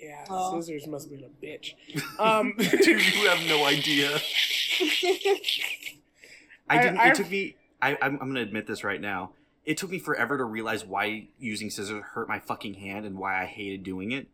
Yeah, 0.00 0.24
Oh. 0.30 0.60
scissors 0.60 0.86
must 0.86 1.10
have 1.10 1.18
been 1.18 1.28
a 1.28 1.44
bitch. 1.44 1.74
Um, 2.20 2.54
Dude, 2.56 2.84
you 3.14 3.28
have 3.28 3.44
no 3.48 3.64
idea. 3.64 4.18
I 6.70 6.78
I- 6.78 6.82
didn't. 6.82 6.98
I- 6.98 7.08
it 7.08 7.14
took 7.16 7.30
me. 7.30 7.56
I, 7.80 7.92
I'm, 8.02 8.14
I'm 8.20 8.28
gonna 8.28 8.40
admit 8.40 8.66
this 8.66 8.82
right 8.84 9.00
now. 9.00 9.32
it 9.64 9.76
took 9.76 9.90
me 9.90 9.98
forever 9.98 10.38
to 10.38 10.44
realize 10.44 10.84
why 10.84 11.28
using 11.38 11.68
scissors 11.70 12.02
hurt 12.14 12.28
my 12.28 12.38
fucking 12.40 12.74
hand 12.74 13.04
and 13.04 13.18
why 13.18 13.40
I 13.42 13.46
hated 13.46 13.82
doing 13.84 14.12
it. 14.12 14.28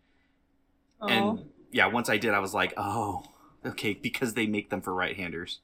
Oh. 1.00 1.08
And 1.08 1.50
yeah, 1.72 1.86
once 1.86 2.08
I 2.08 2.16
did, 2.18 2.32
I 2.32 2.38
was 2.38 2.54
like, 2.54 2.72
oh, 2.76 3.24
okay, 3.66 3.94
because 3.94 4.34
they 4.34 4.46
make 4.46 4.70
them 4.70 4.80
for 4.80 4.94
right-handers. 4.94 5.58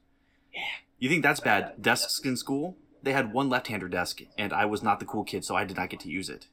Yeah. 0.53 0.59
You 0.99 1.07
think 1.09 1.23
that's 1.23 1.39
bad? 1.39 1.81
Desks 1.81 2.19
in 2.19 2.35
school, 2.35 2.75
they 3.01 3.13
had 3.13 3.33
one 3.33 3.49
left-hander 3.49 3.87
desk, 3.87 4.21
and 4.37 4.51
I 4.51 4.65
was 4.65 4.83
not 4.83 4.99
the 4.99 5.05
cool 5.05 5.23
kid, 5.23 5.45
so 5.45 5.55
I 5.55 5.63
did 5.63 5.77
not 5.77 5.89
get 5.89 6.01
to 6.01 6.09
use 6.09 6.29
it. 6.29 6.47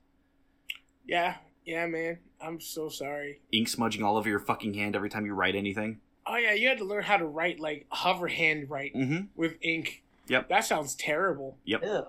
Yeah, 1.04 1.36
yeah, 1.64 1.86
man. 1.86 2.18
I'm 2.40 2.60
so 2.60 2.88
sorry. 2.88 3.40
Ink 3.52 3.68
smudging 3.68 4.02
all 4.04 4.16
over 4.16 4.28
your 4.28 4.38
fucking 4.38 4.74
hand 4.74 4.94
every 4.94 5.10
time 5.10 5.26
you 5.26 5.34
write 5.34 5.56
anything. 5.56 6.00
Oh 6.26 6.36
yeah, 6.36 6.52
you 6.52 6.68
had 6.68 6.78
to 6.78 6.84
learn 6.84 7.02
how 7.02 7.16
to 7.16 7.26
write 7.26 7.58
like 7.58 7.86
hover 7.90 8.28
hand 8.28 8.70
write 8.70 8.94
Mm-hmm. 8.94 9.26
with 9.34 9.54
ink. 9.60 10.02
Yep. 10.28 10.48
That 10.48 10.64
sounds 10.64 10.94
terrible. 10.94 11.58
Ew. 11.64 12.06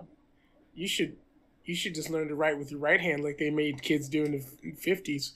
You 0.74 0.88
should 0.88 1.18
you 1.66 1.76
should 1.76 1.94
just 1.94 2.10
learn 2.10 2.28
to 2.28 2.36
write 2.36 2.58
with 2.58 2.72
your 2.72 2.80
right 2.80 3.00
hand 3.00 3.24
like 3.24 3.38
they 3.38 3.50
made 3.50 3.82
kids 3.82 4.10
do 4.10 4.24
in 4.24 4.32
the 4.32 4.72
fifties. 4.74 5.34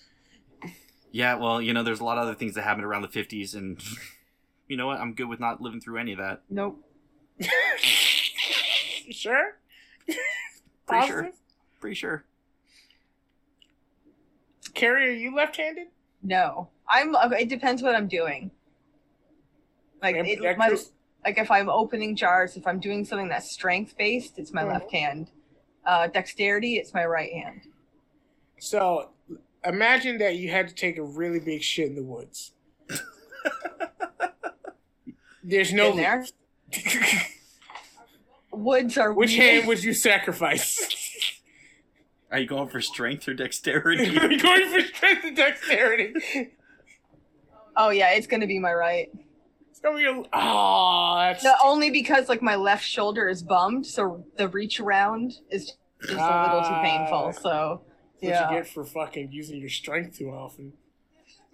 Yeah, 1.14 1.36
well, 1.36 1.62
you 1.62 1.74
know, 1.74 1.84
there's 1.84 2.00
a 2.00 2.04
lot 2.04 2.18
of 2.18 2.24
other 2.24 2.34
things 2.34 2.56
that 2.56 2.64
happened 2.64 2.86
around 2.86 3.04
the 3.04 3.08
50s, 3.08 3.56
and 3.56 3.80
you 4.68 4.76
know 4.76 4.88
what? 4.88 5.00
I'm 5.00 5.14
good 5.14 5.30
with 5.30 5.40
not 5.40 5.62
living 5.62 5.80
through 5.80 6.00
any 6.00 6.14
of 6.14 6.18
that. 6.18 6.42
Nope. 6.50 6.84
sure? 9.12 9.60
Pretty 10.88 11.08
sure. 11.08 11.30
Pretty 11.80 11.96
sure. 11.96 12.26
Carrie, 14.74 15.10
are 15.10 15.14
you 15.14 15.36
left 15.36 15.58
handed? 15.58 15.90
No. 16.24 16.70
I'm. 16.90 17.16
okay, 17.16 17.44
It 17.44 17.50
depends 17.50 17.84
what 17.84 17.96
I'm 17.96 18.08
doing. 18.08 18.50
Like 20.02 20.16
it, 20.16 20.24
my, 20.24 20.32
Ambidextrous? 20.32 20.92
Like 21.26 21.38
if 21.38 21.50
I'm 21.52 21.70
opening 21.70 22.16
jars, 22.16 22.58
if 22.58 22.68
I'm 22.68 22.80
doing 22.80 23.06
something 23.06 23.30
that's 23.30 23.50
strength 23.52 23.98
based, 23.98 24.38
it's 24.40 24.52
my 24.54 24.64
Mhm. 24.64 24.74
left 24.74 24.92
hand. 24.92 25.32
Uh, 25.86 26.08
dexterity, 26.08 26.78
it's 26.78 26.94
my 26.94 27.06
right 27.06 27.32
hand. 27.32 27.62
So 28.60 29.12
imagine 29.66 30.18
that 30.20 30.36
you 30.38 30.50
had 30.50 30.68
to 30.70 30.76
take 30.76 30.98
a 30.98 31.04
really 31.04 31.40
big 31.40 31.62
shit 31.62 31.88
in 31.88 31.96
the 31.96 32.04
woods. 32.04 32.54
There's 35.44 35.74
no 35.74 35.92
In 35.92 35.98
there? 35.98 36.26
Woods 38.52 38.98
are 39.00 39.12
Which 39.12 39.36
weird. 39.38 39.52
hand 39.56 39.68
would 39.68 39.84
you 39.84 39.94
sacrifice? 39.94 41.42
Are 42.32 42.40
you 42.40 42.48
going 42.48 42.70
for 42.70 42.82
strength 42.82 43.28
or 43.28 43.32
Are 43.34 43.36
dexterity? 43.36 44.06
you 44.06 44.40
going 44.40 44.70
for 44.70 44.82
strength 44.82 45.26
and 45.26 45.36
dexterity? 45.36 46.14
Oh 47.76 47.90
yeah, 47.90 48.12
it's 48.12 48.28
gonna 48.28 48.46
be 48.48 48.60
my 48.60 48.74
right. 48.74 49.10
It's 49.84 49.90
gonna 49.92 49.98
be 49.98 50.06
a 50.06 50.24
oh, 50.32 51.16
that's 51.20 51.44
No, 51.44 51.54
only 51.64 51.90
because 51.92 52.30
like 52.30 52.42
my 52.42 52.56
left 52.56 52.86
shoulder 52.86 53.28
is 53.28 53.44
bummed, 53.44 53.86
so 53.86 54.26
the 54.38 54.48
reach 54.48 54.80
around 54.80 55.34
is 55.50 55.74
just 56.02 56.14
a 56.14 56.16
little 56.16 56.62
too 56.62 56.68
Ah. 56.70 56.82
painful. 56.82 57.34
So 57.34 57.82
what 58.20 58.30
yeah. 58.30 58.50
you 58.50 58.56
get 58.58 58.68
for 58.68 58.86
fucking 58.86 59.32
using 59.34 59.60
your 59.60 59.70
strength 59.70 60.18
too 60.18 60.30
often. 60.30 60.74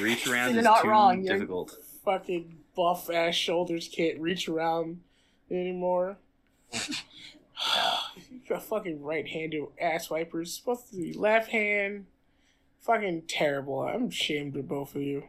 Reach 0.00 0.26
around 0.26 0.50
You're 0.50 0.58
is 0.58 0.64
not 0.64 0.82
too 0.82 0.88
wrong, 0.88 1.22
you're- 1.22 1.34
difficult. 1.38 1.76
Fucking 2.04 2.56
buff 2.74 3.10
ass 3.10 3.34
shoulders 3.34 3.88
can't 3.94 4.18
reach 4.20 4.48
around 4.48 5.00
anymore. 5.50 6.16
you 6.72 8.40
got 8.48 8.62
fucking 8.64 9.02
right 9.02 9.26
handed 9.28 9.64
ass 9.80 10.08
wipers. 10.10 10.54
Supposed 10.54 10.90
to 10.90 10.96
be 10.96 11.12
left 11.12 11.50
hand. 11.50 12.06
Fucking 12.80 13.22
terrible. 13.28 13.80
I'm 13.80 14.06
ashamed 14.08 14.56
of 14.56 14.66
both 14.68 14.94
of 14.96 15.02
you. 15.02 15.24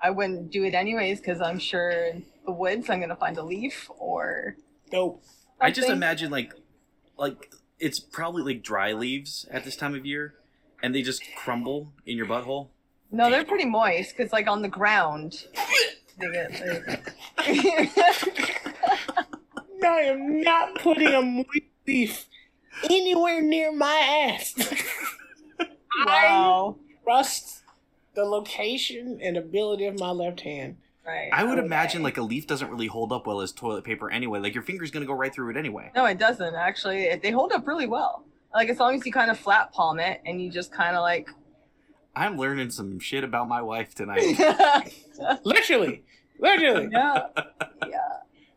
I 0.02 0.10
wouldn't 0.10 0.50
do 0.50 0.64
it 0.64 0.74
anyways 0.74 1.20
because 1.20 1.40
I'm 1.40 1.58
sure 1.58 1.90
in 1.90 2.24
the 2.44 2.52
woods 2.52 2.90
I'm 2.90 3.00
gonna 3.00 3.16
find 3.16 3.36
a 3.38 3.42
leaf 3.42 3.90
or. 3.98 4.56
Nope. 4.92 5.22
I 5.60 5.70
just 5.70 5.88
something. 5.88 5.96
imagine 5.96 6.30
like, 6.30 6.52
like 7.18 7.50
it's 7.78 7.98
probably 7.98 8.42
like 8.42 8.62
dry 8.62 8.92
leaves 8.92 9.46
at 9.50 9.64
this 9.64 9.76
time 9.76 9.94
of 9.94 10.04
year, 10.04 10.34
and 10.82 10.94
they 10.94 11.02
just 11.02 11.22
crumble 11.36 11.92
in 12.04 12.16
your 12.16 12.26
butthole. 12.26 12.68
No, 13.10 13.30
they're 13.30 13.44
pretty 13.44 13.64
moist 13.64 14.16
because 14.16 14.32
like 14.32 14.46
on 14.46 14.62
the 14.62 14.68
ground. 14.68 15.46
They 16.18 16.30
get, 16.32 17.12
I 19.84 20.00
am 20.00 20.40
not 20.40 20.76
putting 20.76 21.08
a 21.08 21.20
moist 21.20 21.46
leaf 21.86 22.26
anywhere 22.90 23.42
near 23.42 23.70
my 23.72 24.32
ass. 24.32 24.54
I 25.60 25.66
wow. 26.06 26.76
trust 27.04 27.62
the 28.16 28.24
location 28.24 29.20
and 29.22 29.36
ability 29.36 29.86
of 29.86 30.00
my 30.00 30.10
left 30.10 30.40
hand. 30.40 30.78
Right. 31.06 31.30
I 31.32 31.44
would 31.44 31.58
okay. 31.58 31.66
imagine 31.66 32.02
like 32.02 32.16
a 32.16 32.22
leaf 32.22 32.48
doesn't 32.48 32.68
really 32.68 32.88
hold 32.88 33.12
up 33.12 33.28
well 33.28 33.40
as 33.40 33.52
toilet 33.52 33.84
paper 33.84 34.10
anyway. 34.10 34.40
Like 34.40 34.54
your 34.54 34.64
finger's 34.64 34.90
gonna 34.90 35.06
go 35.06 35.12
right 35.12 35.32
through 35.32 35.50
it 35.50 35.56
anyway. 35.56 35.92
No, 35.94 36.04
it 36.06 36.18
doesn't 36.18 36.56
actually. 36.56 37.04
It- 37.04 37.22
They 37.22 37.30
hold 37.30 37.52
up 37.52 37.68
really 37.68 37.86
well. 37.86 38.24
Like 38.52 38.68
as 38.70 38.80
long 38.80 38.96
as 38.96 39.06
you 39.06 39.12
kind 39.12 39.30
of 39.30 39.38
flat 39.38 39.72
palm 39.72 40.00
it 40.00 40.20
and 40.26 40.42
you 40.42 40.50
just 40.50 40.72
kind 40.72 40.96
of 40.96 41.02
like. 41.02 41.28
I'm 42.16 42.36
learning 42.38 42.70
some 42.70 42.98
shit 42.98 43.22
about 43.22 43.46
my 43.46 43.62
wife 43.62 43.94
tonight. 43.94 44.36
Literally. 45.44 46.02
Literally. 46.40 46.88
Yeah. 46.92 47.26
Yeah. 47.86 47.98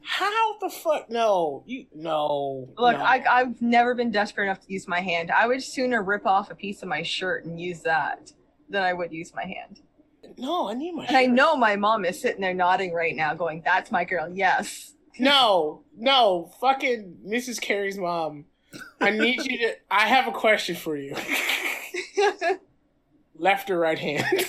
How 0.01 0.57
the 0.57 0.69
fuck? 0.69 1.09
No. 1.11 1.63
You 1.67 1.85
no. 1.93 2.69
Look, 2.77 2.97
no. 2.97 3.03
I, 3.03 3.23
I've 3.29 3.61
never 3.61 3.93
been 3.93 4.09
desperate 4.09 4.45
enough 4.45 4.61
to 4.61 4.73
use 4.73 4.87
my 4.87 5.01
hand. 5.01 5.29
I 5.29 5.45
would 5.45 5.61
sooner 5.61 6.01
rip 6.01 6.25
off 6.25 6.49
a 6.49 6.55
piece 6.55 6.81
of 6.81 6.87
my 6.87 7.03
shirt 7.03 7.45
and 7.45 7.61
use 7.61 7.81
that 7.81 8.31
than 8.69 8.83
I 8.83 8.93
would 8.93 9.11
use 9.11 9.33
my 9.33 9.43
hand. 9.45 9.81
no. 10.37 10.69
I 10.69 10.73
need 10.75 10.93
my. 10.93 11.05
And 11.05 11.17
I 11.17 11.25
know 11.25 11.55
my 11.55 11.75
mom 11.75 12.05
is 12.05 12.19
sitting 12.21 12.41
there 12.41 12.53
nodding 12.53 12.93
right 12.93 13.15
now, 13.15 13.33
going, 13.33 13.61
"That's 13.65 13.91
my 13.91 14.03
girl." 14.05 14.29
Yes. 14.29 14.93
No, 15.21 15.83
no, 15.97 16.49
fucking 16.61 17.17
Mrs. 17.27 17.59
Carrie's 17.59 17.97
mom. 17.97 18.45
I 19.01 19.09
need 19.09 19.43
you 19.43 19.57
to. 19.57 19.75
I 19.91 20.07
have 20.07 20.27
a 20.29 20.31
question 20.31 20.77
for 20.77 20.95
you. 20.95 21.13
Left 23.35 23.69
or 23.69 23.77
right 23.79 23.99
hand? 23.99 24.23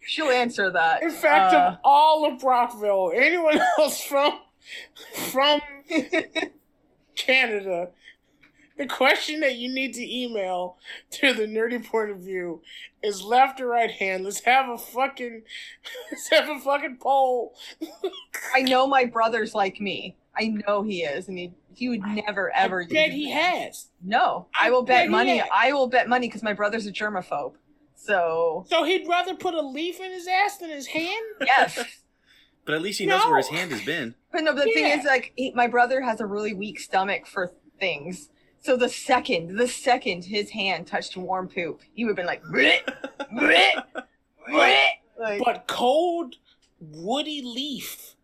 She'll 0.00 0.28
answer 0.28 0.70
that. 0.70 1.02
In 1.02 1.10
fact, 1.10 1.54
Uh, 1.54 1.58
of 1.58 1.78
all 1.84 2.30
of 2.30 2.38
Brockville, 2.38 3.12
anyone 3.14 3.58
else 3.78 4.02
from 4.02 4.40
from 5.30 5.60
Canada, 7.16 7.88
the 8.76 8.86
question 8.86 9.40
that 9.40 9.56
you 9.56 9.72
need 9.72 9.94
to 9.94 10.02
email 10.02 10.76
to 11.12 11.32
the 11.32 11.46
nerdy 11.46 11.84
point 11.84 12.10
of 12.10 12.18
view 12.18 12.62
is 13.02 13.22
left 13.22 13.60
or 13.60 13.68
right 13.68 13.90
hand. 13.90 14.24
Let's 14.24 14.40
have 14.44 14.68
a 14.68 14.78
fucking 14.78 15.42
let's 16.10 16.28
have 16.30 16.48
a 16.48 16.58
fucking 16.58 16.98
poll. 17.00 17.54
I 18.54 18.62
know 18.62 18.86
my 18.86 19.04
brother's 19.04 19.54
like 19.54 19.80
me. 19.80 20.16
I 20.38 20.48
know 20.48 20.82
he 20.82 21.02
is, 21.02 21.28
and 21.28 21.38
he 21.38 21.52
he 21.74 21.88
would 21.88 22.02
never 22.02 22.54
ever. 22.54 22.82
I 22.82 22.86
bet 22.92 23.10
he 23.12 23.30
it. 23.30 23.34
has. 23.34 23.88
No, 24.02 24.46
I 24.58 24.66
I 24.68 24.70
will 24.70 24.82
bet 24.82 25.04
bet 25.04 25.10
money. 25.10 25.42
I 25.42 25.72
will 25.72 25.86
bet 25.86 26.08
money 26.08 26.28
because 26.28 26.42
my 26.42 26.52
brother's 26.52 26.86
a 26.86 26.92
germaphobe. 26.92 27.54
So 27.94 28.66
So 28.68 28.84
he'd 28.84 29.08
rather 29.08 29.34
put 29.34 29.54
a 29.54 29.62
leaf 29.62 30.00
in 30.00 30.12
his 30.12 30.26
ass 30.28 30.58
than 30.58 30.70
his 30.70 30.86
hand? 30.88 31.24
yes. 31.40 32.02
but 32.66 32.74
at 32.74 32.82
least 32.82 32.98
he 32.98 33.06
knows 33.06 33.24
where 33.24 33.38
his 33.38 33.48
hand 33.48 33.72
has 33.72 33.82
been. 33.84 34.14
But 34.30 34.44
no, 34.44 34.54
but 34.54 34.64
the 34.64 34.72
thing 34.72 34.86
is, 34.86 35.04
like, 35.06 35.32
he, 35.34 35.50
my 35.52 35.66
brother 35.66 36.02
has 36.02 36.20
a 36.20 36.26
really 36.26 36.52
weak 36.52 36.78
stomach 36.78 37.26
for 37.26 37.52
things. 37.80 38.28
So 38.66 38.76
the 38.76 38.88
second, 38.88 39.56
the 39.56 39.68
second 39.68 40.24
his 40.24 40.50
hand 40.50 40.88
touched 40.88 41.16
warm 41.16 41.46
poop, 41.48 41.80
he 41.94 42.04
would 42.04 42.10
have 42.10 42.16
been 42.16 42.26
like, 42.26 42.42
"Bleh, 42.42 42.80
bleh, 43.32 43.84
bleh." 44.48 44.86
like 45.16 45.40
But 45.44 45.68
cold, 45.68 46.34
woody 46.80 47.42
leaf 47.42 48.16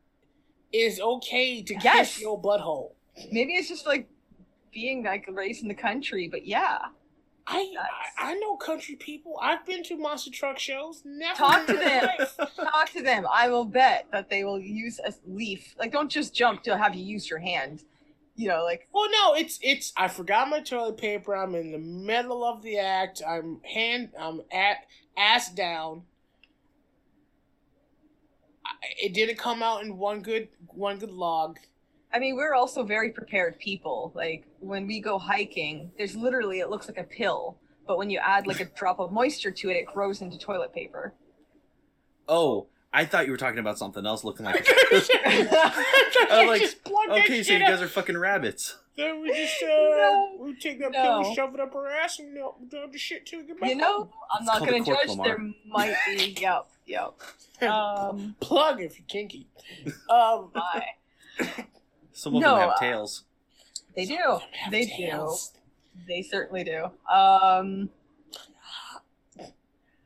is 0.73 0.99
okay 0.99 1.63
to 1.63 1.75
Yes. 1.75 2.15
kiss 2.15 2.21
your 2.23 2.43
butthole. 2.43 2.91
maybe 3.31 3.53
it's 3.55 3.69
just 3.69 3.87
like 3.87 4.09
being 4.73 5.05
like 5.05 5.29
raised 5.31 5.63
in 5.63 5.69
the 5.69 5.75
country. 5.75 6.27
But 6.29 6.45
yeah, 6.45 6.79
I, 7.47 7.73
I 8.19 8.31
I 8.33 8.35
know 8.35 8.57
country 8.57 8.97
people. 8.97 9.39
I've 9.41 9.65
been 9.65 9.85
to 9.85 9.97
monster 9.97 10.33
truck 10.33 10.59
shows. 10.59 11.03
Never 11.05 11.37
Talk 11.37 11.67
to 11.69 11.75
them. 11.75 12.09
talk 12.57 12.91
to 12.95 13.03
them. 13.03 13.27
I 13.33 13.49
will 13.49 13.65
bet 13.65 14.07
that 14.11 14.29
they 14.29 14.43
will 14.43 14.59
use 14.59 14.99
a 15.07 15.13
leaf. 15.25 15.77
Like, 15.79 15.93
don't 15.93 16.11
just 16.11 16.35
jump 16.35 16.65
to 16.65 16.77
have 16.77 16.97
you 16.97 17.05
use 17.05 17.31
your 17.31 17.39
hand. 17.39 17.85
You 18.35 18.49
know, 18.49 18.65
like 18.65 18.89
Well, 18.93 19.11
no, 19.11 19.35
it's 19.35 19.59
it's. 19.63 19.93
I 19.97 20.09
forgot 20.09 20.49
my 20.49 20.61
toilet 20.61 20.97
paper. 20.97 21.35
I'm 21.37 21.55
in 21.55 21.71
the 21.73 21.79
middle 21.79 22.45
of 22.45 22.63
the 22.63 22.79
act. 22.79 23.21
I'm 23.27 23.61
hand. 23.63 24.11
I'm 24.19 24.41
at 24.53 24.79
ass 25.17 25.51
down. 25.53 26.03
I- 28.65 28.71
It 29.03 29.13
didn't 29.15 29.37
come 29.39 29.63
out 29.63 29.83
in 29.85 29.99
one 29.99 30.23
good 30.23 30.49
one 30.69 30.99
good 30.99 31.11
log. 31.13 31.59
I 32.15 32.19
mean, 32.19 32.37
we're 32.37 32.55
also 32.55 32.83
very 32.83 33.11
prepared 33.11 33.59
people. 33.59 34.13
Like 34.15 34.45
when 34.61 34.87
we 34.87 35.01
go 35.01 35.19
hiking, 35.19 35.93
there's 35.99 36.17
literally 36.17 36.61
it 36.61 36.71
looks 36.71 36.89
like 36.89 36.99
a 36.99 37.05
pill, 37.05 37.59
but 37.87 37.99
when 37.99 38.11
you 38.11 38.19
add 38.19 38.47
like 38.47 38.61
a 38.61 38.65
drop 38.67 38.99
of 39.01 39.13
moisture 39.13 39.51
to 39.51 39.71
it, 39.71 39.77
it 39.77 39.87
grows 39.87 40.21
into 40.23 40.39
toilet 40.39 40.73
paper. 40.73 41.15
Oh, 42.29 42.69
I 42.95 43.05
thought 43.07 43.25
you 43.27 43.33
were 43.33 43.39
talking 43.39 43.59
about 43.59 43.79
something 43.79 44.05
else 44.05 44.23
looking 44.25 44.45
like. 44.45 44.67
I 44.69 46.27
I'm 46.31 46.47
like, 46.47 46.61
just 46.61 46.85
plug 46.85 47.09
that 47.09 47.25
okay, 47.25 47.39
so 47.43 47.53
shit 47.53 47.61
you 47.61 47.67
up. 47.67 47.73
guys 47.73 47.83
are 47.83 47.89
fucking 47.89 48.19
rabbits. 48.19 48.77
Then 48.97 49.23
we 49.23 49.33
just 49.33 49.63
uh, 49.63 49.67
No. 49.67 50.37
we 50.41 50.55
take 50.57 50.79
that 50.81 50.93
No. 50.93 51.23
pill, 51.23 51.35
shove 51.35 51.55
it 51.55 51.61
up 51.61 51.75
our 51.75 51.89
ass, 51.89 52.19
and 52.19 52.29
you 52.29 52.35
know, 52.41 52.55
do 52.69 52.87
the 52.93 52.99
shit 52.99 53.25
too. 53.25 53.45
Get 53.45 53.59
back 53.59 53.71
You 53.71 53.77
know, 53.77 53.93
home. 54.01 54.09
I'm 54.35 54.43
It's 54.43 54.47
not 54.47 54.59
called 54.59 54.71
gonna 54.71 54.83
a 54.83 54.85
cork 54.85 54.99
judge. 54.99 55.09
lamar. 55.09 55.27
There 55.27 55.39
might 55.67 55.95
be. 56.07 56.37
Yep, 56.41 56.67
yep. 56.87 57.71
Um, 57.71 58.37
plug 58.41 58.81
if 58.83 58.99
you're 58.99 59.07
kinky. 59.07 59.47
Um, 60.11 60.51
bye. 60.53 60.85
Some 62.13 62.37
of 62.37 62.43
No, 62.43 62.51
them 62.51 62.59
have 62.61 62.71
uh, 62.71 62.79
tails. 62.79 63.25
They 63.97 64.05
do. 64.05 64.39
They 64.71 64.85
tails. 64.87 65.53
do. 65.55 65.59
They 66.09 66.23
certainly 66.23 66.65
do. 66.65 66.91
Um, 67.11 67.89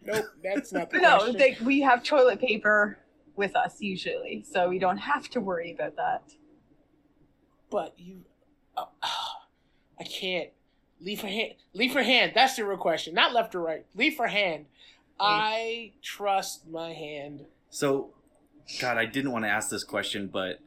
Nope, 0.07 0.27
that's 0.43 0.73
not 0.73 0.91
the 0.91 0.99
no, 1.01 1.19
question. 1.19 1.37
they, 1.37 1.57
we 1.63 1.81
have 1.81 2.03
toilet 2.03 2.41
paper 2.41 2.99
with 3.35 3.55
us 3.57 3.81
usually, 3.81 4.45
so 4.49 4.69
we 4.69 4.79
don't 4.79 4.99
have 4.99 5.29
to 5.31 5.41
worry 5.41 5.73
about 5.73 5.97
that. 5.97 6.35
But 7.71 7.95
you, 7.99 8.23
uh, 8.77 8.87
I 10.01 10.05
can't. 10.05 10.51
Leave 11.01 11.21
her 11.21 11.29
hand. 11.29 11.55
Leave 11.75 11.93
her 11.93 12.03
hand. 12.03 12.33
That's 12.35 12.57
the 12.57 12.65
real 12.65 12.79
question. 12.79 13.15
Not 13.15 13.35
left 13.35 13.55
or 13.55 13.61
right. 13.61 13.85
Leave 13.95 14.17
her 14.19 14.29
hand. 14.29 14.67
I 15.21 15.93
trust 16.03 16.69
my 16.69 16.93
hand. 16.93 17.45
So, 17.71 18.15
God, 18.81 18.97
I 18.97 19.05
didn't 19.05 19.33
want 19.33 19.45
to 19.45 19.49
ask 19.49 19.69
this 19.69 19.85
question, 19.85 20.29
but 20.29 20.61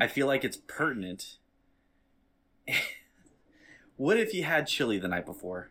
I 0.00 0.06
feel 0.06 0.26
like 0.26 0.44
it's 0.44 0.56
pertinent. 0.56 1.36
what 3.96 4.18
if 4.18 4.34
you 4.34 4.44
had 4.44 4.66
chili 4.66 4.98
the 4.98 5.08
night 5.08 5.26
before? 5.26 5.70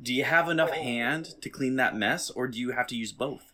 Do 0.00 0.12
you 0.12 0.24
have 0.24 0.48
enough 0.48 0.70
hand 0.70 1.40
to 1.40 1.48
clean 1.48 1.76
that 1.76 1.96
mess, 1.96 2.30
or 2.30 2.48
do 2.48 2.60
you 2.60 2.72
have 2.72 2.86
to 2.88 2.96
use 2.96 3.12
both? 3.12 3.52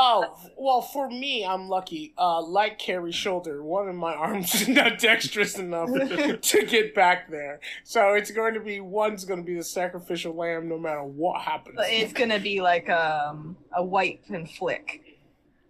Oh 0.00 0.38
well, 0.56 0.80
for 0.80 1.10
me, 1.10 1.44
I'm 1.44 1.68
lucky. 1.68 2.14
Uh, 2.16 2.40
like 2.40 2.78
Carrie's 2.78 3.16
shoulder, 3.16 3.64
one 3.64 3.88
of 3.88 3.96
my 3.96 4.14
arms 4.26 4.54
is 4.54 4.68
not 4.68 4.98
dexterous 4.98 5.58
enough 5.58 5.90
to 6.40 6.66
get 6.66 6.94
back 6.94 7.28
there. 7.30 7.58
So 7.82 8.14
it's 8.14 8.30
going 8.30 8.54
to 8.54 8.60
be 8.60 8.78
one's 8.78 9.24
going 9.24 9.40
to 9.40 9.46
be 9.46 9.56
the 9.56 9.64
sacrificial 9.64 10.34
lamb, 10.34 10.68
no 10.68 10.78
matter 10.78 11.02
what 11.02 11.40
happens. 11.40 11.74
But 11.76 11.90
it's 11.90 12.12
gonna 12.12 12.38
be 12.38 12.60
like 12.60 12.88
um, 12.88 13.56
a 13.72 13.82
wipe 13.82 14.22
and 14.28 14.48
flick. 14.48 15.18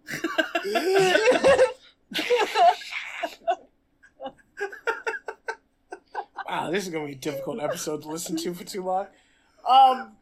Wow, 6.48 6.67
this 6.78 6.86
is 6.86 6.92
going 6.92 7.04
to 7.04 7.08
be 7.12 7.16
a 7.18 7.20
difficult 7.20 7.60
episode 7.60 8.02
to 8.02 8.08
listen 8.08 8.36
to 8.36 8.54
for 8.54 8.62
too 8.62 8.84
long. 8.84 9.06
Um, 9.68 10.12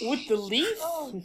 with 0.00 0.26
the 0.26 0.36
leaf, 0.36 0.78
Oh. 0.80 1.22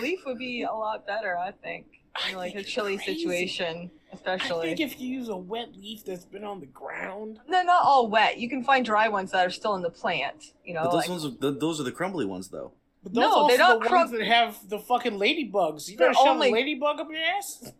leaf 0.00 0.20
would 0.26 0.38
be 0.38 0.62
a 0.62 0.72
lot 0.72 1.04
better, 1.08 1.36
I 1.36 1.50
think. 1.50 1.86
In 2.30 2.36
like 2.36 2.54
a 2.54 2.62
chilly 2.62 2.98
crazy. 2.98 3.14
situation, 3.24 3.90
I 4.12 4.14
especially. 4.14 4.68
think 4.76 4.80
if 4.92 5.00
you 5.00 5.08
use 5.08 5.28
a 5.28 5.36
wet 5.36 5.74
leaf 5.76 6.04
that's 6.04 6.24
been 6.24 6.44
on 6.44 6.60
the 6.60 6.66
ground, 6.66 7.40
They're 7.48 7.64
not 7.64 7.82
all 7.84 8.06
wet. 8.08 8.38
You 8.38 8.48
can 8.48 8.62
find 8.62 8.84
dry 8.84 9.08
ones 9.08 9.32
that 9.32 9.44
are 9.44 9.50
still 9.50 9.74
in 9.74 9.82
the 9.82 9.90
plant. 9.90 10.52
You 10.64 10.74
know, 10.74 10.82
But 10.84 10.90
those 10.92 11.00
like, 11.00 11.08
ones, 11.08 11.24
are, 11.24 11.30
th- 11.32 11.58
those 11.58 11.80
are 11.80 11.84
the 11.84 11.92
crumbly 11.92 12.26
ones, 12.26 12.48
though. 12.48 12.70
but 13.02 13.12
those 13.14 13.22
No, 13.22 13.32
also 13.32 13.48
they're 13.48 13.58
not 13.58 13.80
the 13.80 13.88
crumb- 13.88 14.00
ones 14.02 14.10
that 14.12 14.22
have 14.26 14.68
the 14.68 14.78
fucking 14.78 15.14
ladybugs. 15.14 15.88
You 15.88 15.96
They're 15.96 16.08
gonna 16.12 16.14
shove 16.18 16.26
only- 16.28 16.50
a 16.50 16.52
ladybug 16.52 17.00
up 17.00 17.08
your 17.10 17.18
ass? 17.20 17.72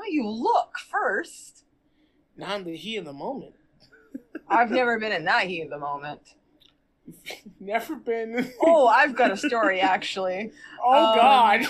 No, 0.00 0.06
you 0.08 0.28
look 0.28 0.78
first. 0.78 1.64
Not 2.36 2.60
in 2.60 2.64
the 2.64 2.76
heat 2.76 2.96
of 2.96 3.04
the 3.04 3.12
moment. 3.12 3.54
I've 4.48 4.70
never 4.70 4.98
been 4.98 5.12
in 5.12 5.24
that 5.26 5.46
heat 5.46 5.62
of 5.62 5.70
the 5.70 5.78
moment. 5.78 6.34
Never 7.60 7.96
been. 7.96 8.52
Oh, 8.60 8.86
I've 8.86 9.16
got 9.16 9.30
a 9.30 9.36
story 9.48 9.80
actually. 9.80 10.52
oh 10.84 11.06
um, 11.06 11.16
God. 11.16 11.66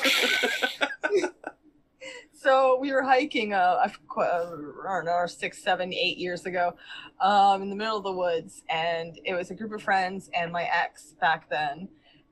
So 2.33 2.79
we 2.81 2.91
were 2.91 3.03
hiking, 3.03 3.53
uh, 3.53 3.87
uh, 3.87 3.91
I 4.19 4.49
don't 4.49 5.05
know, 5.05 5.27
six, 5.27 5.63
seven, 5.63 5.93
eight 5.93 6.17
years 6.17 6.47
ago, 6.47 6.75
um, 7.21 7.61
in 7.61 7.69
the 7.69 7.77
middle 7.77 7.99
of 7.99 8.03
the 8.03 8.13
woods, 8.13 8.63
and 8.71 9.21
it 9.27 9.35
was 9.35 9.51
a 9.51 9.55
group 9.55 9.73
of 9.73 9.83
friends 9.83 10.31
and 10.35 10.51
my 10.51 10.63
ex 10.63 11.13
back 11.21 11.51
then, 11.51 11.91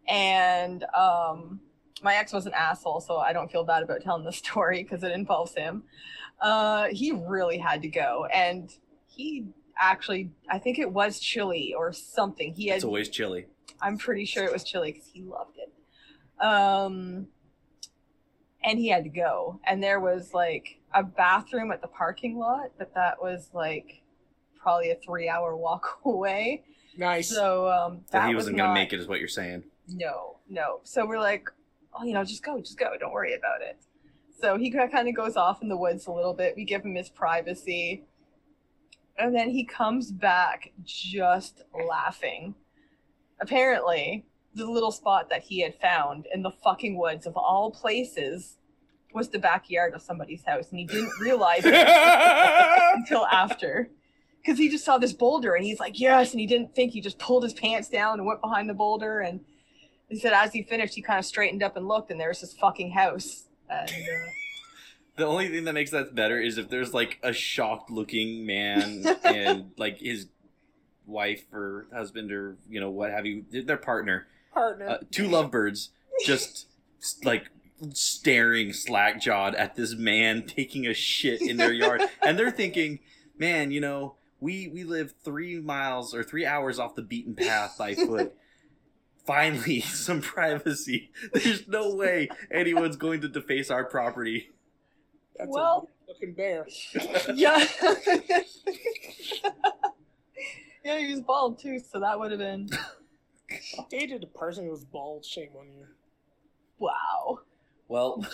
and 0.09 0.85
um, 0.97 1.61
my 2.03 2.15
ex 2.17 2.33
was 2.33 2.47
an 2.47 2.53
asshole, 2.55 3.01
so 3.01 3.17
I 3.17 3.33
don't 3.33 3.51
feel 3.51 3.65
bad 3.65 3.83
about 3.83 4.03
telling 4.03 4.25
the 4.25 4.33
story 4.45 4.83
because 4.83 5.03
it 5.03 5.13
involves 5.13 5.55
him. 5.55 5.83
Uh, 6.41 6.87
he 6.91 7.13
really 7.13 7.59
had 7.59 7.83
to 7.83 7.89
go, 7.89 8.27
and 8.33 8.71
he 9.07 9.49
actually, 9.81 10.31
I 10.51 10.59
think 10.59 10.79
it 10.79 10.93
was 10.93 11.19
chili 11.21 11.75
or 11.77 11.93
something. 11.93 12.55
He 12.55 12.69
had 12.69 12.77
It's 12.77 12.85
always 12.85 13.09
chili. 13.09 13.47
I'm 13.81 13.97
pretty 13.99 14.25
sure 14.25 14.45
it 14.45 14.53
was 14.53 14.65
chili 14.65 14.93
because 14.93 15.09
he 15.13 15.23
loved 15.23 15.57
it. 15.59 16.45
Um, 16.45 17.29
and 18.65 18.79
he 18.79 18.89
had 18.89 19.05
to 19.05 19.11
go. 19.11 19.61
And 19.65 19.83
there 19.83 20.01
was 20.01 20.35
like 20.35 20.81
a 20.93 21.03
bathroom 21.03 21.71
at 21.71 21.81
the 21.81 21.89
parking 21.89 22.39
lot, 22.39 22.71
but 22.77 22.95
that 22.95 23.23
was 23.23 23.51
like 23.53 24.03
probably 24.61 24.91
a 24.91 24.97
three 24.97 25.29
hour 25.29 25.57
walk 25.57 26.01
away. 26.05 26.65
nice. 26.97 27.29
So 27.29 27.69
um, 27.69 28.01
So 28.07 28.19
that 28.19 28.29
he 28.29 28.35
was 28.35 28.43
wasn't 28.43 28.57
not, 28.57 28.65
going 28.65 28.75
to 28.75 28.81
make 28.81 28.93
it, 28.93 29.01
is 29.01 29.07
what 29.07 29.21
you're 29.21 29.29
saying. 29.29 29.65
No, 29.89 30.37
no. 30.49 30.81
So 30.83 31.07
we're 31.07 31.21
like, 31.21 31.49
oh, 31.99 32.05
you 32.05 32.15
know, 32.15 32.25
just 32.25 32.43
go, 32.43 32.59
just 32.61 32.79
go. 32.79 32.93
Don't 32.99 33.13
worry 33.13 33.35
about 33.35 33.61
it. 33.61 33.79
So 34.41 34.57
he 34.57 34.71
kind 34.71 35.09
of 35.09 35.15
goes 35.15 35.37
off 35.37 35.63
in 35.63 35.69
the 35.69 35.77
woods 35.77 36.07
a 36.07 36.13
little 36.13 36.35
bit. 36.35 36.55
We 36.57 36.65
give 36.65 36.85
him 36.85 36.95
his 36.95 37.09
privacy. 37.09 38.05
And 39.19 39.35
then 39.35 39.51
he 39.51 39.65
comes 39.65 40.13
back 40.13 40.73
just 40.85 41.63
laughing. 41.89 42.55
Apparently, 43.41 44.27
the 44.55 44.71
little 44.71 44.93
spot 44.93 45.29
that 45.31 45.43
he 45.43 45.61
had 45.61 45.75
found 45.81 46.27
in 46.33 46.43
the 46.43 46.51
fucking 46.51 46.97
woods 46.97 47.27
of 47.27 47.37
all 47.37 47.71
places 47.71 48.59
was 49.13 49.29
the 49.29 49.39
backyard 49.39 49.95
of 49.95 50.03
somebody's 50.03 50.45
house. 50.45 50.71
And 50.71 50.79
he 50.79 50.87
didn't 50.87 51.19
realize 51.21 51.65
it 51.65 51.75
until 52.95 53.27
after. 53.27 53.91
Because 54.41 54.59
he 54.59 54.69
just 54.69 54.85
saw 54.85 54.99
this 54.99 55.13
boulder 55.13 55.55
and 55.55 55.65
he's 55.65 55.81
like, 55.81 55.99
yes. 55.99 56.31
And 56.31 56.41
he 56.41 56.47
didn't 56.47 56.77
think 56.77 56.93
he 56.93 57.01
just 57.01 57.19
pulled 57.19 57.43
his 57.43 57.53
pants 57.53 57.89
down 57.89 58.21
and 58.21 58.27
went 58.27 58.41
behind 58.41 58.69
the 58.69 58.75
boulder. 58.75 59.19
And 59.19 59.41
he 60.09 60.19
said, 60.19 60.33
as 60.33 60.53
he 60.53 60.63
finished, 60.63 60.95
he 60.95 61.03
kind 61.03 61.19
of 61.19 61.25
straightened 61.25 61.63
up 61.63 61.77
and 61.77 61.87
looked, 61.87 62.11
and 62.11 62.19
there 62.21 62.29
was 62.29 62.41
this 62.41 62.55
fucking 62.55 62.93
house. 62.93 63.45
And, 63.69 63.89
uh, 63.91 63.93
The 65.17 65.27
only 65.27 65.49
thing 65.49 65.65
that 65.65 65.73
makes 65.73 65.91
that 65.91 66.15
better 66.15 66.41
is 66.41 66.59
if 66.59 66.69
there's 66.69 66.95
like 66.95 67.19
a 67.25 67.33
shocked 67.33 67.91
looking 67.91 68.47
man 68.47 69.05
and 69.25 69.73
like 69.77 69.99
his 69.99 70.29
wife 71.07 71.45
or 71.53 71.89
husband 71.93 72.31
or 72.31 72.57
you 72.71 72.79
know 72.79 72.89
what 72.91 73.11
have 73.11 73.27
you, 73.27 73.45
their 73.51 73.77
partner, 73.77 74.29
Partner. 74.55 74.89
uh, 74.89 74.99
two 75.11 75.27
lovebirds, 75.27 75.91
just 76.25 76.69
like 77.25 77.51
staring 77.95 78.73
slack 78.73 79.21
jawed 79.21 79.57
at 79.57 79.75
this 79.75 79.97
man 79.97 80.47
taking 80.47 80.87
a 80.87 80.95
shit 80.95 81.43
in 81.43 81.57
their 81.57 81.73
yard, 81.73 82.01
and 82.25 82.39
they're 82.39 82.53
thinking, 82.53 83.01
man, 83.37 83.73
you 83.73 83.81
know, 83.81 84.15
we 84.39 84.69
we 84.69 84.85
live 84.85 85.15
three 85.25 85.59
miles 85.59 86.15
or 86.15 86.23
three 86.23 86.47
hours 86.47 86.79
off 86.79 86.95
the 86.95 87.03
beaten 87.03 87.35
path 87.35 87.75
by 87.77 87.97
foot. 87.97 88.37
Finally, 89.29 89.81
some 89.83 90.23
privacy. 90.23 91.11
There's 91.35 91.69
no 91.69 91.95
way 91.95 92.31
anyone's 92.51 92.97
going 92.97 93.21
to 93.21 93.29
deface 93.29 93.71
our 93.71 93.85
property. 93.85 94.49
That's 95.37 95.51
well- 95.53 95.87
a 96.09 96.11
looking 96.11 96.33
bear. 96.33 96.67
yeah. 97.35 97.63
yeah, 100.83 100.99
he 100.99 101.13
was 101.13 101.21
bald 101.21 101.59
too, 101.59 101.79
so 101.79 102.01
that 102.01 102.19
would 102.19 102.31
have 102.31 102.41
been 102.41 102.71
Dated 103.91 104.25
a 104.25 104.27
person 104.39 104.65
who 104.65 104.71
was 104.71 104.85
bald. 104.87 105.27
Shame 105.27 105.51
on 105.61 105.67
you. 105.77 105.87
wow. 106.79 107.41
Well, 107.87 108.27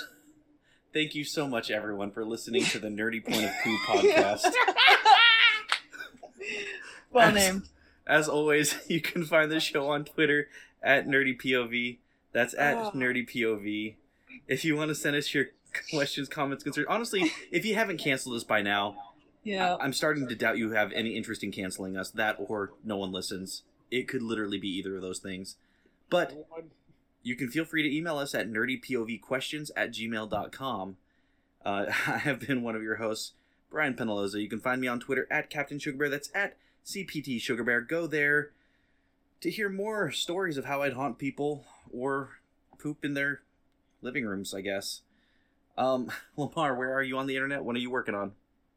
thank 0.93 1.17
you 1.17 1.25
so 1.25 1.49
much, 1.49 1.73
everyone, 1.73 2.13
for 2.13 2.25
listening 2.25 2.63
to 2.67 2.79
the 2.79 2.89
Nerdy 2.89 3.25
Point 3.25 3.45
of 3.47 3.51
Poo 3.65 3.77
podcast. 3.89 4.53
Well 7.11 7.29
As- 7.29 7.35
named. 7.35 7.69
As 8.07 8.29
always, 8.29 8.77
you 8.87 9.01
can 9.01 9.25
find 9.25 9.51
the 9.51 9.61
show 9.61 9.89
on 9.89 10.05
Twitter 10.05 10.49
at 10.85 11.07
Nerdy 11.07 11.37
POV. 11.41 11.99
That's 12.32 12.55
at 12.55 12.76
Oh. 12.76 12.91
NerdyPOV. 12.95 13.95
If 14.49 14.64
you 14.64 14.76
want 14.76 14.89
to 14.91 14.95
send 14.95 15.16
us 15.16 15.32
your 15.32 15.47
questions, 15.91 16.28
comments, 16.28 16.62
concerns, 16.64 16.87
honestly, 16.91 17.30
if 17.51 17.64
you 17.64 17.74
haven't 17.74 17.99
canceled 17.99 18.37
us 18.37 18.45
by 18.45 18.61
now, 18.62 18.97
Yeah. 19.45 19.74
I- 19.76 19.85
I'm 19.85 19.93
starting 19.93 20.28
to 20.28 20.35
doubt 20.35 20.59
you 20.59 20.70
have 20.72 20.93
any 20.93 21.16
interest 21.16 21.43
in 21.45 21.53
canceling 21.53 21.97
us. 21.97 22.11
That 22.11 22.37
or 22.39 22.72
no 22.85 22.97
one 22.97 23.12
listens. 23.12 23.62
It 23.91 24.09
could 24.09 24.22
literally 24.22 24.59
be 24.59 24.68
either 24.68 24.97
of 24.97 25.03
those 25.03 25.18
things. 25.20 25.57
But 26.11 26.47
you 27.22 27.37
can 27.37 27.49
feel 27.51 27.64
free 27.64 27.82
to 27.82 27.97
email 27.97 28.18
us 28.18 28.35
at 28.35 28.49
nerdypovquestions 28.51 29.70
at 29.76 29.93
gmail.com. 29.93 30.97
Uh, 31.64 31.87
I 32.07 32.18
have 32.18 32.41
been 32.41 32.62
one 32.62 32.74
of 32.76 32.82
your 32.82 32.97
hosts, 32.97 33.32
Brian 33.70 33.95
Penaloza. 33.95 34.41
You 34.41 34.49
can 34.49 34.61
find 34.61 34.80
me 34.80 34.89
on 34.89 35.01
Twitter 35.01 35.26
at 35.30 35.51
Captain 35.51 35.78
Sugar 35.78 35.97
Bear. 35.99 36.09
That's 36.11 36.30
at 36.35 36.57
CPT 36.85 37.41
Sugar 37.41 37.62
Bear. 37.64 37.80
Go 37.80 38.07
there 38.07 38.51
to 39.45 39.51
hear 39.51 39.69
more 39.69 40.11
stories 40.11 40.57
of 40.57 40.65
how 40.65 40.81
I'd 40.81 40.95
haunt 40.95 41.19
people 41.19 41.67
or 41.93 42.31
poop 42.79 43.05
in 43.05 43.13
their 43.13 43.43
living 44.01 44.25
rooms, 44.25 44.55
I 44.55 44.63
guess. 44.63 45.03
Um, 45.77 46.11
Lamar, 46.39 46.75
where 46.75 46.95
are 46.95 47.03
you 47.03 47.19
on 47.19 47.27
the 47.27 47.37
internet? 47.37 47.63
What 47.63 47.77
are 47.77 47.81
you 47.81 47.91
working 47.91 48.15
on? 48.15 48.33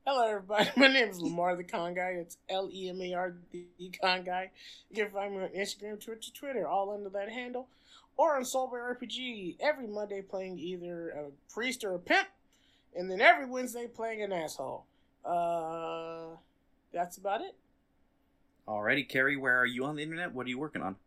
Hello, 0.05 0.27
everybody. 0.27 0.69
My 0.75 0.89
name 0.89 1.07
is 1.07 1.21
Lamar 1.21 1.55
the 1.55 1.63
Con 1.63 1.93
Guy. 1.93 2.17
It's 2.19 2.35
L 2.49 2.69
E 2.69 2.89
M 2.89 3.01
A 3.01 3.13
R 3.13 3.35
D 3.53 3.65
Con 4.01 4.25
Guy. 4.25 4.51
You 4.89 5.05
can 5.05 5.13
find 5.13 5.37
me 5.37 5.43
on 5.43 5.49
Instagram, 5.51 6.03
Twitch, 6.03 6.33
Twitter, 6.33 6.67
all 6.67 6.91
under 6.91 7.09
that 7.11 7.29
handle, 7.29 7.69
or 8.17 8.35
on 8.35 8.43
Soulbear 8.43 8.93
RPG 8.93 9.55
every 9.61 9.87
Monday 9.87 10.21
playing 10.21 10.59
either 10.59 11.11
a 11.11 11.53
priest 11.53 11.85
or 11.85 11.93
a 11.93 11.99
pimp, 11.99 12.27
and 12.93 13.09
then 13.09 13.21
every 13.21 13.45
Wednesday 13.45 13.87
playing 13.87 14.21
an 14.21 14.33
asshole. 14.33 14.83
Uh, 15.23 16.35
that's 16.91 17.15
about 17.15 17.39
it. 17.39 17.55
Alrighty, 18.67 19.07
Carrie, 19.07 19.37
where 19.37 19.57
are 19.57 19.65
you 19.65 19.85
on 19.85 19.95
the 19.95 20.03
internet? 20.03 20.33
What 20.33 20.45
are 20.45 20.49
you 20.49 20.59
working 20.59 20.81
on? 20.81 20.97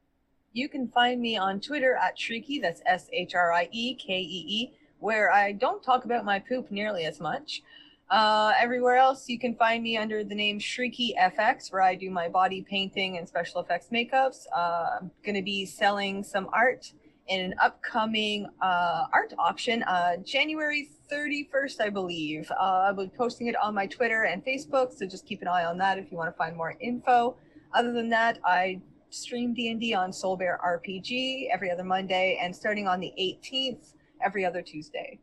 You 0.54 0.66
can 0.66 0.88
find 0.88 1.20
me 1.20 1.36
on 1.36 1.60
Twitter 1.60 1.94
at 1.94 2.16
Shriekee, 2.16 2.60
that's 2.62 2.80
S 2.86 3.10
H 3.12 3.34
R 3.34 3.52
I 3.52 3.68
E 3.70 3.94
K 3.94 4.18
E 4.18 4.44
E, 4.48 4.72
where 4.98 5.30
I 5.30 5.52
don't 5.52 5.82
talk 5.82 6.06
about 6.06 6.24
my 6.24 6.38
poop 6.38 6.70
nearly 6.70 7.04
as 7.04 7.20
much. 7.20 7.62
Uh, 8.08 8.54
everywhere 8.58 8.96
else, 8.96 9.28
you 9.28 9.38
can 9.38 9.54
find 9.54 9.82
me 9.82 9.98
under 9.98 10.24
the 10.24 10.34
name 10.34 10.58
Shriekee 10.58 11.14
FX, 11.18 11.70
where 11.70 11.82
I 11.82 11.94
do 11.94 12.10
my 12.10 12.28
body 12.28 12.62
painting 12.62 13.18
and 13.18 13.28
special 13.28 13.60
effects 13.60 13.88
makeups. 13.92 14.46
Uh, 14.56 14.86
I'm 14.98 15.10
going 15.22 15.36
to 15.36 15.42
be 15.42 15.66
selling 15.66 16.24
some 16.24 16.48
art 16.54 16.90
in 17.28 17.40
an 17.40 17.54
upcoming 17.60 18.48
uh, 18.62 19.04
art 19.12 19.34
auction, 19.38 19.82
uh, 19.82 20.16
January 20.24 20.88
31st, 21.12 21.82
I 21.82 21.90
believe. 21.90 22.50
Uh, 22.50 22.86
I'll 22.88 22.94
be 22.94 23.10
posting 23.16 23.48
it 23.48 23.56
on 23.56 23.74
my 23.74 23.86
Twitter 23.86 24.22
and 24.24 24.42
Facebook, 24.44 24.96
so 24.96 25.06
just 25.06 25.26
keep 25.26 25.42
an 25.42 25.48
eye 25.48 25.66
on 25.66 25.76
that 25.76 25.98
if 25.98 26.10
you 26.10 26.16
want 26.16 26.28
to 26.30 26.36
find 26.38 26.56
more 26.56 26.74
info. 26.80 27.36
Other 27.72 27.92
than 27.92 28.08
that, 28.10 28.38
I 28.44 28.80
stream 29.10 29.54
D&D 29.54 29.94
on 29.94 30.12
Soul 30.12 30.36
Bear 30.36 30.58
RPG 30.64 31.48
every 31.52 31.70
other 31.70 31.84
Monday, 31.84 32.38
and 32.42 32.54
starting 32.54 32.88
on 32.88 33.00
the 33.00 33.12
18th, 33.18 33.94
every 34.24 34.44
other 34.44 34.62
Tuesday. 34.62 35.18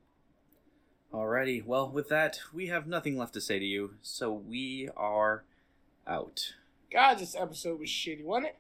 Alrighty, 1.14 1.66
well, 1.66 1.90
with 1.90 2.10
that, 2.10 2.40
we 2.54 2.68
have 2.68 2.86
nothing 2.88 3.18
left 3.18 3.34
to 3.34 3.42
say 3.42 3.60
to 3.60 3.66
you, 3.66 3.96
so 4.02 4.32
we 4.32 4.90
are 4.96 5.44
out. 6.06 6.54
God, 6.92 7.20
this 7.20 7.36
episode 7.36 7.80
was 7.80 7.90
shitty, 7.90 8.24
wasn't 8.24 8.48
it? 8.48 8.56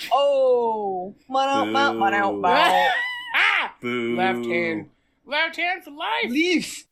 Oh, 0.12 1.16
man 1.28 1.48
out, 1.48 1.64
man, 1.64 1.98
man 1.98 2.14
out, 2.14 2.38
man 2.38 2.56
out. 2.56 2.90
Ah! 3.34 3.74
Boo. 3.80 4.16
Left 4.16 4.46
hand. 4.46 4.90
Left 5.26 5.56
hand 5.56 5.82
for 5.82 5.90
life. 5.90 6.30
Leaf. 6.30 6.84